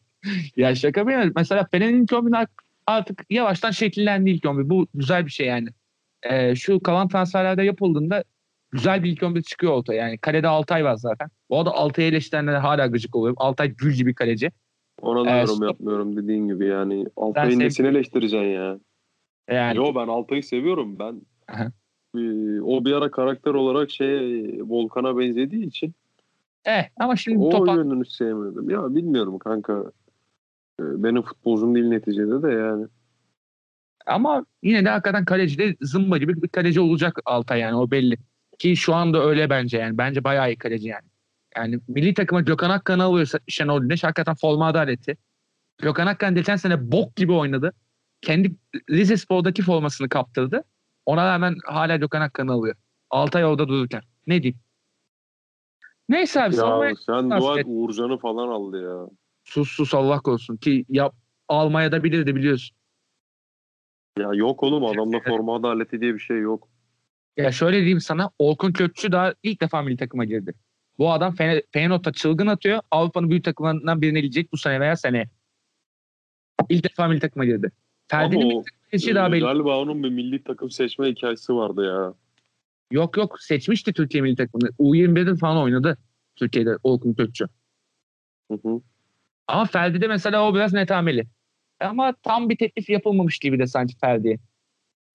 ya 0.56 0.74
şaka 0.74 1.06
bir 1.06 1.12
yana. 1.12 1.32
Mesela 1.36 1.66
Fener'in 1.70 2.02
ilk 2.02 2.10
11'i 2.10 2.46
artık 2.86 3.24
yavaştan 3.30 3.70
şekillendi 3.70 4.30
ilk 4.30 4.46
11. 4.46 4.70
Bu 4.70 4.86
güzel 4.94 5.26
bir 5.26 5.30
şey 5.30 5.46
yani. 5.46 5.68
Ee, 6.22 6.54
şu 6.54 6.80
kalan 6.80 7.08
transferlerde 7.08 7.62
yapıldığında 7.62 8.24
güzel 8.70 9.04
bir 9.04 9.12
ilk 9.12 9.22
11 9.22 9.42
çıkıyor 9.42 9.72
ortaya. 9.72 10.06
Yani 10.06 10.18
kalede 10.18 10.48
Altay 10.48 10.84
var 10.84 10.94
zaten. 10.96 11.28
Bu 11.50 11.58
arada 11.58 11.70
Altay'ı 11.70 12.08
eleştirenler 12.08 12.54
hala 12.54 12.86
gıcık 12.86 13.16
oluyor. 13.16 13.34
Altay 13.38 13.68
gül 13.68 13.92
gibi 13.92 14.14
kaleci. 14.14 14.50
Ona 15.00 15.24
da 15.24 15.30
Ee, 15.30 15.40
yorum 15.40 15.62
yapmıyorum 15.62 16.16
dediğin 16.16 16.48
gibi 16.48 16.66
yani. 16.66 17.06
Altay'ın 17.16 17.58
nesini 17.58 17.86
eleştireceksin 17.86 18.48
ya. 18.48 18.78
Yani 19.50 19.76
Yo 19.76 19.94
ben 19.94 20.08
Altay'ı 20.08 20.42
seviyorum. 20.42 20.98
Ben 20.98 21.22
Aha. 21.48 21.72
Ee, 22.16 22.60
o 22.60 22.84
bir 22.84 22.92
ara 22.92 23.10
karakter 23.10 23.54
olarak 23.54 23.90
şey 23.90 24.44
Volkan'a 24.62 25.18
benzediği 25.18 25.66
için 25.66 25.94
eh, 26.64 26.84
ama 26.96 27.16
şimdi 27.16 27.38
o 27.38 27.50
topa 27.50 27.74
yönünü 27.74 28.04
sevmedim. 28.04 28.70
Ya 28.70 28.94
bilmiyorum 28.94 29.38
kanka. 29.38 29.92
Ee, 30.80 31.02
Benim 31.02 31.22
futbolcum 31.22 31.74
değil 31.74 31.86
neticede 31.86 32.42
de 32.42 32.50
yani. 32.50 32.86
Ama 34.06 34.46
yine 34.62 34.84
de 34.84 34.88
hakikaten 34.88 35.24
kaleci 35.24 35.58
de 35.58 35.76
zımba 35.80 36.18
gibi 36.18 36.42
bir 36.42 36.48
kaleci 36.48 36.80
olacak 36.80 37.18
Altay 37.24 37.60
yani 37.60 37.76
o 37.76 37.90
belli. 37.90 38.16
Ki 38.58 38.76
şu 38.76 38.94
anda 38.94 39.24
öyle 39.24 39.50
bence 39.50 39.78
yani. 39.78 39.98
Bence 39.98 40.24
bayağı 40.24 40.50
iyi 40.50 40.56
kaleci 40.56 40.88
yani. 40.88 41.06
Yani 41.56 41.80
milli 41.88 42.14
takıma 42.14 42.40
Gökhan 42.40 42.70
Akkan'ı 42.70 43.02
alıyorsa 43.02 43.38
Şenol 43.48 43.80
Güneş 43.80 44.04
hakikaten 44.04 44.34
forma 44.34 44.66
adaleti. 44.66 45.16
Gökhan 45.78 46.06
Akkan 46.06 46.34
geçen 46.34 46.56
sene 46.56 46.92
bok 46.92 47.16
gibi 47.16 47.32
oynadı. 47.32 47.72
Kendi 48.20 48.52
Rize 48.90 49.16
Spor'daki 49.16 49.62
formasını 49.62 50.08
kaptırdı. 50.08 50.64
Ona 51.06 51.26
rağmen 51.26 51.56
hala 51.64 51.96
Gökhan 51.96 52.20
Akkan'ı 52.20 52.52
alıyor. 52.52 52.74
Altay 53.10 53.44
orada 53.44 53.68
dururken. 53.68 54.02
Ne 54.26 54.42
diyeyim? 54.42 54.60
Neyse 56.08 56.42
abi 56.42 56.56
Ya 56.56 56.94
sen 57.06 57.30
dua 57.30 57.58
et 57.60 57.66
Uğurcan'ı 57.68 58.18
falan 58.18 58.48
aldı 58.48 58.82
ya. 58.82 59.06
sus 59.44 59.68
sus 59.70 59.94
Allah 59.94 60.20
korusun 60.20 60.56
ki 60.56 60.84
yap, 60.88 61.14
almaya 61.48 61.92
da 61.92 62.04
bilirdi 62.04 62.36
biliyorsun. 62.36 62.76
Ya 64.18 64.30
yok 64.34 64.62
oğlum 64.62 64.84
adamda 64.84 65.20
forma 65.20 65.56
adaleti 65.56 66.00
diye 66.00 66.14
bir 66.14 66.18
şey 66.18 66.38
yok. 66.38 66.68
Ya 67.36 67.52
şöyle 67.52 67.76
diyeyim 67.76 68.00
sana 68.00 68.30
Orkun 68.38 68.72
Kökçü 68.72 69.12
daha 69.12 69.34
ilk 69.42 69.60
defa 69.60 69.82
milli 69.82 69.96
takıma 69.96 70.24
girdi. 70.24 70.54
Bu 70.98 71.12
adam 71.12 71.34
Fener- 71.34 71.62
Feyenoord'a 71.72 72.12
çılgın 72.12 72.46
atıyor. 72.46 72.80
Avrupa'nın 72.90 73.30
büyük 73.30 73.44
takımlarından 73.44 74.02
birine 74.02 74.20
gidecek 74.20 74.52
bu 74.52 74.56
sene 74.56 74.80
veya 74.80 74.96
seneye. 74.96 75.28
İlk 76.68 76.84
defa 76.84 77.08
milli 77.08 77.20
takıma 77.20 77.44
girdi. 77.44 77.72
Ferdi'nin 78.08 78.46
milli 78.48 78.64
takıma 78.64 78.81
girişi 78.92 79.14
daha 79.14 79.32
belli. 79.32 79.40
galiba 79.40 79.78
onun 79.80 80.02
bir 80.02 80.10
milli 80.10 80.44
takım 80.44 80.70
seçme 80.70 81.08
hikayesi 81.08 81.54
vardı 81.54 81.84
ya. 81.86 82.14
Yok 82.92 83.16
yok 83.16 83.40
seçmişti 83.40 83.92
Türkiye 83.92 84.22
milli 84.22 84.36
takımını. 84.36 84.70
U21'de 84.78 85.36
falan 85.36 85.56
oynadı 85.56 85.98
Türkiye'de 86.36 86.76
Orkun 86.82 87.14
Kökçü. 87.14 87.46
Hı 88.50 88.58
hı. 88.62 88.80
Ama 89.46 89.64
Ferdi'de 89.64 90.06
mesela 90.06 90.48
o 90.48 90.54
biraz 90.54 90.72
netameli. 90.72 91.26
Ama 91.80 92.14
tam 92.22 92.48
bir 92.48 92.56
teklif 92.56 92.90
yapılmamış 92.90 93.38
gibi 93.38 93.58
de 93.58 93.66
sanki 93.66 93.98
Ferdi'ye. 93.98 94.38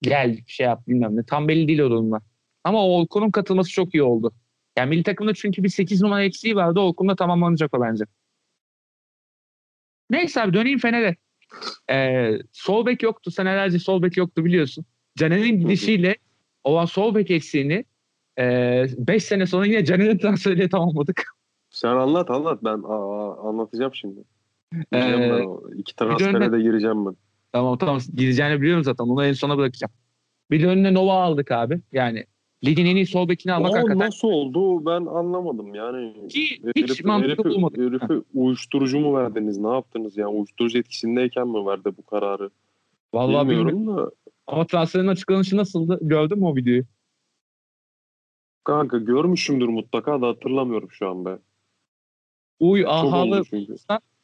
Gel 0.01 0.37
şey 0.47 0.65
yap 0.65 0.87
bilmem 0.87 1.15
ne. 1.15 1.23
Tam 1.23 1.47
belli 1.47 1.67
değil 1.67 1.79
o 1.79 1.89
durumlar. 1.89 2.21
Ama 2.63 2.87
Orkun'un 2.87 3.31
katılması 3.31 3.71
çok 3.71 3.95
iyi 3.95 4.03
oldu. 4.03 4.33
Yani 4.77 4.89
milli 4.89 5.03
takımda 5.03 5.33
çünkü 5.33 5.63
bir 5.63 5.69
8 5.69 6.01
numara 6.01 6.23
eksiği 6.23 6.55
vardı. 6.55 6.79
Orkun'da 6.79 7.15
tamamlanacak 7.15 7.73
o 7.73 7.81
bence. 7.81 8.05
Neyse 10.09 10.41
abi 10.41 10.53
döneyim 10.53 10.79
Fener'e. 10.79 11.15
Ee, 11.91 12.39
sol 12.51 12.85
bek 12.85 13.03
yoktu. 13.03 13.31
Senelerce 13.31 13.79
sol 13.79 14.01
bek 14.01 14.17
yoktu 14.17 14.45
biliyorsun. 14.45 14.85
Caner'in 15.17 15.59
gidişiyle 15.59 16.15
olan 16.63 16.85
sol 16.85 17.15
bek 17.15 17.31
eksiğini 17.31 17.85
5 18.37 19.23
sene 19.23 19.45
sonra 19.45 19.65
yine 19.65 19.85
Caner'in 19.85 20.17
transferiyle 20.17 20.69
tamamladık. 20.69 21.23
Sen 21.69 21.89
anlat 21.89 22.31
anlat 22.31 22.63
ben 22.63 22.81
aa, 22.83 23.49
anlatacağım 23.49 23.95
şimdi. 23.95 24.19
Gireceğim 24.91 25.21
Ee, 25.21 25.29
ben. 25.31 25.77
İki 25.79 25.95
transfere 25.95 26.51
de 26.51 26.61
gireceğim 26.61 27.05
ben. 27.05 27.15
Tamam 27.51 27.77
tamam 27.77 27.99
gideceğini 28.15 28.61
biliyorum 28.61 28.83
zaten. 28.83 29.03
Onu 29.03 29.25
en 29.25 29.33
sona 29.33 29.57
bırakacağım. 29.57 29.93
Bir 30.51 30.61
de 30.63 30.67
önüne 30.67 30.93
Nova 30.93 31.23
aldık 31.23 31.51
abi. 31.51 31.81
Yani 31.91 32.25
ligin 32.65 32.85
en 32.85 32.95
iyi 32.95 33.05
sol 33.05 33.29
bekini 33.29 33.53
almak 33.53 33.71
O 33.71 33.75
hakikaten 33.75 33.99
nasıl 33.99 34.27
oldu 34.27 34.85
ben 34.85 35.05
anlamadım 35.05 35.75
yani. 35.75 36.27
ki 36.27 36.41
hiç 36.75 36.89
Herifi, 36.89 37.07
mantıklı 37.07 37.43
herifi, 37.43 37.49
bulmadık. 37.49 37.77
herifi 37.77 38.21
uyuşturucu 38.33 38.99
mu 38.99 39.17
verdiniz? 39.17 39.57
Ne 39.57 39.69
yaptınız 39.69 40.17
yani? 40.17 40.29
Uyuşturucu 40.29 40.77
etkisindeyken 40.77 41.47
mi 41.47 41.65
verdi 41.65 41.89
bu 41.97 42.05
kararı? 42.05 42.49
Vallahi 43.13 43.47
bilmiyorum. 43.49 43.79
Bilmiyorum 43.79 44.05
da. 44.05 44.11
Ama 44.47 44.67
transferin 44.67 45.07
açıklanışı 45.07 45.57
nasıldı? 45.57 45.99
Gördün 46.01 46.39
mü 46.39 46.45
o 46.45 46.55
videoyu? 46.55 46.83
Kanka 48.63 48.97
görmüşümdür 48.97 49.67
mutlaka 49.67 50.21
da 50.21 50.27
hatırlamıyorum 50.27 50.91
şu 50.91 51.09
an 51.09 51.25
be. 51.25 51.37
Uy 52.59 52.85
ahalı. 52.87 53.43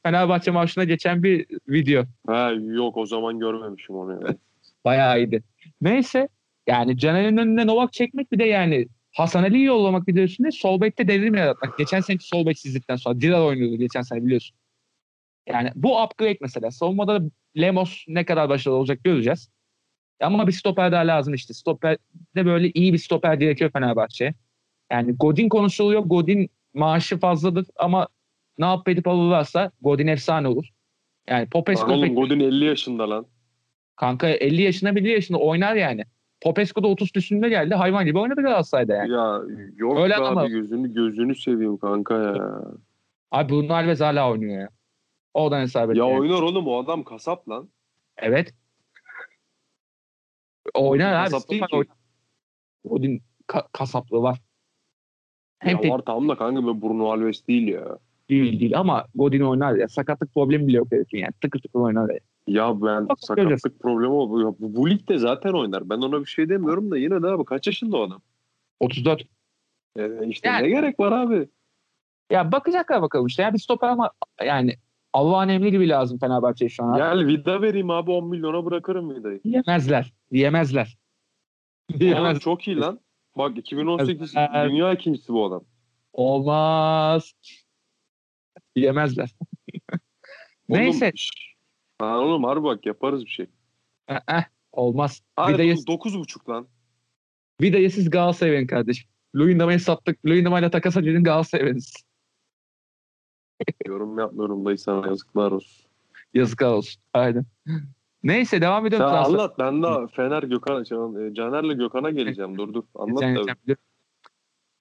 Fenerbahçe 0.03 0.51
maçına 0.51 0.84
geçen 0.84 1.23
bir 1.23 1.45
video. 1.67 2.03
Ha 2.27 2.51
yok 2.51 2.97
o 2.97 3.05
zaman 3.05 3.39
görmemişim 3.39 3.95
onu 3.95 4.11
yani. 4.11 4.36
Bayağı 4.86 5.19
iyiydi. 5.19 5.43
Neyse 5.81 6.27
yani 6.68 6.97
Caner'in 6.97 7.38
önüne 7.38 7.68
Novak 7.68 7.93
çekmek 7.93 8.32
bir 8.32 8.39
de 8.39 8.43
yani 8.43 8.88
Hasan 9.11 9.43
Ali'yi 9.43 9.64
yollamak 9.64 10.07
bir 10.07 10.16
de 10.16 10.24
üstüne 10.24 10.51
sol 10.51 10.82
bekte 10.82 11.07
devrim 11.07 11.36
yaratmak. 11.36 11.78
Geçen 11.78 11.99
seneki 11.99 12.28
sol 12.28 12.45
beksizlikten 12.45 12.95
sonra 12.95 13.22
Dirar 13.22 13.41
oynuyordu 13.41 13.76
geçen 13.76 14.01
sene 14.01 14.26
biliyorsun. 14.26 14.57
Yani 15.47 15.72
bu 15.76 16.03
upgrade 16.03 16.38
mesela. 16.41 16.72
Savunmada 16.72 17.22
da 17.22 17.30
Lemos 17.57 18.05
ne 18.07 18.26
kadar 18.26 18.49
başarılı 18.49 18.78
olacak 18.78 19.03
göreceğiz. 19.03 19.49
Ama 20.22 20.47
bir 20.47 20.51
stoper 20.51 20.91
daha 20.91 21.07
lazım 21.07 21.34
işte. 21.34 21.53
Stoper 21.53 21.97
de 22.36 22.45
böyle 22.45 22.72
iyi 22.72 22.93
bir 22.93 22.97
stoper 22.97 23.34
gerekiyor 23.34 23.72
Fenerbahçe'ye. 23.72 24.34
Yani 24.91 25.11
Godin 25.11 25.49
konuşuluyor. 25.49 26.01
Godin 26.01 26.49
maaşı 26.74 27.20
fazladır 27.20 27.66
ama 27.76 28.07
ne 28.57 28.66
yapıp 28.66 28.89
edip 28.89 29.07
alırlarsa 29.07 29.72
Godin 29.82 30.07
efsane 30.07 30.47
olur. 30.47 30.70
Yani 31.28 31.41
Lan 31.41 31.49
Popescu 31.49 31.91
oğlum 31.91 32.16
Godin 32.16 32.39
50 32.39 32.66
yaşında 32.66 33.09
lan. 33.09 33.26
Kanka 33.95 34.28
50 34.28 34.61
yaşında 34.61 34.99
50 34.99 35.09
yaşında 35.09 35.38
oynar 35.38 35.76
yani. 35.76 36.03
Popescu 36.43 36.83
da 36.83 36.87
30 36.87 37.09
üstünde 37.15 37.49
geldi. 37.49 37.75
Hayvan 37.75 38.05
gibi 38.05 38.19
oynadı 38.19 38.41
Galatasaray'da 38.41 38.93
yani. 38.95 39.11
Ya 39.11 39.41
yok 39.75 39.97
Öyle 39.99 40.13
be 40.13 40.17
ama- 40.17 40.41
abi 40.41 40.49
gözünü 40.49 40.93
gözünü 40.93 41.35
seveyim 41.35 41.77
kanka 41.77 42.13
ya. 42.17 42.61
Abi 43.31 43.53
Bruno 43.53 43.73
Alves 43.73 44.01
hala 44.01 44.31
oynuyor 44.31 44.61
ya. 44.61 44.69
Oradan 45.33 45.61
hesap 45.61 45.89
et. 45.91 45.97
Ya 45.97 46.05
yani. 46.05 46.19
oynar 46.19 46.41
oğlum 46.41 46.67
o 46.67 46.83
adam 46.83 47.03
kasap 47.03 47.49
lan. 47.49 47.69
Evet. 48.17 48.53
Oynar 50.73 51.13
abi. 51.23 51.31
Kasap 51.31 51.49
değil 51.49 51.61
ki. 51.61 51.75
oynar. 51.75 51.95
Odin 52.89 53.21
ka- 53.47 53.67
kasaplığı 53.71 54.21
var. 54.21 54.39
Hem 55.59 55.75
Ya 55.75 55.81
tek 55.81 55.91
var 55.91 56.01
tamam 56.05 56.29
da 56.29 56.35
kanka 56.37 56.65
böyle 56.65 56.81
Bruno 56.81 57.11
Alves 57.11 57.47
değil 57.47 57.67
ya. 57.67 57.97
değil 58.29 58.59
değil 58.59 58.79
ama 58.79 59.05
Godin 59.15 59.41
oynar 59.41 59.75
ya. 59.75 59.87
Sakatlık 59.87 60.33
problemi 60.33 60.67
bile 60.67 60.77
yok 60.77 60.91
herifin 60.91 61.17
yani. 61.17 61.31
Tıkır 61.41 61.59
tıkır 61.59 61.79
oynar 61.79 62.09
ya. 62.09 62.19
Ya 62.47 62.81
ben 62.81 63.09
Bak, 63.09 63.17
sakatlık 63.21 63.79
problemi 63.79 64.13
oldu. 64.13 64.41
Ya 64.41 64.47
bu, 64.47 64.75
bu 64.75 64.89
ligde 64.89 65.17
zaten 65.17 65.53
oynar. 65.53 65.89
Ben 65.89 65.97
ona 65.97 66.19
bir 66.19 66.25
şey 66.25 66.49
demiyorum 66.49 66.91
da 66.91 66.97
yine 66.97 67.23
de 67.23 67.27
abi 67.27 67.45
kaç 67.45 67.67
yaşında 67.67 67.97
o 67.97 68.01
adam? 68.07 68.21
34. 68.79 69.23
Yani 69.97 70.31
işte 70.31 70.47
Yani- 70.49 70.63
ne 70.63 70.69
gerek 70.69 70.99
var 70.99 71.11
abi? 71.11 71.47
Ya 72.31 72.51
bakacaklar 72.51 73.01
bakalım 73.01 73.27
işte. 73.27 73.43
Ya 73.43 73.53
bir 73.53 73.59
stoper 73.59 73.87
ama 73.87 74.11
yani 74.45 74.75
Allah'ın 75.13 75.49
emri 75.49 75.71
gibi 75.71 75.89
lazım 75.89 76.19
Fenerbahçe'ye 76.19 76.69
şu 76.69 76.83
an. 76.83 76.97
Gel 76.97 77.27
vida 77.27 77.61
vereyim 77.61 77.89
abi 77.89 78.11
10 78.11 78.27
milyona 78.27 78.65
bırakırım 78.65 79.15
vidayı. 79.15 79.41
Yemezler. 79.43 80.13
Yemezler. 80.31 80.97
Yemez. 81.99 82.39
çok 82.39 82.67
iyi 82.67 82.77
lan. 82.77 82.99
Bak 83.37 83.57
2018 83.57 84.33
Evet. 84.37 84.69
dünya 84.69 84.93
ikincisi 84.93 85.33
bu 85.33 85.45
adam. 85.45 85.63
Olmaz. 86.13 87.33
Yemezler. 88.75 89.35
Neyse. 90.69 91.05
Oğlum. 91.05 91.53
Ha 91.99 92.19
oğlum 92.19 92.43
harbi 92.43 92.63
bak 92.63 92.85
yaparız 92.85 93.25
bir 93.25 93.29
şey. 93.29 93.45
Eh, 94.07 94.19
eh, 94.27 94.43
olmaz. 94.71 95.21
Hadi 95.35 95.53
Vida'yı, 95.53 95.75
9.5 95.75 96.49
lan. 96.49 96.67
Vida'yı 97.61 97.91
siz 97.91 98.09
Galatasaray'a 98.09 98.55
verin 98.55 98.67
kardeşim. 98.67 99.09
Luyendama'yı 99.35 99.79
sattık. 99.79 100.25
Luyendama'yla 100.25 100.69
takas 100.69 100.97
edin 100.97 101.79
siz. 101.79 102.03
Yorum 103.87 104.19
yapmıyorum 104.19 104.65
dayı 104.65 104.77
sana 104.77 105.07
yazıklar 105.07 105.51
olsun. 105.51 105.85
Yazıklar 106.33 106.71
olsun. 106.71 107.01
Aynen. 107.13 107.45
Neyse 108.23 108.61
devam 108.61 108.85
Sen 108.97 109.07
transfer. 109.07 109.33
anlat 109.33 109.59
ben 109.59 109.83
de 109.83 109.87
Fener 110.15 110.43
Gökhan, 110.43 110.83
şey, 110.83 110.97
e, 110.97 111.33
Caner'le 111.33 111.77
Gökhan'a 111.77 112.11
geleceğim 112.11 112.57
dur 112.57 112.73
dur. 112.73 112.83
Anlat 112.95 113.19
Sen- 113.19 113.35
da. 113.35 113.43
sen 113.43 113.55
biliyorsun. 113.63 113.85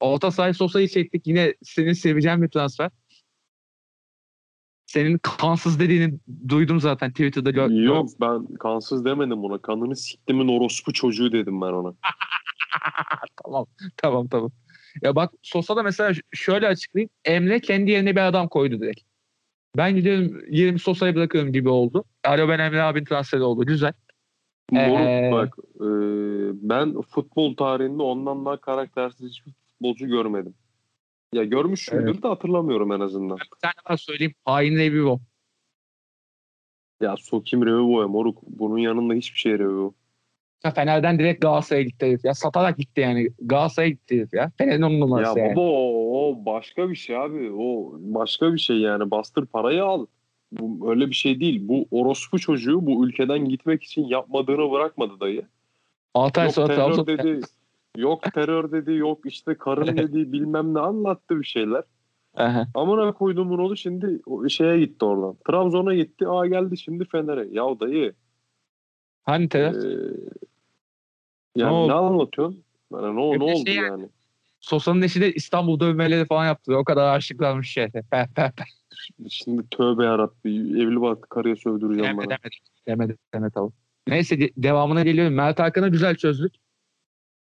Orta 0.00 0.30
sahayı 0.30 0.54
Sosa'yı 0.54 0.88
çektik. 0.88 1.26
Yine 1.26 1.54
senin 1.62 1.92
seveceğin 1.92 2.42
bir 2.42 2.48
transfer. 2.48 2.90
Senin 4.92 5.18
kansız 5.18 5.80
dediğini 5.80 6.18
duydum 6.48 6.80
zaten 6.80 7.10
Twitter'da. 7.10 7.50
gör- 7.50 7.70
Yok 7.70 8.08
ben 8.20 8.46
kansız 8.54 9.04
demedim 9.04 9.44
ona. 9.44 9.58
Kanını 9.58 9.96
siktimin 9.96 10.48
orospu 10.48 10.92
çocuğu 10.92 11.32
dedim 11.32 11.60
ben 11.60 11.66
ona. 11.66 11.94
tamam 13.44 13.66
tamam 13.96 14.28
tamam. 14.28 14.50
Ya 15.02 15.16
bak 15.16 15.32
Sosa 15.42 15.76
da 15.76 15.82
mesela 15.82 16.12
şöyle 16.32 16.68
açıklayayım. 16.68 17.10
Emre 17.24 17.60
kendi 17.60 17.90
yerine 17.90 18.16
bir 18.16 18.26
adam 18.26 18.48
koydu 18.48 18.80
direkt. 18.80 19.00
Ben 19.76 19.96
gidiyorum 19.96 20.40
yerimi 20.50 20.78
Sosa'ya 20.78 21.14
bırakıyorum 21.14 21.52
gibi 21.52 21.68
oldu. 21.68 22.04
Alo 22.24 22.48
ben 22.48 22.58
Emre 22.58 22.82
abinin 22.82 23.04
transferi 23.04 23.42
oldu. 23.42 23.66
Güzel. 23.66 23.92
Moruk 24.72 24.98
Ee, 25.00 25.28
bak 25.32 25.54
e, 25.76 25.88
ben 26.68 27.00
futbol 27.02 27.56
tarihinde 27.56 28.02
ondan 28.02 28.44
daha 28.44 28.56
karaktersiz 28.56 29.30
hiçbir 29.30 29.52
futbolcu 29.52 30.06
görmedim. 30.06 30.54
Ya 31.32 31.44
görmüşümdür 31.44 32.22
de 32.22 32.28
hatırlamıyorum 32.28 32.92
en 32.92 33.00
azından. 33.00 33.38
Bir 33.38 33.60
tane 33.62 33.72
daha 33.88 33.96
söyleyeyim. 33.96 34.34
Hain 34.44 34.76
Revivo. 34.76 35.20
Ya 37.00 37.16
Sokim 37.16 37.66
Revivo'ya 37.66 38.08
moruk 38.08 38.38
bunun 38.42 38.78
yanında 38.78 39.14
hiçbir 39.14 39.38
şey 39.38 39.52
Revivo. 39.52 39.94
Ya 40.64 40.70
Fener'den 40.70 41.18
direkt 41.18 41.42
Galatasaray'a 41.42 41.84
gitti 41.84 42.06
herif 42.06 42.24
ya. 42.24 42.34
Satarak 42.34 42.78
gitti 42.78 43.00
yani. 43.00 43.28
Galatasaray'a 43.40 43.90
gitti 43.90 44.16
herif 44.16 44.34
ya. 44.34 44.52
Fener'in 44.58 44.82
on 44.82 44.90
Ya 44.90 44.98
numarası 44.98 45.38
yani. 45.38 45.56
baba 45.56 45.60
o, 45.60 46.30
o 46.30 46.46
başka 46.46 46.90
bir 46.90 46.94
şey 46.94 47.16
abi. 47.16 47.52
O 47.52 47.92
başka 47.98 48.54
bir 48.54 48.58
şey 48.58 48.76
yani. 48.76 49.10
Bastır 49.10 49.46
parayı 49.46 49.84
al. 49.84 50.06
Bu 50.52 50.90
öyle 50.90 51.06
bir 51.08 51.14
şey 51.14 51.40
değil. 51.40 51.68
Bu 51.68 51.86
orospu 51.90 52.38
çocuğu 52.38 52.86
bu 52.86 53.06
ülkeden 53.06 53.44
gitmek 53.48 53.82
için 53.82 54.04
yapmadığını 54.04 54.70
bırakmadı 54.72 55.20
dayı. 55.20 55.42
6 56.14 56.40
ay 56.40 56.50
sonra 56.50 56.74
Trabzon 56.74 57.06
dedi. 57.06 57.40
Yok 57.96 58.32
terör 58.34 58.72
dedi. 58.72 58.92
Yok 58.92 59.18
işte 59.24 59.54
karın 59.54 59.96
dedi. 59.96 60.32
Bilmem 60.32 60.74
ne 60.74 60.80
anlattı 60.80 61.40
bir 61.40 61.44
şeyler. 61.44 61.82
Aha. 62.34 62.66
Amına 62.74 63.12
koyduğumun 63.12 63.58
oğlu 63.58 63.76
şimdi 63.76 64.20
o 64.26 64.48
şeye 64.48 64.78
gitti 64.80 65.04
oradan. 65.04 65.36
Trabzon'a 65.48 65.94
gitti. 65.94 66.28
Aa 66.28 66.46
geldi 66.46 66.76
şimdi 66.76 67.04
Fener'e. 67.04 67.46
Ya 67.50 67.80
dayı. 67.80 68.14
Hani 69.22 69.44
Ee, 69.44 69.48
terör? 69.48 69.74
yani 71.56 71.82
Ne 71.82 71.88
ne, 71.88 71.92
anlatıyorsun? 71.92 72.64
Yani 72.92 73.16
ne, 73.16 73.38
ne 73.38 73.42
oldu 73.44 73.66
şey 73.66 73.76
yani? 73.76 74.08
Sosa'nın 74.60 75.02
eşi 75.02 75.20
de 75.20 75.32
İstanbul 75.32 75.80
dövmeleri 75.80 76.26
falan 76.26 76.46
yaptı. 76.46 76.76
O 76.76 76.84
kadar 76.84 77.16
aşıklanmış 77.16 77.70
şey. 77.70 77.88
Peh. 78.10 78.26
Şimdi 79.28 79.62
tövbe 79.70 80.04
yarattı. 80.04 80.48
Evli 80.48 81.00
bak 81.00 81.30
karıya 81.30 81.56
sövdüreceğim 81.56 82.10
Demedi 82.10 82.18
bana. 82.18 82.36
demedi. 82.38 82.56
Demedi 82.86 83.16
demedi 83.34 83.52
tabii. 83.54 83.72
Neyse 84.08 84.40
de- 84.40 84.50
devamına 84.56 85.02
geliyorum. 85.02 85.34
Mert 85.34 85.58
Hakan'ı 85.58 85.88
güzel 85.88 86.16
çözdük. 86.16 86.54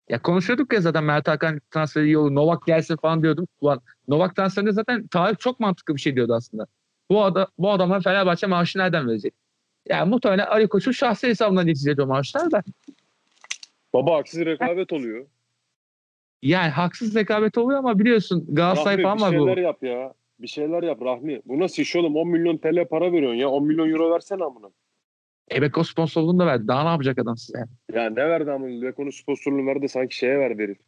Ya 0.08 0.22
konuşuyorduk 0.22 0.72
ya 0.72 0.80
zaten 0.80 1.04
Mert 1.04 1.28
Hakan 1.28 1.60
transferi 1.70 2.04
iyi 2.04 2.18
olur. 2.18 2.34
Novak 2.34 2.66
gelsin 2.66 2.96
falan 2.96 3.22
diyordum. 3.22 3.46
Ulan 3.60 3.80
Novak 4.08 4.36
transferinde 4.36 4.72
zaten 4.72 5.06
tarih 5.06 5.38
çok 5.38 5.60
mantıklı 5.60 5.94
bir 5.94 6.00
şey 6.00 6.16
diyordu 6.16 6.34
aslında. 6.34 6.66
Bu, 7.10 7.24
ada, 7.24 7.48
bu 7.58 7.70
adama 7.70 8.00
Fenerbahçe 8.00 8.46
maaşı 8.46 8.78
nereden 8.78 9.08
verecek? 9.08 9.34
Yani 9.88 10.10
muhtemelen 10.10 10.46
Ali 10.46 10.68
Koç'un 10.68 10.92
şahsi 10.92 11.28
hesabından 11.28 11.66
geçecek 11.66 12.00
o 12.00 12.06
maaşlar 12.06 12.50
da. 12.50 12.62
Baba 13.94 14.16
haksız 14.16 14.40
rekabet 14.40 14.92
oluyor. 14.92 15.26
Yani 16.42 16.70
haksız 16.70 17.14
rekabet 17.14 17.58
oluyor 17.58 17.78
ama 17.78 17.98
biliyorsun 17.98 18.46
Galatasaray 18.48 18.98
Rahmi 18.98 19.02
falan 19.02 19.16
bir 19.16 19.22
var 19.22 19.40
bu. 19.40 19.46
şeyler 19.46 19.62
yap 19.62 19.82
ya. 19.82 20.14
Bir 20.40 20.48
şeyler 20.48 20.82
yap 20.82 21.02
Rahmi. 21.02 21.40
Bu 21.44 21.58
nasıl 21.58 21.82
iş 21.82 21.96
oğlum? 21.96 22.16
10 22.16 22.28
milyon 22.28 22.56
TL 22.56 22.88
para 22.88 23.12
veriyorsun 23.12 23.38
ya. 23.38 23.48
10 23.48 23.64
milyon 23.64 23.90
euro 23.90 24.10
versene 24.10 24.44
amına. 24.44 24.70
Ebeko 25.52 25.84
sponsorluğunu 25.84 26.38
da 26.38 26.46
verdi. 26.46 26.68
Daha 26.68 26.82
ne 26.82 26.88
yapacak 26.88 27.18
adam 27.18 27.36
size? 27.36 27.58
Ya 27.92 28.10
ne 28.10 28.28
verdi 28.28 28.50
amına? 28.50 28.82
Beko'nun 28.82 29.10
sponsorluğunu 29.10 29.66
verdi 29.66 29.88
sanki 29.88 30.16
şeye 30.16 30.38
verdi 30.38 30.62
herif. 30.62 30.78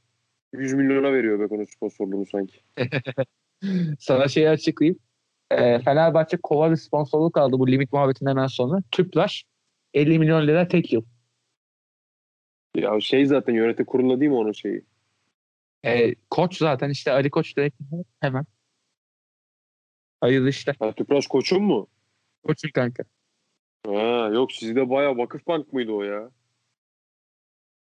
100 0.53 0.75
milyona 0.75 1.13
veriyor 1.13 1.41
Beko'nun 1.41 1.65
sponsorluğunu 1.65 2.27
sanki. 2.27 2.61
Sana 3.99 4.29
şeyi 4.29 4.49
açıklayayım. 4.49 4.99
Ee, 5.51 5.79
Fenerbahçe 5.79 6.37
kova 6.37 6.71
bir 6.71 6.77
sponsorluk 6.77 7.37
aldı 7.37 7.59
bu 7.59 7.69
limit 7.69 7.93
muhabbetinden 7.93 8.31
hemen 8.31 8.47
sonra. 8.47 8.83
Tüpraş 8.91 9.45
50 9.95 10.19
milyon 10.19 10.47
lira 10.47 10.69
tek 10.69 10.93
yıl. 10.93 11.03
Ya 12.77 13.01
şey 13.01 13.27
zaten 13.27 13.55
yönetim 13.55 13.85
kurulunda 13.85 14.21
değil 14.21 14.31
mi 14.31 14.37
onun 14.37 14.53
şeyi? 14.53 14.85
E, 15.85 16.15
koç 16.31 16.57
zaten 16.59 16.91
işte 16.91 17.13
Ali 17.13 17.31
Koç 17.31 17.57
direkt 17.57 17.81
hemen. 18.21 18.45
Hayırlı 20.21 20.49
işler. 20.49 20.77
Ha, 20.79 20.93
Tüpraş 20.93 21.27
koçun 21.27 21.63
mu? 21.63 21.87
Koçun 22.43 22.71
kanka. 22.75 23.05
Ha, 23.87 24.31
yok 24.35 24.53
sizde 24.53 24.91
baya 24.91 25.17
Vakıfbank 25.19 25.73
mıydı 25.73 25.93
o 25.93 26.03
ya? 26.03 26.31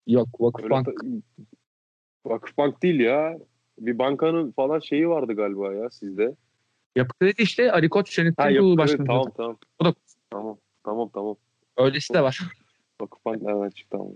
Yok 0.07 0.27
Vakıfbank. 0.39 0.87
Öyle 0.87 1.21
Vakıfbank 2.25 2.83
değil 2.83 2.99
ya. 2.99 3.37
Bir 3.79 3.99
bankanın 3.99 4.51
falan 4.51 4.79
şeyi 4.79 5.09
vardı 5.09 5.33
galiba 5.33 5.73
ya 5.73 5.89
sizde. 5.89 6.35
Yapı 6.95 7.13
Kredi 7.19 7.41
işte 7.41 7.71
Ali 7.71 7.89
Koç 7.89 8.17
yönetim 8.17 8.43
Ha 8.43 8.49
kurulu 8.49 8.77
başkanı. 8.77 9.07
tamam 9.07 9.31
tamam. 9.37 9.57
O 9.79 9.85
da- 9.85 9.93
Tamam 10.31 10.57
tamam 10.83 11.09
tamam. 11.13 11.35
Öylesi 11.77 12.13
de 12.13 12.21
var. 12.21 12.39
Vakıfbank 13.01 13.41
nereden 13.41 13.69
çıktı 13.69 13.97
ama. 13.97 14.09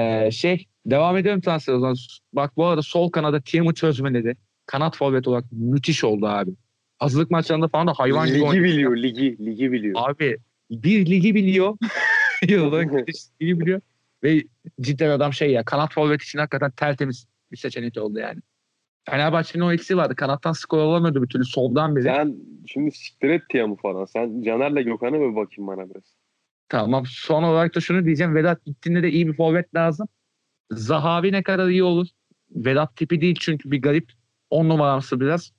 Ee, 0.00 0.30
şey 0.30 0.66
devam 0.86 1.16
ediyorum 1.16 1.40
transfer 1.40 1.72
o 1.74 1.78
zaman. 1.80 1.96
Bak 2.32 2.56
bu 2.56 2.64
arada 2.64 2.82
sol 2.82 3.10
kanada 3.10 3.40
Tiam'ı 3.40 3.74
çözmeleri 3.74 4.36
kanat 4.66 4.96
forvet 4.96 5.28
olarak 5.28 5.44
müthiş 5.52 6.04
oldu 6.04 6.26
abi. 6.26 6.50
Hazırlık 6.98 7.30
maçlarında 7.30 7.68
falan 7.68 7.86
da 7.86 7.92
hayvan 7.92 8.28
gibi 8.28 8.38
ligi 8.38 8.62
biliyor 8.62 8.96
ligi. 8.96 9.38
Ligi 9.46 9.72
biliyor. 9.72 10.00
Abi 10.10 10.36
bir 10.70 11.06
ligi 11.06 11.34
biliyor. 11.34 11.78
Yılda 12.48 12.78
ligi 13.42 13.60
biliyor. 13.60 13.80
Ve 14.22 14.44
cidden 14.80 15.10
adam 15.10 15.32
şey 15.32 15.50
ya 15.50 15.64
kanat 15.64 15.94
forvet 15.94 16.22
için 16.22 16.38
hakikaten 16.38 16.70
tertemiz 16.70 17.26
bir 17.52 17.56
seçenek 17.56 17.98
oldu 17.98 18.18
yani. 18.18 18.40
Fenerbahçe'nin 19.10 19.64
o 19.64 19.72
eksiği 19.72 19.96
vardı. 19.96 20.16
Kanattan 20.16 20.52
skor 20.52 20.78
alamıyordu 20.78 21.22
bir 21.22 21.28
türlü 21.28 21.44
soldan 21.44 21.96
beri. 21.96 22.04
Sen 22.04 22.36
şimdi 22.66 22.90
siktir 22.90 23.28
et 23.28 23.42
Tiam'ı 23.48 23.76
falan. 23.76 24.04
Sen 24.04 24.42
Caner'le 24.42 24.84
Gökhan'a 24.84 25.20
bir 25.20 25.36
bakayım 25.36 25.66
bana 25.66 25.90
biraz. 25.90 26.16
Tamam. 26.68 27.04
Son 27.06 27.42
olarak 27.42 27.74
da 27.74 27.80
şunu 27.80 28.04
diyeceğim. 28.04 28.34
Vedat 28.34 28.64
gittiğinde 28.64 29.02
de 29.02 29.10
iyi 29.10 29.26
bir 29.26 29.36
forvet 29.36 29.74
lazım. 29.74 30.08
Zahavi 30.70 31.32
ne 31.32 31.42
kadar 31.42 31.68
iyi 31.68 31.82
olur. 31.82 32.06
Vedat 32.50 32.96
tipi 32.96 33.20
değil 33.20 33.36
çünkü 33.40 33.70
bir 33.70 33.82
garip. 33.82 34.12
On 34.50 34.68
numaramsı 34.68 35.20
biraz. 35.20 35.52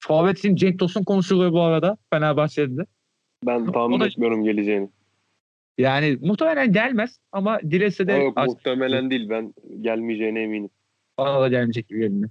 Forvet 0.00 0.38
için 0.38 0.56
Cenk 0.56 0.78
Tosun 0.78 1.04
konuşuluyor 1.04 1.52
bu 1.52 1.62
arada 1.62 1.96
Fenerbahçe'de 2.10 2.76
de. 2.76 2.86
Ben 3.46 3.72
tahmin 3.72 4.00
da- 4.00 4.06
etmiyorum 4.06 4.44
geleceğini. 4.44 4.88
Yani 5.78 6.18
muhtemelen 6.20 6.72
gelmez 6.72 7.18
ama 7.32 7.60
dilese 7.60 8.06
de 8.06 8.12
Yok, 8.12 8.38
az- 8.38 8.48
muhtemelen 8.48 9.10
değil. 9.10 9.28
Ben 9.28 9.54
gelmeyeceğine 9.80 10.42
eminim. 10.42 10.70
bana 11.18 11.40
da 11.40 11.48
gelmeyecek 11.48 11.88
gibi 11.88 11.98
geliyor. 11.98 12.30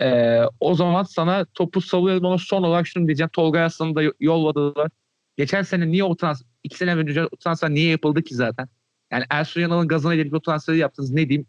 Ee, 0.00 0.40
o 0.60 0.74
zaman 0.74 1.02
sana 1.02 1.44
topu 1.44 1.80
savuyorum 1.80 2.26
ama 2.26 2.38
son 2.38 2.62
olarak 2.62 2.86
şunu 2.86 3.06
diyeceğim. 3.06 3.30
Tolga 3.32 3.60
Aslan'ı 3.60 3.94
da 3.94 4.02
yolladılar. 4.20 4.90
Geçen 5.36 5.62
sene 5.62 5.90
niye 5.90 6.04
o 6.04 6.16
transfer, 6.16 6.48
iki 6.64 6.76
sene 6.76 6.96
önce 6.96 7.24
o 7.24 7.36
transfer 7.36 7.70
niye 7.70 7.90
yapıldı 7.90 8.22
ki 8.22 8.34
zaten? 8.34 8.68
Yani 9.12 9.24
Ersun 9.30 9.60
Yanal'ın 9.60 9.88
gazına 9.88 10.14
gelip 10.14 10.34
o 10.34 10.40
transferi 10.40 10.78
yaptınız. 10.78 11.10
Ne 11.10 11.28
diyeyim? 11.28 11.46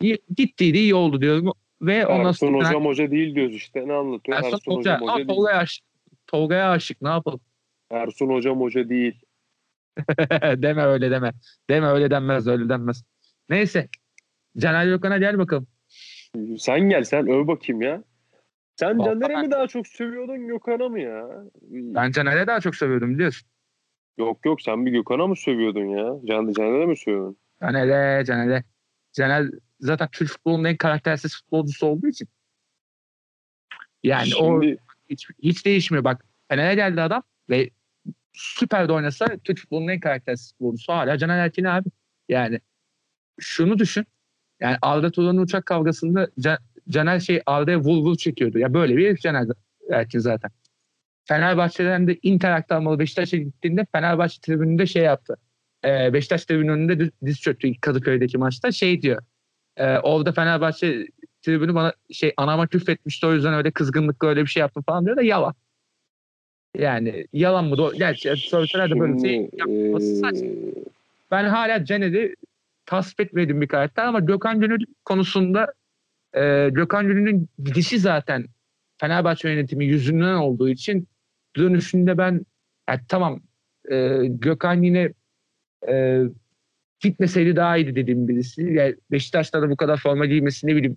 İyi, 0.00 0.18
gittiydi 0.36 0.78
iyi 0.78 0.94
oldu 0.94 1.20
diyorum. 1.20 1.52
Ve 1.82 2.06
ondan 2.06 2.28
Ersun 2.28 2.46
sonra 2.46 2.68
Hocam 2.68 2.84
hoca 2.84 3.10
değil 3.10 3.34
diyoruz 3.34 3.56
işte. 3.56 3.88
Ne 3.88 3.92
anlatıyor? 3.92 4.38
Ersun, 4.38 4.52
Ersun, 4.52 4.72
Hoca, 4.72 5.00
Hocam 5.00 5.08
hoca. 5.14 5.26
Tolga'ya 5.26 5.58
aşık. 5.58 5.84
Tolga'ya 6.26 6.70
aşık 6.70 7.02
ne 7.02 7.08
yapalım? 7.08 7.40
Ersun 7.92 8.28
Hocam 8.28 8.60
hoca 8.60 8.88
değil. 8.88 9.20
deme 10.42 10.82
öyle 10.82 11.10
deme. 11.10 11.32
Deme 11.70 11.86
öyle 11.86 12.10
denmez 12.10 12.46
öyle 12.46 12.68
denmez. 12.68 13.04
Neyse. 13.48 13.88
Caner 14.58 14.86
Gökhan'a 14.86 15.18
gel 15.18 15.38
bakalım. 15.38 15.66
Sen 16.58 16.80
gel 16.80 17.04
sen 17.04 17.28
öv 17.28 17.46
bakayım 17.46 17.82
ya. 17.82 18.04
Sen 18.76 18.98
Vallahi 18.98 19.20
Caner'e 19.20 19.34
ben- 19.34 19.44
mi 19.44 19.50
daha 19.50 19.66
çok 19.66 19.86
seviyordun 19.86 20.46
Gökhan'a 20.46 20.88
mı 20.88 21.00
ya? 21.00 21.28
Ben 21.70 22.10
Caner'e 22.10 22.46
daha 22.46 22.60
çok 22.60 22.76
seviyordum 22.76 23.14
biliyorsun. 23.14 23.48
Yok 24.18 24.46
yok 24.46 24.62
sen 24.62 24.86
bir 24.86 24.90
Gökhan'a 24.90 25.26
mı 25.26 25.36
sövüyordun 25.36 25.84
ya? 25.84 26.14
Can 26.24 26.52
Caner'e 26.52 26.86
mi 26.86 26.96
sövüyordun? 26.96 27.36
Caner'e, 27.60 28.24
Caner'e. 28.24 28.64
Caner 29.12 29.50
zaten 29.80 30.08
Türk 30.12 30.28
futbolunun 30.28 30.64
en 30.64 30.76
karaktersiz 30.76 31.36
futbolcusu 31.36 31.86
olduğu 31.86 32.06
için. 32.06 32.28
Yani 34.02 34.34
o 34.40 34.62
Şimdi 34.62 34.78
hiç, 35.10 35.28
hiç 35.42 35.66
değişmiyor. 35.66 36.04
Bak 36.04 36.26
Fener'e 36.48 36.74
geldi 36.74 37.00
adam 37.02 37.22
ve 37.50 37.70
süper 38.32 38.88
de 38.88 38.92
oynasa 38.92 39.26
Türk 39.44 39.58
futbolunun 39.58 39.88
en 39.88 40.00
karaktersiz 40.00 40.52
futbolcusu 40.52 40.92
hala 40.92 41.18
Caner 41.18 41.38
Erkin 41.38 41.64
abi. 41.64 41.88
Yani 42.28 42.60
şunu 43.40 43.78
düşün. 43.78 44.06
Yani 44.60 44.76
Arda 44.82 45.10
Turan'ın 45.10 45.38
uçak 45.38 45.66
kavgasında 45.66 46.28
Can- 46.40 46.58
Caner 46.88 47.20
şey 47.20 47.42
Arda'ya 47.46 47.78
vur 47.80 47.98
vur 48.04 48.16
çekiyordu. 48.16 48.58
Ya 48.58 48.74
böyle 48.74 48.96
bir 48.96 49.06
herif 49.06 49.20
Caner 49.20 49.46
Erkin 49.90 50.18
zaten. 50.18 50.50
Fenerbahçe'den 51.24 52.08
de 52.08 52.18
Inter 52.22 52.50
aktarmalı 52.52 52.98
Beşiktaş'a 52.98 53.36
gittiğinde 53.36 53.86
Fenerbahçe 53.92 54.40
tribününde 54.40 54.86
şey 54.86 55.02
yaptı. 55.02 55.36
Ee, 55.84 56.12
Beşiktaş 56.12 56.44
tribününün 56.44 56.72
önünde 56.72 57.10
diz, 57.26 57.40
çöktü 57.40 57.80
Kadıköy'deki 57.80 58.38
maçta. 58.38 58.72
Şey 58.72 59.02
diyor. 59.02 59.22
e, 59.76 59.98
orada 59.98 60.32
Fenerbahçe 60.32 61.06
tribünü 61.42 61.74
bana 61.74 61.92
şey 62.12 62.32
anama 62.36 62.66
küfretmişti 62.66 63.26
o 63.26 63.32
yüzden 63.34 63.54
öyle 63.54 63.70
kızgınlıkla 63.70 64.28
öyle 64.28 64.42
bir 64.42 64.46
şey 64.46 64.60
yaptım 64.60 64.82
falan 64.82 65.04
diyor 65.06 65.16
da 65.16 65.22
yalan. 65.22 65.54
Yani 66.76 67.26
yalan 67.32 67.64
mı? 67.64 67.74
Do- 67.76 67.98
Gerçi 67.98 68.36
söyleseler 68.36 68.90
de 68.90 69.00
böyle 69.00 69.14
bir 69.14 69.18
şey 69.28 69.50
yapması 69.56 70.16
saçma. 70.16 70.48
Ben 71.30 71.44
hala 71.44 71.84
Caner'i 71.84 72.34
tasvip 72.86 73.20
etmediğim 73.20 73.60
bir 73.60 73.68
karakter 73.68 74.04
ama 74.04 74.20
Gökhan 74.20 74.60
Gönül 74.60 74.84
konusunda 75.04 75.72
e, 76.34 76.68
Gökhan 76.72 77.06
Gönül'ün 77.06 77.48
gidişi 77.64 77.98
zaten 77.98 78.44
Fenerbahçe 79.00 79.48
yönetimi 79.50 79.84
yüzünden 79.84 80.34
olduğu 80.34 80.68
için 80.68 81.08
dönüşünde 81.56 82.18
ben 82.18 82.46
yani 82.88 83.00
tamam 83.08 83.40
e, 83.90 84.18
Gökhan 84.26 84.82
yine 84.82 85.12
e, 85.88 86.22
gitmeseydi 87.00 87.56
daha 87.56 87.76
iyiydi 87.76 87.94
dediğim 87.94 88.28
birisi. 88.28 88.62
Yani 88.62 88.94
Beşiktaş'ta 89.10 89.62
da 89.62 89.70
bu 89.70 89.76
kadar 89.76 89.96
forma 89.96 90.26
giymesi 90.26 90.66
ne 90.66 90.76
bileyim 90.76 90.96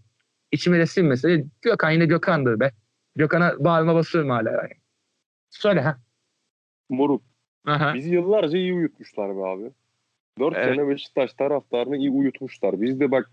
içime 0.51 0.79
de 0.79 0.85
sinmese 0.85 1.43
Gökhan 1.61 1.91
yine 1.91 2.05
Gökhan'dır 2.05 2.59
be. 2.59 2.71
Gökhan'a 3.15 3.53
bağırma 3.59 3.95
basıyorum 3.95 4.29
hala 4.29 4.51
yani. 4.51 4.73
Söyle 5.59 5.81
ha. 5.81 5.97
Moruk 6.89 7.21
Aha. 7.65 7.93
bizi 7.93 8.13
yıllarca 8.13 8.57
iyi 8.57 8.73
uyutmuşlar 8.73 9.37
be 9.37 9.45
abi. 9.45 9.71
Dört 10.39 10.55
Evet. 10.57 10.75
sene 10.75 10.87
Beşiktaş 10.87 11.33
taraftarını 11.33 11.97
iyi 11.97 12.09
uyutmuşlar. 12.09 12.81
Biz 12.81 12.99
de 12.99 13.11
bak. 13.11 13.31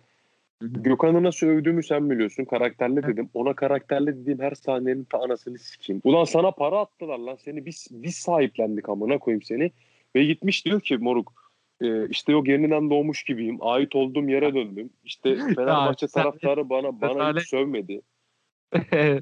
Gökhan'ı 0.61 1.23
nasıl 1.23 1.47
övdüğümü 1.47 1.83
sen 1.83 2.11
biliyorsun. 2.11 2.45
Karakterli 2.45 3.03
dedim. 3.03 3.31
Ona 3.35 3.55
karakterli 3.55 4.07
dediğim 4.07 4.41
her 4.41 4.55
sahnenin 4.55 5.05
ta 5.05 5.19
anasını 5.19 5.59
sikeyim. 5.59 6.01
Ulan 6.05 6.25
sana 6.25 6.51
para 6.51 6.81
attılar 6.81 7.19
lan. 7.19 7.37
Seni 7.37 7.67
biz, 7.67 7.89
biz 7.91 8.15
sahiplendik 8.15 8.89
amına 8.89 9.19
koyayım 9.19 9.43
seni. 9.43 9.71
Ve 10.17 10.25
gitmiş 10.25 10.65
diyor 10.65 10.81
ki 10.81 10.97
moruk 10.99 11.33
e, 11.81 12.09
işte 12.09 12.33
yok 12.33 12.49
yeniden 12.49 12.91
doğmuş 12.91 13.25
gibiyim. 13.25 13.59
Ait 13.61 13.97
olduğum 13.97 14.29
yere 14.29 14.55
döndüm. 14.55 14.91
İşte 15.05 15.37
Fenerbahçe 15.57 16.07
taraftarı 16.07 16.71
bana 16.71 17.01
bana 17.01 17.41
hiç 17.41 17.49
sövmedi. 17.49 18.01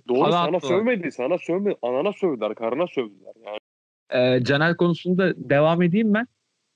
Doğru 0.09 0.33
sana 0.33 0.57
attılar. 0.57 0.61
sövmedi. 0.61 1.13
Sana 1.13 1.39
sövmedi. 1.39 1.77
Anana 1.83 2.13
sövdüler. 2.13 2.55
Karına 2.55 2.87
sövdüler. 2.87 3.33
Yani 3.47 3.59
e, 4.11 4.45
Caner 4.45 4.77
konusunda 4.77 5.35
devam 5.37 5.83
edeyim 5.83 6.15
ben. 6.15 6.27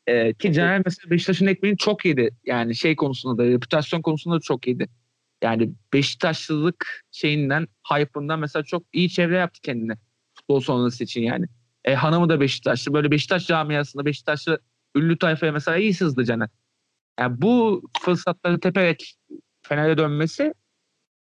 E, 0.07 0.35
ki 0.35 0.53
Caner 0.53 0.83
mesela 0.85 1.11
Beşiktaş'ın 1.11 1.47
ekmeğini 1.47 1.79
çok 1.79 2.05
yedi. 2.05 2.31
Yani 2.45 2.75
şey 2.75 2.97
konusunda 2.97 3.43
da 3.43 3.49
reputasyon 3.49 4.03
konusunda 4.03 4.37
da 4.37 4.41
çok 4.41 4.67
yedi. 4.67 4.89
Yani 5.43 5.71
Beşiktaşlılık 5.93 7.05
şeyinden, 7.11 7.67
hype'ından 7.93 8.41
mesela 8.41 8.63
çok 8.63 8.83
iyi 8.93 9.11
çevre 9.11 9.37
yaptı 9.37 9.61
kendine. 9.61 9.93
Futbol 10.35 10.61
sonrası 10.61 11.05
için 11.05 11.23
yani. 11.23 11.47
E, 11.85 11.95
hanımı 11.95 12.29
da 12.29 12.41
Beşiktaşlı. 12.41 12.95
Böyle 12.95 13.11
Beşiktaş 13.11 13.47
camiasında 13.47 14.05
Beşiktaşlı 14.05 14.61
ünlü 14.97 15.19
tayfaya 15.19 15.53
mesela 15.53 15.77
iyi 15.77 15.95
sızdı 15.95 16.25
Caner. 16.25 16.49
Yani 17.21 17.43
bu 17.43 17.83
fırsatları 18.01 18.61
teperek 18.61 19.15
Fener'e 19.63 19.99
dönmesi 19.99 20.55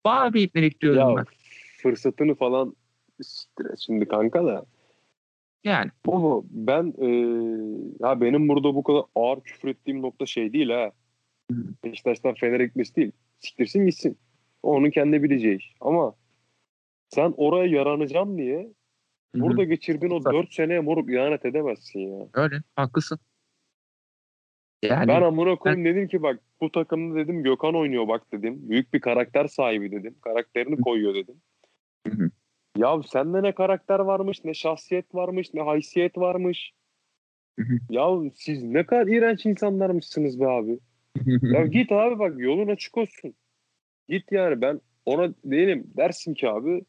bana 0.06 0.34
bir 0.34 0.41
ipnelik 0.41 0.82
diyorum 0.82 1.10
ya 1.10 1.18
ben. 1.18 1.26
Fırsatını 1.84 2.36
falan 2.36 2.76
şimdi 3.80 4.08
kanka 4.08 4.46
da. 4.46 4.66
Yani. 5.64 5.92
Baba 6.06 6.46
ben 6.50 6.94
e, 6.98 7.08
ya 8.00 8.22
benim 8.22 8.50
burada 8.50 8.76
bu 8.76 8.84
kadar 8.84 9.04
ağır 9.16 9.42
küfür 9.42 9.68
ettiğim 9.70 10.02
nokta 10.02 10.26
şey 10.26 10.54
değil 10.54 10.70
ha. 10.70 10.92
Beşiktaş'tan 11.84 12.34
Fener'e 12.34 12.66
gitmesi 12.66 12.96
değil. 12.96 13.12
Siktirsin 13.40 13.86
gitsin. 13.86 14.18
Onun 14.64 14.90
kendi 14.90 15.24
bileceği 15.24 15.58
iş. 15.58 15.76
Ama 15.82 16.16
sen 17.10 17.34
oraya 17.38 17.66
yaranacağım 17.66 18.38
diye 18.38 18.70
burada 19.36 19.64
geçirdiğin 19.64 20.12
o 20.12 20.20
Tabii. 20.20 20.36
4 20.36 20.54
seneye 20.54 20.80
moruk 20.80 21.10
ihanet 21.10 21.46
edemezsin 21.46 22.00
ya. 22.00 22.28
Öyle. 22.34 22.56
Haklısın. 22.76 23.20
Yani 24.84 25.08
Ben 25.08 25.22
amına 25.22 25.56
koyayım 25.56 25.86
dedim 25.86 26.08
ki 26.08 26.24
bak 26.24 26.40
bu 26.62 26.72
takımda 26.72 27.16
dedim 27.16 27.44
Gökhan 27.44 27.76
oynuyor 27.76 28.08
bak 28.08 28.32
dedim. 28.34 28.70
Büyük 28.70 28.94
bir 28.94 29.00
karakter 29.00 29.48
sahibi 29.48 29.92
dedim. 29.92 30.16
Karakterini 30.22 30.82
koyuyor 30.82 31.16
dedim. 31.16 31.36
Hı 32.08 32.14
hı. 32.14 32.30
Ya 32.78 33.01
sende 33.08 33.43
ne 33.43 33.56
karakter 33.56 33.99
varmış, 33.99 34.43
ne 34.43 34.54
şahsiyet 34.54 35.16
varmış, 35.16 35.54
ne 35.54 35.62
haysiyet 35.62 36.18
varmış. 36.18 36.74
Hı 37.60 37.66
hı. 37.66 37.78
Ya 37.89 38.10
siz 38.36 38.64
ne 38.64 38.86
kadar 38.86 39.08
iğrenç 39.08 39.45
insanlarmışsınız 39.45 40.39
be 40.39 40.47
abi. 40.47 40.80
Ya 41.41 41.66
git 41.68 41.91
abi 41.91 42.20
bak 42.20 42.34
yolun 42.38 42.68
açık 42.68 42.97
olsun. 42.97 43.34
Git 44.10 44.32
yani 44.32 44.62
ben 44.62 44.82
ona 45.06 45.34
değilim 45.45 45.91
dersin 45.97 46.34
ki 46.34 46.49
abi 46.49 46.86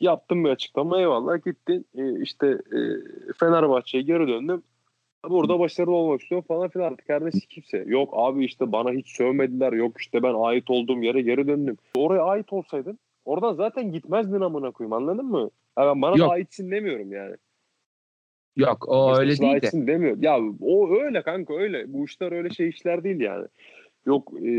yaptım 0.00 0.44
bir 0.44 0.50
açıklama 0.50 1.00
eyvallah 1.00 1.44
gittin 1.44 1.86
e, 1.94 2.22
işte 2.22 2.46
e, 2.46 2.78
Fenerbahçe'ye 3.40 4.02
geri 4.02 4.28
döndüm. 4.28 4.62
Burada 5.28 5.58
başarılı 5.58 5.94
olmak 5.94 6.20
istiyorum 6.20 6.44
falan 6.48 6.68
filan 6.68 6.96
neyse 7.20 7.38
kimse. 7.48 7.84
Yok 7.86 8.14
abi 8.16 8.44
işte 8.44 8.72
bana 8.72 8.92
hiç 8.92 9.08
sövmediler. 9.16 9.72
Yok 9.72 10.00
işte 10.00 10.22
ben 10.22 10.34
ait 10.34 10.70
olduğum 10.70 11.02
yere 11.02 11.22
geri 11.22 11.46
döndüm. 11.46 11.76
Oraya 11.94 12.22
ait 12.22 12.52
olsaydın 12.52 12.98
oradan 13.24 13.54
zaten 13.54 13.92
gitmezdin 13.92 14.40
amına 14.40 14.70
koyayım 14.70 14.92
anladın 14.92 15.26
mı? 15.26 15.50
Yani 15.78 16.02
bana 16.02 16.16
Yok. 16.16 16.32
aitsin 16.32 16.70
demiyorum 16.70 17.12
yani. 17.12 17.36
Yok 18.56 18.88
o 18.88 19.10
İşte 19.10 19.20
öyle 19.20 19.30
değil 19.30 19.52
de. 19.52 19.54
aitsin 19.54 19.86
demiyorum. 19.86 20.22
Ya 20.22 20.38
o 20.60 20.94
öyle 21.02 21.22
kanka 21.22 21.54
öyle. 21.54 21.92
Bu 21.92 22.04
işler 22.04 22.32
öyle 22.32 22.50
şey 22.50 22.68
işler 22.68 23.04
değil 23.04 23.20
yani. 23.20 23.46
Yok 24.06 24.32
e, 24.38 24.52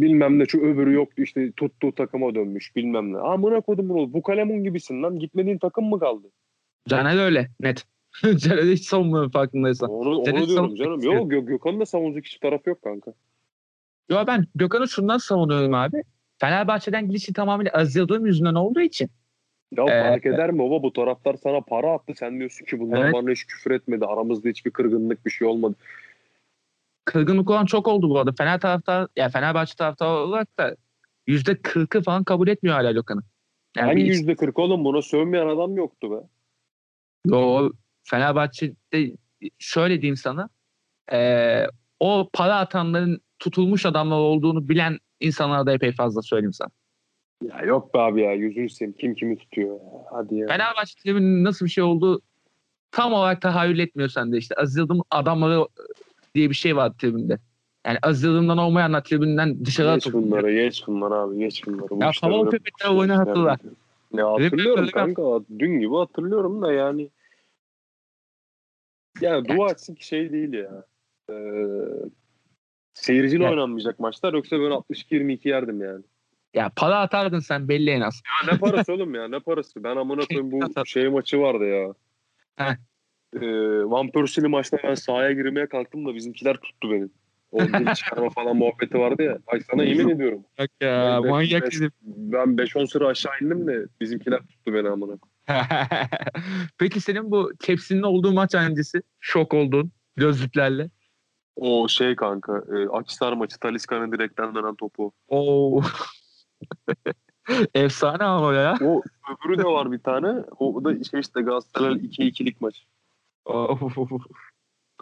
bilmem 0.00 0.38
ne 0.38 0.46
şu 0.46 0.60
öbürü 0.60 0.94
yoktu 0.94 1.22
işte 1.22 1.52
tuttuğu 1.52 1.92
takıma 1.92 2.34
dönmüş 2.34 2.76
bilmem 2.76 3.12
ne. 3.12 3.18
Amına 3.18 3.60
kodum 3.60 3.88
bunu. 3.88 4.12
Bu 4.12 4.22
kalemun 4.22 4.64
gibisin 4.64 5.02
lan. 5.02 5.18
Gitmediğin 5.18 5.58
takım 5.58 5.84
mı 5.84 5.98
kaldı? 5.98 6.26
Caner 6.88 7.24
öyle 7.24 7.48
net. 7.60 7.84
Caner 8.36 8.62
hiç 8.62 8.84
savunmuyor 8.84 9.32
farkındaysan. 9.32 9.90
Onu, 9.90 10.18
onu 10.18 10.48
diyorum 10.48 10.74
canım. 10.74 11.02
Yok 11.02 11.30
Gö 11.30 11.40
Gökhan'ın 11.40 11.80
da 11.80 11.86
savunacak 11.86 12.24
hiçbir 12.24 12.40
tarafı 12.40 12.70
yok 12.70 12.82
kanka. 12.82 13.12
Yo 14.10 14.24
ben 14.26 14.46
Gökhan'ı 14.54 14.88
şundan 14.88 15.18
savunuyorum 15.18 15.74
abi. 15.74 16.02
Fenerbahçe'den 16.38 17.08
gidişi 17.08 17.32
tamamıyla 17.32 17.72
Aziz 17.72 17.96
Yıldırım 17.96 18.26
yüzünden 18.26 18.54
olduğu 18.54 18.80
için. 18.80 19.10
Ya 19.76 19.84
Ee, 19.84 20.00
fark 20.00 20.26
eder 20.26 20.50
mi 20.50 20.58
baba 20.58 20.82
bu 20.82 20.92
taraftar 20.92 21.34
sana 21.42 21.60
para 21.60 21.92
attı 21.92 22.12
sen 22.16 22.38
diyorsun 22.38 22.64
ki 22.64 22.80
bunlar 22.80 23.02
Evet. 23.02 23.12
bana 23.14 23.30
hiç 23.30 23.44
küfür 23.46 23.70
etmedi 23.70 24.06
aramızda 24.06 24.48
hiçbir 24.48 24.70
kırgınlık 24.70 25.26
bir 25.26 25.30
şey 25.30 25.48
olmadı. 25.48 25.74
Kırgınlık 27.04 27.50
olan 27.50 27.66
çok 27.66 27.88
oldu 27.88 28.10
bu 28.10 28.18
arada. 28.18 28.32
Fener 28.38 28.60
taraftar, 28.60 29.08
ya 29.16 29.28
Fenerbahçe 29.28 29.74
taraftarı 29.74 30.10
olarak 30.10 30.58
da 30.58 30.76
yüzde 31.26 31.62
kırkı 31.62 32.02
falan 32.02 32.24
kabul 32.24 32.48
etmiyor 32.48 32.76
hala 32.76 32.92
Gökhan'ı. 32.92 33.22
Yani 33.76 33.86
Hangi 33.86 34.02
yüzde 34.02 34.36
kırk 34.36 34.58
oğlum 34.58 34.84
buna 34.84 35.02
sövmeyen 35.02 35.46
adam 35.48 35.76
yoktu 35.76 36.10
be. 36.10 36.14
Yo, 37.26 37.70
Fenerbahçe'de 38.04 39.16
şöyle 39.58 40.02
diyeyim 40.02 40.16
sana. 40.16 40.48
eee, 41.12 41.68
o 42.00 42.30
para 42.32 42.56
atanların 42.56 43.20
tutulmuş 43.38 43.86
adamlar 43.86 44.16
olduğunu 44.16 44.68
bilen 44.68 44.98
insanlara 45.24 45.66
da 45.66 45.72
epey 45.72 45.92
fazla 45.92 46.22
söyleyeyim 46.22 46.52
sana. 46.52 46.68
Ya 47.42 47.60
yok 47.60 47.94
be 47.94 47.98
abi 47.98 48.20
ya 48.22 48.32
yüzünü 48.32 48.70
seveyim 48.70 48.96
kim 48.98 49.14
kimi 49.14 49.38
tutuyor 49.38 49.74
ya. 49.80 50.04
Hadi 50.12 50.34
ya. 50.36 50.46
Fenerbahçe 50.46 50.94
tribünün 51.02 51.44
nasıl 51.44 51.66
bir 51.66 51.70
şey 51.70 51.84
olduğu 51.84 52.20
tam 52.90 53.12
olarak 53.12 53.42
tahayyül 53.42 53.78
etmiyor 53.78 54.08
sende 54.08 54.36
işte. 54.38 54.54
Aziz 54.54 54.76
Yıldırım 54.76 55.02
adamları 55.10 55.66
diye 56.34 56.50
bir 56.50 56.54
şey 56.54 56.76
var 56.76 56.92
tribünde. 56.98 57.38
Yani 57.86 57.98
Aziz 58.02 58.22
Yıldırım'dan 58.24 58.58
olmayanlar 58.58 59.04
tribünden 59.04 59.64
dışarı 59.64 59.94
Geç 59.94 60.06
atılıyor. 60.06 60.26
bunları 60.30 60.54
geç 60.54 60.86
bunları 60.86 61.14
abi 61.14 61.38
geç 61.38 61.66
bunları. 61.66 61.90
Bu 61.90 61.98
Ya 62.00 62.50
köpekler 62.50 62.86
şey 62.88 62.96
oyunu 62.98 63.12
işler 63.12 63.26
hatırla. 63.26 63.56
değil. 63.62 63.74
Ya 64.12 64.32
hatırlıyorum 64.32 64.86
kanka. 64.86 65.22
Dün 65.58 65.80
gibi 65.80 65.94
hatırlıyorum 65.94 66.62
da 66.62 66.72
yani. 66.72 67.10
Yani 69.20 69.48
dua 69.48 69.70
etsin 69.70 69.94
ki 69.94 70.06
şey 70.06 70.32
değil 70.32 70.52
ya. 70.52 70.84
Ee, 71.30 71.34
seyirciyle 72.94 73.44
Ya. 73.44 73.50
oynanmayacak 73.50 74.00
maçlar 74.00 74.34
yoksa 74.34 74.56
ben 74.56 74.70
62-22 74.70 75.48
yerdim 75.48 75.82
yani. 75.82 76.04
Ya 76.54 76.70
para 76.76 76.98
atardın 77.00 77.38
sen 77.38 77.68
belli 77.68 77.90
en 77.90 78.00
az. 78.00 78.22
Ya 78.46 78.52
ne 78.52 78.58
parası 78.58 78.92
oğlum 78.92 79.14
ya 79.14 79.28
ne 79.28 79.40
parası? 79.40 79.84
Ben 79.84 79.96
amına 79.96 80.20
koyayım 80.26 80.52
bu 80.52 80.86
şey 80.86 81.08
maçı 81.08 81.40
vardı 81.40 81.64
ya. 81.64 81.94
Heh. 82.56 82.74
Ee, 83.42 83.46
Van 83.90 84.10
Persie'li 84.10 84.48
maçta 84.48 84.78
ben 84.84 84.94
sahaya 84.94 85.32
girmeye 85.32 85.66
kalktım 85.68 86.06
da 86.06 86.14
bizimkiler 86.14 86.56
tuttu 86.56 86.90
beni. 86.92 87.08
O 87.52 87.60
dil 87.60 87.94
çıkarma 87.94 88.30
falan 88.30 88.56
muhabbeti 88.56 88.98
vardı 88.98 89.22
ya. 89.22 89.38
Ay 89.46 89.60
sana 89.60 89.84
yemin 89.84 90.08
ediyorum. 90.08 90.44
Bak 90.58 90.70
ya 90.80 91.20
Ben- 91.22 91.30
manyak 91.30 91.72
dedim. 91.72 91.90
Ben 92.02 92.56
5-10 92.56 92.86
sıra 92.86 93.08
aşağı 93.08 93.32
indim 93.42 93.66
de 93.66 93.86
bizimkiler 94.00 94.38
tuttu 94.40 94.74
beni 94.74 94.88
amına. 94.88 95.14
Peki 96.78 97.00
senin 97.00 97.30
bu 97.30 97.52
tepsinin 97.58 98.02
olduğu 98.02 98.32
maç 98.32 98.54
hangisi? 98.54 99.02
Şok 99.20 99.54
oldun 99.54 99.92
gözlüklerle. 100.16 100.90
O 101.56 101.88
şey 101.88 102.16
kanka 102.16 102.64
e, 102.76 102.88
Akisar 102.88 103.32
maçı 103.32 103.58
Talisca'nın 103.58 104.12
direkten 104.12 104.54
dönen 104.54 104.74
topu. 104.74 105.12
Oo. 105.28 105.82
Efsane 107.74 108.24
ama 108.24 108.54
ya. 108.54 108.74
O 108.82 109.02
öbürü 109.32 109.58
de 109.58 109.64
var 109.64 109.92
bir 109.92 109.98
tane. 109.98 110.44
O 110.58 110.84
da 110.84 111.04
şey 111.04 111.20
işte 111.20 111.42
Galatasaray 111.42 111.92
2-2'lik 111.92 112.60
maç. 112.60 112.86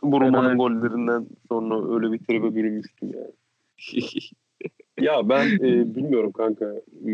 Bu 0.02 0.20
Roma'nın 0.20 0.58
gollerinden 0.58 1.26
sonra 1.48 1.94
öyle 1.94 2.12
bir 2.12 2.18
tribe 2.18 2.54
bürünmüştüm 2.54 3.10
yani. 3.14 3.32
Ya 5.00 5.28
ben 5.28 5.46
e, 5.46 5.94
bilmiyorum 5.94 6.32
kanka. 6.32 6.64
E, 7.06 7.12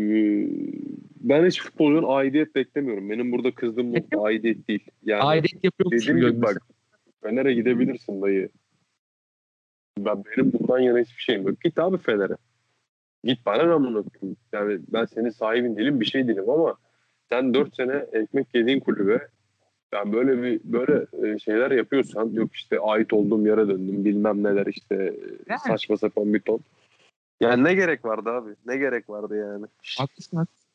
ben 1.15 1.45
hiç 1.45 1.61
futbolcunun 1.61 2.07
aidiyet 2.07 2.55
beklemiyorum. 2.55 3.09
Benim 3.09 3.31
burada 3.31 3.51
kızdığım 3.51 3.93
nokta 3.93 4.21
aidiyet 4.21 4.67
değil. 4.67 4.87
Yani 5.03 5.21
Aidiyet 5.21 5.63
yapıyormuş 5.63 6.01
dediğim 6.01 6.19
gibi 6.19 6.31
gibi 6.31 6.41
bak 6.41 6.67
Fener'e 7.23 7.53
gidebilirsin 7.53 8.21
dayı. 8.21 8.49
Ben 10.05 10.23
benim 10.25 10.53
bundan 10.53 10.79
yana 10.79 10.99
hiçbir 10.99 11.21
şeyim 11.21 11.47
yok. 11.47 11.61
Git 11.61 11.79
abi 11.79 11.97
Fener'e. 11.97 12.35
Git 13.23 13.45
bana 13.45 13.63
ne 13.63 13.73
amına 13.73 14.03
koyayım. 14.03 14.37
Yani 14.53 14.79
ben 14.87 15.05
senin 15.05 15.29
sahibin 15.29 15.77
değilim 15.77 15.99
bir 15.99 16.05
şey 16.05 16.27
değilim 16.27 16.49
ama 16.49 16.75
sen 17.29 17.53
4 17.53 17.75
sene 17.75 18.05
ekmek 18.13 18.47
yediğin 18.55 18.79
kulübe 18.79 19.27
ben 19.91 20.13
böyle 20.13 20.43
bir 20.43 20.61
böyle 20.63 21.05
e, 21.23 21.39
şeyler 21.39 21.71
yapıyorsan 21.71 22.29
yok 22.29 22.55
işte 22.55 22.79
ait 22.79 23.13
olduğum 23.13 23.47
yere 23.47 23.67
döndüm 23.67 24.05
bilmem 24.05 24.43
neler 24.43 24.65
işte 24.65 25.13
Yani. 25.49 25.59
saçma 25.67 25.97
sapan 25.97 26.33
bir 26.33 26.39
ton. 26.39 26.59
Yani 27.39 27.63
ne 27.63 27.73
gerek 27.73 28.05
vardı 28.05 28.29
abi? 28.29 28.49
Ne 28.65 28.77
gerek 28.77 29.09
vardı 29.09 29.37
yani? 29.37 29.65
Haklısın 29.97 30.37
haklısın. 30.37 30.69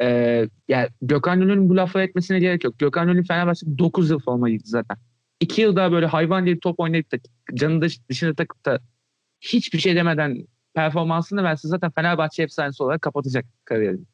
Ee, 0.00 0.48
yani 0.68 0.88
Gökhan 1.02 1.40
Gönül'ün 1.40 1.68
bu 1.68 1.76
lafı 1.76 2.00
etmesine 2.00 2.38
gerek 2.38 2.64
yok. 2.64 2.78
Gökhan 2.78 3.06
Gönül 3.06 3.24
Fenerbahçe'de 3.26 3.78
9 3.78 4.10
yıl 4.10 4.18
forma 4.18 4.50
giydi 4.50 4.62
zaten. 4.66 4.96
2 5.40 5.62
yıl 5.62 5.76
daha 5.76 5.92
böyle 5.92 6.06
hayvan 6.06 6.44
gibi 6.44 6.60
top 6.60 6.80
oynayıp 6.80 7.12
da 7.12 7.16
canını 7.54 7.82
dış, 7.82 8.08
dışına 8.08 8.34
takıp 8.34 8.64
da 8.64 8.80
hiçbir 9.40 9.78
şey 9.78 9.96
demeden 9.96 10.46
performansını 10.74 11.42
verse 11.42 11.68
zaten 11.68 11.90
Fenerbahçe 11.90 12.42
efsanesi 12.42 12.82
olarak 12.82 13.02
kapatacak 13.02 13.44
kariyerini. 13.64 14.04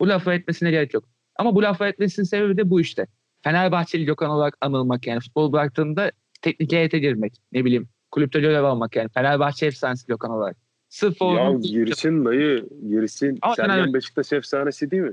Bu 0.00 0.08
lafı 0.08 0.32
etmesine 0.32 0.70
gerek 0.70 0.94
yok. 0.94 1.04
Ama 1.36 1.54
bu 1.54 1.62
lafı 1.62 1.84
etmesinin 1.84 2.26
sebebi 2.26 2.56
de 2.56 2.70
bu 2.70 2.80
işte. 2.80 3.06
Fenerbahçeli 3.42 4.04
Gökhan 4.04 4.30
olarak 4.30 4.56
anılmak 4.60 5.06
yani 5.06 5.20
futbol 5.20 5.52
bıraktığında 5.52 6.12
teknik 6.42 6.72
heyete 6.72 6.98
girmek. 6.98 7.34
Ne 7.52 7.64
bileyim 7.64 7.88
kulüpte 8.10 8.40
görev 8.40 8.64
almak 8.64 8.96
yani. 8.96 9.08
Fenerbahçe 9.08 9.66
efsanesi 9.66 10.06
Gökhan 10.06 10.30
olarak. 10.30 10.56
Sırf 10.88 11.22
o 11.22 11.34
Ya 11.36 11.52
girsin 11.52 12.24
dayı 12.24 12.68
girsin. 12.88 13.38
Ama 13.42 13.54
Sergen 13.54 13.78
Fener- 13.78 13.94
Beşiktaş 13.94 14.32
efsanesi 14.32 14.90
değil 14.90 15.02
mi? 15.02 15.12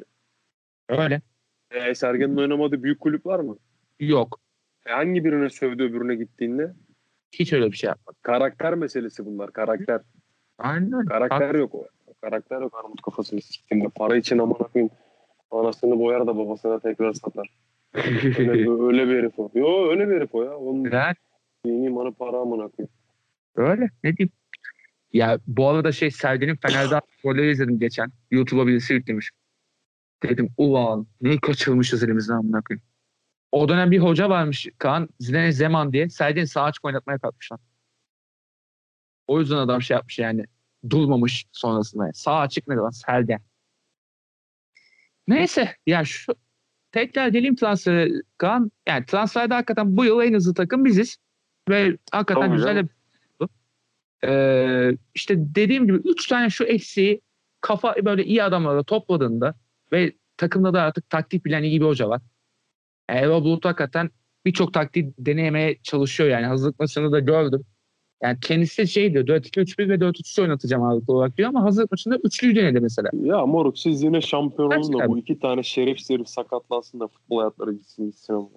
öyle. 0.90 1.22
E, 1.72 1.96
Sergen'in 1.96 2.38
oynamadığı 2.38 2.84
büyük 2.84 3.00
kulüp 3.00 3.26
var 3.26 3.40
mı? 3.40 3.58
Yok. 4.00 4.40
E, 4.90 4.92
hangi 4.92 5.26
birine 5.26 5.50
sövdü 5.50 5.84
öbürüne 5.84 6.16
gittiğinde? 6.16 6.74
Hiç 7.32 7.54
öyle 7.54 7.72
bir 7.72 7.78
şey 7.78 7.88
yapmadı. 7.88 8.18
Karakter 8.22 8.74
meselesi 8.74 9.26
bunlar. 9.26 9.54
Karakter. 9.54 10.02
Aynen. 10.58 11.06
Karakter 11.06 11.56
yok 11.56 11.76
o. 11.76 11.88
Karakter 12.22 12.62
yok 12.62 12.80
armut 12.84 13.02
kafasını 13.02 13.42
siktiğinde. 13.42 13.88
Para 13.96 14.18
için 14.18 14.38
amına 14.38 14.58
koyayım. 14.58 14.92
Anasını 15.52 16.00
boyar 16.00 16.28
da 16.28 16.38
babasına 16.38 16.80
tekrar 16.80 17.14
satar. 17.14 17.50
Öyle, 18.38 18.70
öyle 18.88 19.08
bir 19.08 19.18
herif 19.18 19.40
o. 19.40 19.52
Yo 19.56 19.90
öyle 19.90 20.10
bir 20.10 20.16
herif 20.16 20.36
o 20.36 20.44
ya. 20.44 20.58
Onun 20.58 20.84
Güzel. 20.84 21.16
dini 21.66 21.90
manı 21.90 22.14
para 22.14 22.38
amına 22.38 22.68
koyayım. 22.68 22.90
Öyle. 23.56 23.90
Ne 24.04 24.18
diyeyim? 24.18 24.32
Ya 25.14 25.40
bu 25.48 25.68
arada 25.68 25.92
şey 25.92 26.12
Sergen'in 26.12 26.56
Fener'de 26.56 27.02
golleri 27.24 27.52
izledim 27.52 27.80
geçen. 27.80 28.12
YouTube'a 28.32 28.68
birisi 28.68 28.94
yüklemiş. 28.94 29.32
Dedim 30.24 30.50
ulan 30.58 31.08
ne 31.22 31.38
kaçırmışız 31.38 32.04
elimizden 32.04 32.34
amına 32.34 32.62
koyayım. 32.62 32.84
O 33.52 33.70
dönem 33.70 33.92
bir 33.92 34.00
hoca 34.00 34.30
varmış 34.30 34.68
Kaan 34.78 35.10
Zidane 35.20 35.52
Zeman 35.52 35.94
diye. 35.94 36.10
Sergen'i 36.10 36.48
sağ 36.48 36.64
açık 36.64 36.86
oynatmaya 36.86 37.20
kalkmışlar. 37.20 37.60
O 39.28 39.40
yüzden 39.40 39.56
adam 39.56 39.82
şey 39.82 39.96
yapmış 39.96 40.20
yani. 40.20 40.46
Durmamış 40.90 41.46
sonrasında. 41.52 42.14
Sağ 42.14 42.40
açık 42.40 42.68
ne 42.68 42.76
lan? 42.76 42.90
Sergen. 42.90 43.42
Neyse 45.28 45.76
ya 45.88 46.06
şu 46.06 46.34
tekrar 46.92 47.28
geleyim 47.28 47.56
transferi 47.56 48.22
Kaan. 48.38 48.72
Yani 48.88 49.06
transferde 49.06 49.54
hakikaten 49.54 49.98
bu 49.98 50.06
yıl 50.06 50.22
en 50.22 50.34
hızlı 50.34 50.54
takım 50.54 50.86
biziz. 50.86 51.18
Ve 51.70 51.98
hakikaten 52.12 52.42
Tabii 52.42 52.56
güzel 52.56 52.76
de 52.76 52.90
ee, 54.24 54.98
işte 55.16 55.36
dediğim 55.38 55.86
gibi 55.86 55.98
üç 55.98 56.28
tane 56.28 56.50
şu 56.50 56.64
eksiği 56.64 57.22
kafa 57.62 57.96
böyle 58.06 58.24
iyi 58.24 58.44
adamlarla 58.44 58.84
topladığında 58.84 59.56
ve 59.92 60.14
takımda 60.38 60.74
da 60.74 60.82
artık 60.82 61.10
taktik 61.10 61.46
bilen 61.46 61.64
iyi 61.64 61.82
bir 61.82 61.86
hoca 61.86 62.10
var. 62.10 62.22
Erol 63.10 63.44
Bulut 63.44 63.66
hakikaten 63.66 64.10
birçok 64.46 64.74
taktik 64.74 65.14
denemeye 65.18 65.78
çalışıyor 65.84 66.30
yani. 66.30 66.46
Hazırlık 66.46 66.80
maçında 66.80 67.12
da 67.12 67.20
gördüm. 67.20 67.66
Yani 68.24 68.38
kendisi 68.42 68.88
şey 68.88 69.14
diyor 69.14 69.28
4-2-3-1 69.28 69.90
ve 69.90 69.96
4-3 69.96 70.42
oynatacağım 70.42 70.84
ağırlıklı 70.84 71.14
olarak 71.14 71.38
diyor 71.38 71.50
ama 71.50 71.64
hazırlık 71.64 71.92
maçında 71.92 72.18
üçlüyü 72.24 72.56
denedi 72.56 72.80
mesela. 72.80 73.10
Ya 73.14 73.46
moruk 73.46 73.80
siz 73.80 74.04
yine 74.04 74.22
şampiyon 74.22 74.72
olun 74.72 75.00
da 75.00 75.08
bu 75.08 75.18
iki 75.18 75.40
tane 75.40 75.64
şeref 75.64 76.10
herif 76.10 76.28
sakatlansın 76.28 77.00
da 77.00 77.08
futbol 77.08 77.38
hayatları 77.38 77.74
gitsin 77.74 78.06
gitsin. 78.06 78.50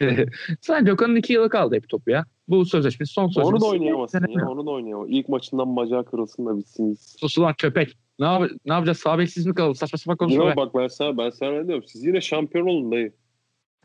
Sen 0.60 0.84
Gökhan'ın 0.84 1.16
iki 1.16 1.32
yılı 1.32 1.48
kaldı 1.48 1.74
hep 1.74 1.88
topu 1.88 2.10
ya. 2.10 2.24
Bu 2.48 2.64
sözleşmesi 2.64 3.12
son 3.12 3.28
sözleşmesi. 3.28 3.54
Onu 3.54 3.60
da 3.60 3.66
oynayamazsın 3.66 4.26
ya. 4.28 4.48
Onu 4.48 4.66
da 4.66 4.70
oynayamaz. 4.70 5.06
İlk 5.10 5.28
maçından 5.28 5.76
bacağı 5.76 6.04
kırılsın 6.04 6.46
da 6.46 6.58
bitsin 6.58 6.90
gitsin. 6.90 7.18
Sus 7.18 7.38
ulan 7.38 7.54
köpek. 7.58 7.96
Ne, 8.18 8.26
yap 8.26 8.50
ne 8.66 8.72
yapacağız? 8.72 8.98
Sağ 8.98 9.18
beksiz 9.18 9.46
mi 9.46 9.54
kalalım? 9.54 9.74
Saçma 9.74 9.98
sapan 9.98 10.16
konuşma. 10.16 10.44
Yo, 10.44 10.50
be. 10.50 10.56
bak 10.56 10.74
ben 10.74 10.88
sana 10.88 11.18
ben 11.18 11.30
sana 11.30 11.52
ne 11.52 11.66
diyorum. 11.66 11.84
Siz 11.86 12.04
yine 12.04 12.20
şampiyon 12.20 12.66
olun 12.66 12.92
dayı. 12.92 13.12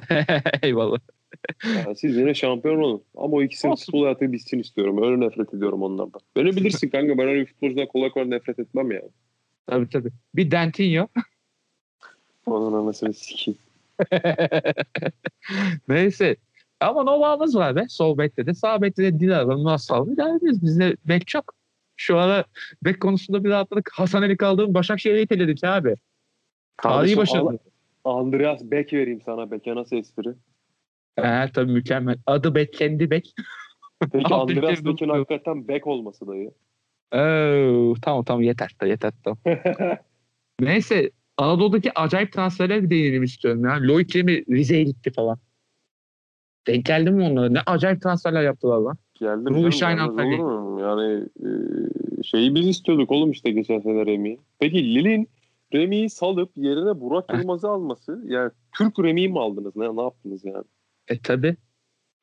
Eyvallah. 0.61 0.99
Ya 1.63 1.95
siz 1.95 2.17
yine 2.17 2.33
şampiyon 2.33 2.77
olun. 2.77 3.03
Ama 3.15 3.37
o 3.37 3.43
ikisinin 3.43 3.71
Olsun. 3.71 3.85
futbol 3.85 4.03
hayatı 4.03 4.31
bitsin 4.31 4.59
istiyorum. 4.59 5.03
Öyle 5.03 5.25
nefret 5.25 5.53
ediyorum 5.53 5.83
onlardan. 5.83 6.21
Beni 6.35 6.55
bilirsin 6.55 6.89
kanka. 6.89 7.17
Ben 7.17 7.27
öyle 7.27 7.45
futbolcudan 7.45 7.87
kolay 7.87 8.09
kolay 8.09 8.29
nefret 8.29 8.59
etmem 8.59 8.91
ya. 8.91 9.01
Tabii 9.67 9.89
tabii. 9.89 10.09
Bir 10.35 10.51
Dentinho. 10.51 11.07
Onun 12.45 12.83
anasını 12.83 13.13
sikeyim. 13.13 13.59
Neyse. 15.87 16.35
Ama 16.79 17.03
Nova'mız 17.03 17.55
var 17.55 17.75
be. 17.75 17.85
Sol 17.89 18.17
bekte 18.17 18.45
de. 18.45 18.53
Sağ 18.53 18.81
bekte 18.81 19.03
de 19.03 19.19
Dilar 19.19 19.43
var. 19.43 19.63
Nasıl 19.63 20.13
İlerleyiz. 20.13 20.63
Bizde 20.63 20.97
bek 21.05 21.27
çok. 21.27 21.53
Şu 21.97 22.17
ara 22.17 22.45
bek 22.83 23.01
konusunda 23.01 23.43
bir 23.43 23.49
rahatladık. 23.49 23.89
Hasan 23.93 24.21
Ali 24.21 24.37
kaldığım 24.37 24.73
Başakşehir'e 24.73 25.21
iteledik 25.21 25.63
abi. 25.63 25.95
Tarihi 26.77 27.17
başarılı. 27.17 27.59
Andreas 28.03 28.61
Beck 28.63 28.93
vereyim 28.93 29.21
sana. 29.21 29.51
Beck'e 29.51 29.75
nasıl 29.75 29.95
espri? 29.95 30.29
Ee, 31.17 31.45
tabii 31.53 31.71
mükemmel. 31.71 32.17
Adı 32.25 32.55
Bek, 32.55 32.73
kendi 32.73 33.11
Bek. 33.11 33.33
Peki 34.11 34.25
Andreas 34.33 34.85
Beck'in 34.85 35.09
hakikaten 35.09 35.67
Beck 35.67 35.87
olması 35.87 36.27
dayı. 36.27 36.51
Oo, 37.13 37.95
tamam 38.01 38.23
tamam 38.23 38.41
yeter. 38.41 38.75
Yeter 38.85 39.13
tamam. 39.23 39.37
Neyse 40.59 41.11
Anadolu'daki 41.37 41.99
acayip 41.99 42.31
transferler 42.31 42.83
bir 42.83 42.89
değinelim 42.89 43.23
istiyorum 43.23 43.65
ya. 43.65 43.79
Loic 43.81 44.19
Remy 44.19 44.45
Rize'ye 44.49 44.83
gitti 44.83 45.11
falan. 45.11 45.37
Denk 46.67 46.85
geldin 46.85 47.13
mi 47.13 47.23
onlara? 47.23 47.49
Ne 47.49 47.59
acayip 47.65 48.01
transferler 48.01 48.43
yaptılar 48.43 48.77
lan. 48.77 48.97
Antalya. 50.01 50.43
olur 50.43 50.59
mu? 50.59 50.81
Yani 50.81 51.23
e, 51.39 51.49
şeyi 52.23 52.55
biz 52.55 52.67
istiyorduk 52.67 53.11
oğlum 53.11 53.31
işte 53.31 53.51
geçen 53.51 53.79
sene 53.79 54.05
Remi'yi. 54.05 54.39
Peki 54.59 54.95
Lille'in 54.95 55.29
Remi'yi 55.73 56.09
salıp 56.09 56.51
yerine 56.55 56.99
Burak. 56.99 57.33
Yılmaz'ı 57.33 57.69
alması 57.69 58.21
yani 58.25 58.51
Türk 58.77 58.99
Remi'yi 58.99 59.29
mi 59.29 59.39
aldınız? 59.39 59.75
Ne, 59.75 59.95
ne 59.95 60.01
yaptınız 60.01 60.45
yani? 60.45 60.63
E 61.07 61.19
tabi. 61.19 61.55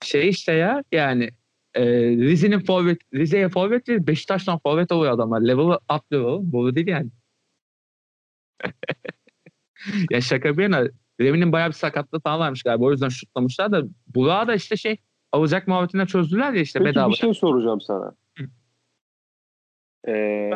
Şey 0.04 0.28
işte 0.28 0.52
ya 0.52 0.84
yani 0.92 1.30
e, 1.74 1.84
Rize'nin 2.16 2.60
forvet, 2.60 2.98
Rize'ye 3.14 3.48
forvet 3.48 3.86
değil 3.86 4.06
Beşiktaş'tan 4.06 4.58
forvet 4.58 4.92
oluyor 4.92 5.12
adamlar. 5.12 5.40
Level'ı 5.40 5.78
atlıyor 5.88 6.24
oğlum. 6.24 6.52
Doğru 6.52 6.74
değil 6.74 6.86
yani. 6.86 7.10
ya 10.10 10.20
şaka 10.20 10.58
bir 10.58 10.62
yana 10.62 10.84
Remi'nin 11.20 11.52
bayağı 11.52 11.68
bir 11.68 11.74
sakatlığı 11.74 12.20
falan 12.20 12.40
varmış 12.40 12.62
galiba. 12.62 12.84
O 12.84 12.90
yüzden 12.90 13.08
şutlamışlar 13.08 13.72
da 13.72 13.82
Burak'ı 14.14 14.48
da 14.48 14.54
işte 14.54 14.76
şey 14.76 14.96
alacak 15.32 15.68
muhabbetinden 15.68 16.06
çözdüler 16.06 16.52
ya 16.52 16.60
işte 16.62 16.78
Peki 16.78 16.90
bedava. 16.90 17.10
bir 17.10 17.16
şey 17.16 17.34
soracağım 17.34 17.80
sana. 17.80 18.14
Ee, 20.08 20.50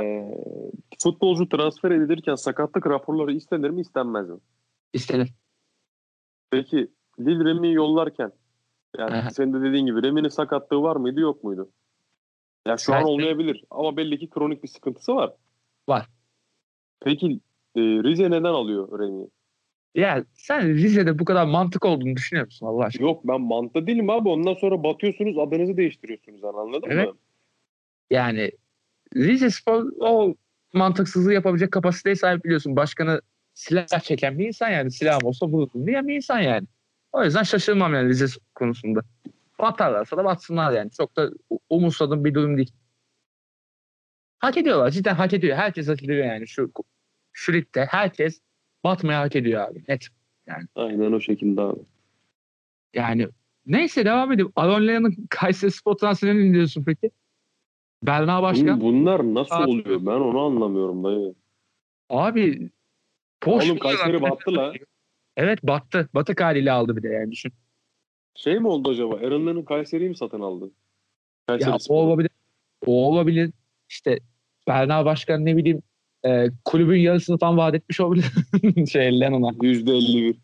futbolcu 1.02 1.48
transfer 1.48 1.90
edilirken 1.90 2.34
sakatlık 2.34 2.86
raporları 2.86 3.32
istenir 3.32 3.70
mi 3.70 3.80
istenmez 3.80 4.28
mi? 4.28 4.36
İstenir. 4.92 5.32
Peki 6.50 6.88
Lille 7.20 7.44
Remi'yi 7.44 7.74
yollarken 7.74 8.32
yani 8.98 9.16
Aha. 9.16 9.30
senin 9.30 9.52
de 9.52 9.68
dediğin 9.68 9.86
gibi 9.86 10.02
Remi'nin 10.02 10.28
sakatlığı 10.28 10.82
var 10.82 10.96
mıydı 10.96 11.20
yok 11.20 11.44
muydu? 11.44 11.70
Ya 12.66 12.76
şu 12.76 12.92
an 12.92 12.98
Belki- 12.98 13.08
olmayabilir 13.10 13.64
ama 13.70 13.96
belli 13.96 14.18
ki 14.18 14.30
kronik 14.30 14.62
bir 14.62 14.68
sıkıntısı 14.68 15.14
var. 15.16 15.32
Var. 15.88 16.06
Peki 17.00 17.26
e, 17.76 17.80
Rize 17.80 18.30
neden 18.30 18.44
alıyor 18.44 18.98
Remi'yi? 19.00 19.28
Ya 19.94 20.24
sen 20.34 20.68
Rize'de 20.68 21.18
bu 21.18 21.24
kadar 21.24 21.46
mantık 21.46 21.84
olduğunu 21.84 22.16
düşünüyor 22.16 22.46
musun 22.46 22.66
Allah 22.66 22.84
aşkına? 22.84 23.06
Yok 23.06 23.20
ben 23.24 23.40
mantı 23.40 23.86
değilim 23.86 24.10
abi. 24.10 24.28
Ondan 24.28 24.54
sonra 24.54 24.82
batıyorsunuz 24.82 25.38
adınızı 25.38 25.76
değiştiriyorsunuz 25.76 26.42
yani 26.42 26.56
anladın 26.56 26.88
Evet. 26.90 27.08
mı? 27.08 27.18
Yani 28.10 28.50
Rize 29.16 29.50
Spor 29.50 29.84
o 30.00 30.34
mantıksızlığı 30.72 31.32
yapabilecek 31.32 31.72
kapasiteye 31.72 32.16
sahip 32.16 32.44
biliyorsun. 32.44 32.76
Başkanı 32.76 33.20
silah 33.54 34.00
çeken 34.00 34.38
bir 34.38 34.46
insan 34.46 34.68
yani. 34.68 34.90
Silahım 34.90 35.24
olsa 35.24 35.46
vururdum 35.46 35.86
diyen 35.86 36.08
bir 36.08 36.16
insan 36.16 36.40
yani. 36.40 36.66
O 37.12 37.24
yüzden 37.24 37.42
şaşırmam 37.42 37.94
yani 37.94 38.08
Rize 38.08 38.26
konusunda. 38.54 39.00
Batarlarsa 39.60 40.16
da 40.16 40.24
batsınlar 40.24 40.72
yani. 40.72 40.90
Çok 40.90 41.16
da 41.16 41.30
umursadığım 41.70 42.24
bir 42.24 42.34
durum 42.34 42.56
değil. 42.56 42.72
Hak 44.38 44.56
ediyorlar. 44.56 44.90
Cidden 44.90 45.14
hak 45.14 45.32
ediyor. 45.32 45.56
Herkes 45.56 45.88
hak 45.88 46.02
ediyor 46.02 46.26
yani. 46.26 46.48
Şu, 46.48 46.72
şu 47.32 47.52
ligde 47.52 47.86
herkes 47.86 48.40
batmayı 48.84 49.18
hak 49.18 49.36
ediyor 49.36 49.60
abi. 49.60 49.84
Net. 49.88 50.06
Aynen 50.74 51.12
o 51.12 51.20
şekilde 51.20 51.60
abi. 51.60 51.80
Yani 52.94 53.28
neyse 53.66 54.04
devam 54.04 54.32
edeyim. 54.32 54.52
Aaron 54.56 54.86
Leon'un 54.86 55.26
Kayseri 55.30 55.70
Spor 55.70 55.94
transferini 55.94 56.50
ne 56.50 56.54
diyorsun 56.54 56.84
peki? 56.84 57.10
Berna 58.06 58.42
Başkan. 58.42 58.80
Bunlar 58.80 59.20
nasıl 59.34 59.54
Abi. 59.54 59.70
oluyor? 59.70 60.00
Ben 60.00 60.20
onu 60.20 60.40
anlamıyorum 60.40 61.04
dayı. 61.04 61.34
Abi 62.10 62.70
boş 63.46 63.64
Oğlum 63.64 63.78
buluyorlar. 63.78 63.96
Kayseri 63.96 64.22
battı 64.22 64.54
la. 64.54 64.72
Evet 65.36 65.62
battı. 65.62 66.08
Batık 66.14 66.40
haliyle 66.40 66.72
aldı 66.72 66.96
bir 66.96 67.02
de 67.02 67.08
yani 67.08 67.32
düşün. 67.32 67.52
Şey 68.34 68.58
mi 68.60 68.68
oldu 68.68 68.90
acaba? 68.90 69.14
Aaron'ların 69.16 69.62
Kayseri'yi 69.62 70.08
mi 70.08 70.16
satın 70.16 70.40
aldı? 70.40 70.70
Kayseri 71.46 71.68
Ya 71.70 71.74
o 71.74 71.78
Spor. 71.78 71.94
olabilir. 72.06 72.30
O 72.86 73.08
olabilir. 73.08 73.50
İşte 73.88 74.18
Berna 74.68 75.04
Başkan 75.04 75.44
ne 75.44 75.56
bileyim 75.56 75.82
e, 76.26 76.46
kulübün 76.64 76.98
yarısını 77.00 77.38
tam 77.38 77.56
vaat 77.56 77.74
etmiş 77.74 78.00
olabilir. 78.00 78.26
şey 78.92 79.20
Lennon'a. 79.20 79.48
%51. 79.48 80.36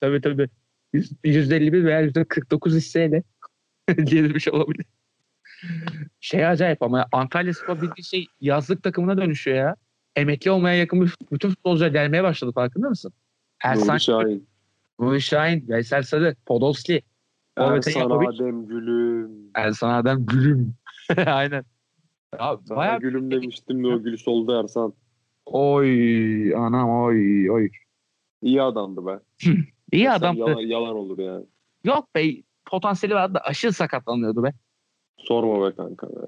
Tabii 0.00 0.20
tabii. 0.20 0.48
Yüz- 0.92 1.12
%51 1.24 1.84
veya 1.84 2.02
%49 2.06 2.76
hisseyle 2.76 3.22
girmiş 4.04 4.48
olabilir. 4.48 4.86
Şey 6.20 6.46
acayip 6.46 6.82
ama 6.82 7.06
Antalya 7.12 7.54
Spor 7.54 7.76
bildiğin 7.76 8.02
şey 8.02 8.26
yazlık 8.40 8.82
takımına 8.82 9.16
dönüşüyor 9.16 9.56
ya. 9.56 9.76
Emekli 10.16 10.50
olmaya 10.50 10.76
yakın 10.76 11.10
bütün 11.32 11.48
futbolcular 11.48 11.88
gelmeye 11.88 12.22
başladı 12.22 12.52
farkında 12.52 12.88
mısın? 12.88 13.12
Ersan 13.64 13.98
Şahin. 13.98 14.48
Nuri 15.00 15.20
Şahin, 15.20 15.68
Veysel 15.68 16.02
Sarı, 16.02 16.36
Podolski, 16.46 17.02
Ersan. 17.56 18.10
Adem 18.10 18.66
Gülüm. 18.66 19.30
Ersan 19.54 19.90
Adem 19.90 20.26
Gülüm. 20.26 20.74
Aynen. 21.26 21.64
Ya 22.40 22.58
bayağı 22.70 23.00
Gülüm 23.00 23.30
demiştim 23.30 23.84
de 23.84 23.88
o 23.88 24.02
gül 24.02 24.16
soldu 24.16 24.60
Ersan. 24.60 24.92
oy 25.46 26.54
anam 26.54 26.90
oy 26.90 27.50
oy. 27.50 27.68
İyi 28.42 28.62
adamdı 28.62 29.06
be. 29.06 29.20
İyi 29.92 30.04
Sen 30.04 30.10
adamdı. 30.10 30.40
Yalan, 30.40 30.60
yalan 30.60 30.96
olur 30.96 31.18
yani. 31.18 31.46
Yok 31.84 32.14
be 32.14 32.24
potansiyeli 32.64 33.14
vardı 33.14 33.34
da 33.34 33.40
aşırı 33.40 33.72
sakatlanıyordu 33.72 34.42
be. 34.44 34.52
Sorma 35.24 35.66
be 35.66 35.74
kanka 35.74 36.08
be. 36.08 36.26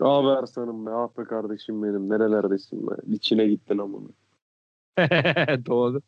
Abi 0.00 0.28
Ersan'ım 0.28 0.86
be. 0.86 0.90
Ah 0.90 1.08
be 1.18 1.24
kardeşim 1.24 1.82
benim. 1.82 2.10
Nerelerdesin 2.10 2.86
be. 2.90 2.94
İçine 3.12 3.46
gittin 3.46 3.78
amına. 3.78 4.08
Doğru. 5.66 6.00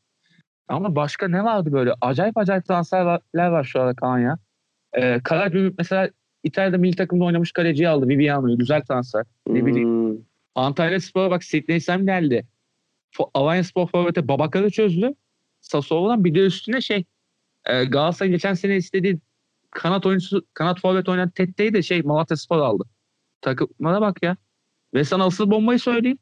Ama 0.69 0.97
başka 0.97 1.29
ne 1.29 1.45
vardı 1.45 1.73
böyle? 1.73 1.95
Acayip 2.01 2.39
acayip 2.39 2.65
transferler 2.65 3.49
var 3.49 3.65
şu 3.65 3.81
anda 3.81 3.95
Kaan 3.95 4.19
ya. 4.19 4.39
Ee, 4.93 5.21
Karagümrük 5.25 5.79
mesela 5.79 6.11
İtalya'da 6.43 6.79
milli 6.79 6.97
takımda 6.97 7.25
oynamış 7.25 7.53
kaleciyi 7.53 7.89
aldı. 7.89 8.09
Viviano'yu. 8.09 8.59
Güzel 8.59 8.83
transfer. 8.83 9.25
Ne 9.47 9.67
bileyim. 9.67 9.89
Hmm. 9.89 10.19
Antalya 10.55 11.01
Spor'a 11.01 11.31
bak 11.31 11.45
Sidney 11.45 11.81
Sam 11.81 12.07
geldi. 12.07 12.47
Alanya 13.35 13.65
Spor 13.65 13.87
Forvet'e 13.87 14.29
Babakar'ı 14.29 14.71
çözdü. 14.71 15.15
Sassuolo'dan 15.61 16.25
bir 16.25 16.35
de 16.35 16.39
üstüne 16.39 16.81
şey 16.81 17.05
e, 17.67 17.85
Galatasaray 17.85 18.31
geçen 18.31 18.55
sene 18.55 18.77
istediği 18.77 19.19
kanat 19.75 20.07
oyuncusu 20.07 20.47
kanat 20.55 20.81
forvet 20.81 21.09
oynayan 21.09 21.31
Tette'yi 21.31 21.75
de 21.75 21.83
şey 21.83 22.03
Malatya 22.03 22.37
Spor 22.37 22.59
aldı. 22.59 22.85
Takımlara 23.41 24.01
bak 24.01 24.23
ya. 24.23 24.37
Ve 24.95 25.05
sana 25.05 25.25
asıl 25.25 25.51
bombayı 25.51 25.79
söyleyeyim. 25.79 26.19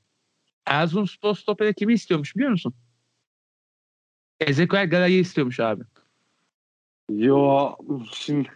Erzurumspor 0.67 1.37
stopere 1.37 1.73
kimi 1.73 1.93
istiyormuş 1.93 2.37
biliyor 2.37 2.51
musun? 2.51 2.75
Ezekiel 4.41 4.91
Garay'ı 4.91 5.21
istiyormuş 5.21 5.61
abi. 5.61 5.83
Yo 7.09 7.73
şimdi 8.13 8.51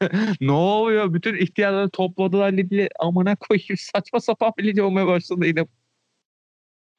ne 0.40 0.52
oluyor? 0.52 1.14
Bütün 1.14 1.36
ihtiyarları 1.36 1.90
topladılar 1.90 2.52
ligi. 2.52 2.88
Amına 2.98 3.36
koyayım 3.36 3.76
saçma 3.78 4.20
sapan 4.20 4.52
bir 4.58 4.64
lig 4.64 4.78
olmaya 4.82 5.06
başladı 5.06 5.46
yine. 5.46 5.66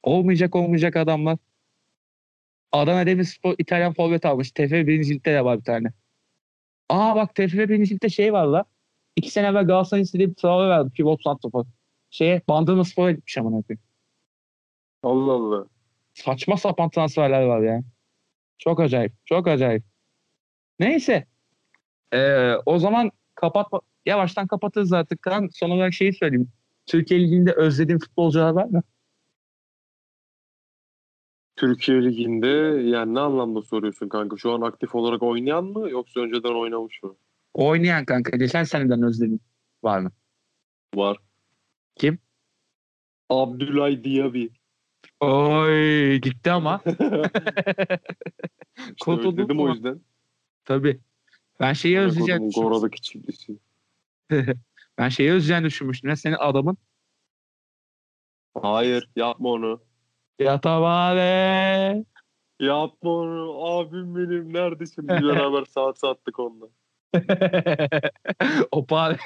Olmayacak 0.04 0.56
olmayacak 0.56 0.96
adamlar. 0.96 1.38
Adana 2.76 3.06
Demirspor 3.06 3.56
İtalyan 3.58 3.94
forvet 3.94 4.26
almış. 4.26 4.52
TFF 4.52 4.72
1. 4.72 5.10
Lig'de 5.10 5.34
de 5.34 5.46
var 5.46 5.60
bir 5.60 5.64
tane. 5.64 5.88
Aa 6.90 7.16
bak 7.16 7.36
TFF 7.36 7.54
1. 7.54 7.90
Lig'de 7.90 8.10
şey 8.10 8.34
var 8.34 8.46
la. 8.46 8.66
İki 9.16 9.32
sene 9.32 9.48
evvel 9.48 9.68
Galatasaray'ın 9.68 10.04
istediği 10.04 10.30
bir 10.30 10.36
Traore 10.36 10.70
verdi. 10.70 10.90
Pivot 10.90 11.24
santrafor. 11.24 11.66
Şeye 12.10 12.42
Bandırma 12.48 12.84
Spor'a 12.84 13.12
gitmiş 13.12 13.38
amına 13.38 13.62
koyayım. 13.62 13.84
Allah 15.04 15.32
Allah. 15.32 15.66
Saçma 16.14 16.58
sapan 16.58 16.90
transferler 16.90 17.42
var 17.44 17.62
ya. 17.62 17.84
Çok 18.58 18.80
acayip. 18.80 19.14
Çok 19.26 19.48
acayip. 19.48 19.84
Neyse. 20.80 21.28
Ee, 22.14 22.54
o 22.66 22.80
zaman 22.80 23.12
kapat 23.36 23.68
yavaştan 24.06 24.48
kapatırız 24.48 24.94
artık. 24.94 25.22
Kan 25.22 25.50
son 25.54 25.70
olarak 25.70 25.94
şeyi 25.94 26.14
söyleyeyim. 26.14 26.52
Türkiye 26.86 27.22
Ligi'nde 27.22 27.52
özlediğin 27.52 28.00
futbolcular 28.00 28.50
var 28.50 28.66
mı? 28.66 28.84
Türkiye 31.56 32.04
Ligi'nde 32.04 32.48
yani 32.90 33.14
ne 33.14 33.20
anlamda 33.20 33.62
soruyorsun 33.62 34.10
kanka? 34.10 34.38
Şu 34.38 34.52
an 34.52 34.62
aktif 34.62 34.96
olarak 34.96 35.24
oynayan 35.24 35.64
mı 35.64 35.90
yoksa 35.90 36.20
önceden 36.20 36.62
oynamış 36.62 37.04
mı? 37.04 37.16
Oynayan 37.54 38.06
kanka. 38.06 38.38
Geçen 38.38 38.64
seneden 38.64 39.04
özlediğin 39.04 39.42
var 39.84 40.00
mı? 40.00 40.12
Var. 40.96 41.18
Kim? 41.96 42.20
Abdülay 43.30 44.04
Diaby. 44.04 44.46
Oy 45.20 46.16
gitti 46.16 46.52
ama. 46.52 46.82
işte 46.86 48.00
Kurtuldun 49.02 49.38
özledim 49.38 49.56
mu? 49.56 49.64
o 49.64 49.70
yüzden. 49.70 50.02
Tabii. 50.66 51.00
Ben 51.60 51.74
şeyi 51.74 52.00
özleyeceğim. 52.00 52.50
Gora'daki 52.50 53.02
çiftliği. 53.02 53.60
ben 54.98 55.10
şeyi 55.10 55.32
özleyeceğini 55.32 55.66
düşünmüştüm. 55.66 56.10
Ya 56.10 56.16
senin 56.16 56.36
adamın 56.40 56.78
Hayır 58.62 59.10
yapma 59.16 59.50
onu. 59.50 59.82
Yatabare. 60.40 62.06
Yapma 62.60 63.10
onu. 63.12 63.66
Abim 63.66 64.16
benim. 64.16 64.54
Neredesin? 64.54 65.08
Biz 65.08 65.24
beraber 65.24 65.66
saat 65.70 66.00
sattık 66.00 66.40
onunla. 66.40 66.66
o 68.72 68.86
pare. 68.86 69.18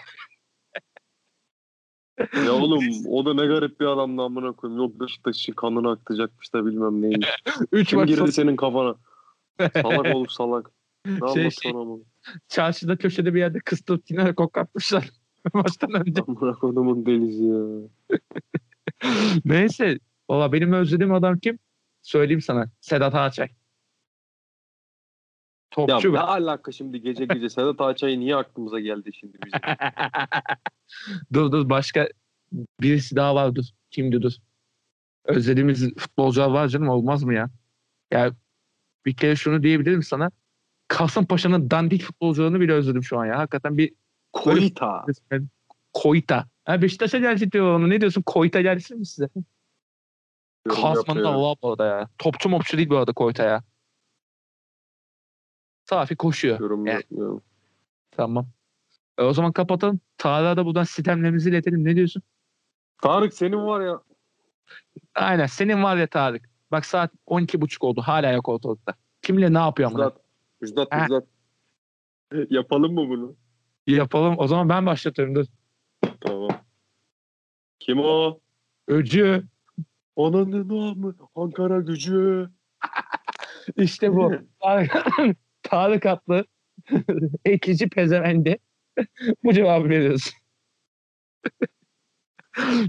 Ya 2.45 2.51
oğlum 2.53 2.83
o 3.07 3.25
da 3.25 3.33
ne 3.33 3.45
garip 3.45 3.79
bir 3.79 3.85
adamdı 3.85 4.21
amına 4.21 4.51
koyayım. 4.51 4.81
Yok 4.81 4.99
Beşiktaş'ın 4.99 5.53
kanını 5.53 5.91
akıtacakmış 5.91 6.53
da 6.53 6.65
bilmem 6.65 7.01
neymiş. 7.01 7.27
3 7.71 7.89
Kim 7.89 8.05
girdi 8.05 8.31
senin 8.31 8.55
kafana? 8.55 8.95
Salak 9.73 10.05
olup 10.15 10.31
salak. 10.31 10.71
Ne 11.05 11.33
Şey, 11.33 11.49
şey. 11.51 11.71
ama? 11.71 11.95
çarşıda 12.47 12.97
köşede 12.97 13.33
bir 13.33 13.39
yerde 13.39 13.59
kıstırtına 13.59 14.35
koklatmışlar 14.35 15.09
maçtan 15.53 15.93
önce. 15.93 16.21
Amına 16.27 16.53
kodumun 16.53 17.05
delisi 17.05 17.43
ya. 17.43 17.89
Neyse. 19.45 19.99
Valla 20.29 20.53
benim 20.53 20.73
özlediğim 20.73 21.13
adam 21.13 21.39
kim? 21.39 21.59
Söyleyeyim 22.01 22.41
sana. 22.41 22.69
Sedat 22.81 23.15
Ağaçay. 23.15 23.47
Ya 23.47 23.53
Topçu 25.71 26.09
ne 26.09 26.13
be. 26.13 26.19
alaka 26.19 26.71
şimdi 26.71 27.01
gece 27.01 27.25
gece 27.25 27.49
Sedat 27.59 27.81
Ağaçay 27.81 28.19
niye 28.19 28.35
aklımıza 28.35 28.79
geldi 28.79 29.09
şimdi 29.13 29.37
bizim? 29.45 29.59
dur 31.33 31.51
dur 31.51 31.69
başka 31.69 32.07
birisi 32.81 33.15
daha 33.15 33.35
var 33.35 33.55
dur. 33.55 33.65
Kimdi 33.91 34.21
dur. 34.21 34.33
Özlediğimiz 35.25 35.95
futbolcular 35.95 36.49
var 36.49 36.67
canım 36.67 36.89
olmaz 36.89 37.23
mı 37.23 37.33
ya? 37.33 37.49
Ya 38.11 38.31
bir 39.05 39.15
kere 39.15 39.35
şunu 39.35 39.63
diyebilirim 39.63 40.03
sana. 40.03 40.31
Kasımpaşa'nın 40.87 41.71
dandik 41.71 42.03
futbolcularını 42.03 42.59
bile 42.59 42.73
özledim 42.73 43.03
şu 43.03 43.19
an 43.19 43.25
ya. 43.25 43.37
Hakikaten 43.37 43.77
bir 43.77 43.93
Koita. 44.33 45.05
Koita. 45.93 46.45
Ha 46.65 46.81
Beşiktaş'a 46.81 47.17
gelsin 47.17 47.51
diyor 47.51 47.75
onu. 47.75 47.89
Ne 47.89 48.01
diyorsun? 48.01 48.21
Koita 48.21 48.61
gelsin 48.61 48.99
mi 48.99 49.05
size? 49.05 49.29
Yapıyorum. 50.67 51.25
Allah 51.25 51.55
bu 51.61 51.69
arada 51.69 51.85
ya. 51.85 52.09
Topçu 52.17 52.49
mopçu 52.49 52.77
değil 52.77 52.89
bu 52.89 52.97
arada 52.97 53.13
Koita 53.13 53.43
ya. 53.43 53.63
Safi 55.89 56.15
koşuyor. 56.15 56.59
Yorum 56.59 56.85
Yani. 56.85 56.95
yapmıyorum. 56.95 57.41
Tamam. 58.11 58.47
E, 59.17 59.23
o 59.23 59.33
zaman 59.33 59.51
kapatalım. 59.51 59.99
Tarık'a 60.17 60.57
da 60.57 60.65
buradan 60.65 60.83
sistemlerimizi 60.83 61.49
iletelim. 61.49 61.85
Ne 61.85 61.95
diyorsun? 61.95 62.23
Tarık 63.01 63.33
senin 63.33 63.65
var 63.65 63.81
ya. 63.81 64.01
Aynen. 65.15 65.45
Senin 65.45 65.83
var 65.83 65.97
ya 65.97 66.07
Tarık. 66.07 66.49
Bak 66.71 66.85
saat 66.85 67.11
12.30 67.27 67.85
oldu. 67.85 68.01
Hala 68.01 68.31
yok 68.31 68.49
ortalıkta. 68.49 68.93
Kimle 69.21 69.53
ne 69.53 69.57
yapıyor 69.57 69.89
amına? 69.89 70.11
Müjdat. 70.61 70.91
Müjdat. 70.91 71.23
Yapalım 72.49 72.93
mı 72.93 73.09
bunu? 73.09 73.35
Yapalım. 73.87 74.35
O 74.37 74.47
zaman 74.47 74.69
ben 74.69 74.85
başlatıyorum. 74.85 75.35
Dur. 75.35 75.45
Tamam. 76.21 76.49
Kim 77.79 77.99
o? 77.99 78.39
Öcü. 78.87 79.43
Ananın 80.17 80.69
namı. 80.69 81.15
Ankara 81.35 81.79
gücü. 81.79 82.49
İşte 83.77 84.15
bu. 84.15 84.31
Tarık, 84.61 84.93
Tarık 85.63 86.05
adlı 86.05 86.45
ekici 87.45 87.89
pezevende 87.89 88.59
bu 89.43 89.53
cevabı 89.53 89.89
veriyoruz. 89.89 90.31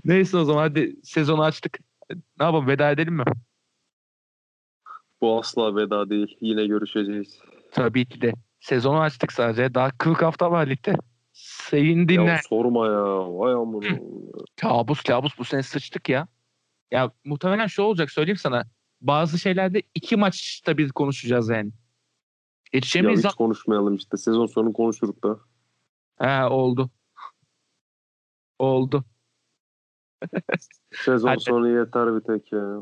Neyse 0.04 0.36
o 0.36 0.44
zaman 0.44 0.60
hadi 0.60 0.96
sezonu 1.02 1.42
açtık. 1.42 1.78
Ne 2.10 2.44
yapalım 2.44 2.66
veda 2.66 2.90
edelim 2.90 3.14
mi? 3.14 3.24
Bu 5.20 5.38
asla 5.38 5.76
veda 5.76 6.10
değil. 6.10 6.36
Yine 6.40 6.66
görüşeceğiz. 6.66 7.38
Tabii 7.72 8.06
ki 8.06 8.20
de. 8.20 8.32
Sezonu 8.60 9.00
açtık 9.00 9.32
sadece. 9.32 9.74
Daha 9.74 9.90
40 9.90 10.22
hafta 10.22 10.50
var 10.50 10.66
ligde. 10.66 10.94
Sayın 11.32 12.08
dinle. 12.08 12.30
Ya 12.30 12.40
sorma 12.48 12.86
ya. 12.86 13.38
Vay 13.38 13.52
amına. 13.52 13.98
Kabus 14.60 15.02
kabus 15.02 15.38
bu 15.38 15.44
sene 15.44 15.62
sıçtık 15.62 16.08
ya. 16.08 16.28
Ya 16.90 17.10
muhtemelen 17.24 17.66
şu 17.66 17.82
olacak 17.82 18.10
söyleyeyim 18.10 18.36
sana. 18.36 18.64
Bazı 19.00 19.38
şeylerde 19.38 19.82
iki 19.94 20.16
maçta 20.16 20.78
bir 20.78 20.88
konuşacağız 20.90 21.48
yani. 21.48 21.66
ya 21.66 21.72
Yetişemeyiz. 22.72 23.24
hiç 23.24 23.32
konuşmayalım 23.34 23.94
işte. 23.94 24.16
Sezon 24.16 24.46
sonu 24.46 24.72
konuşuruk 24.72 25.24
da. 25.24 25.38
He 26.18 26.44
oldu. 26.44 26.90
Oldu. 28.58 29.04
Sezon 31.04 31.28
Hadi. 31.28 31.40
sonu 31.40 31.68
yeter 31.78 32.14
bir 32.16 32.20
tek 32.20 32.52
ya. 32.52 32.76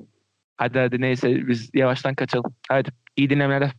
Hadi 0.57 0.79
hadi 0.79 1.01
neyse 1.01 1.49
biz 1.49 1.71
yavaştan 1.75 2.15
kaçalım. 2.15 2.55
Hadi 2.69 2.91
iyi 3.17 3.31
dinlemeler. 3.31 3.73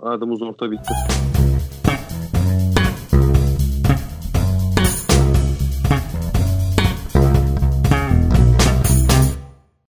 Hadi 0.00 0.24
muz 0.24 0.42
orta 0.42 0.70
bitti. 0.70 0.92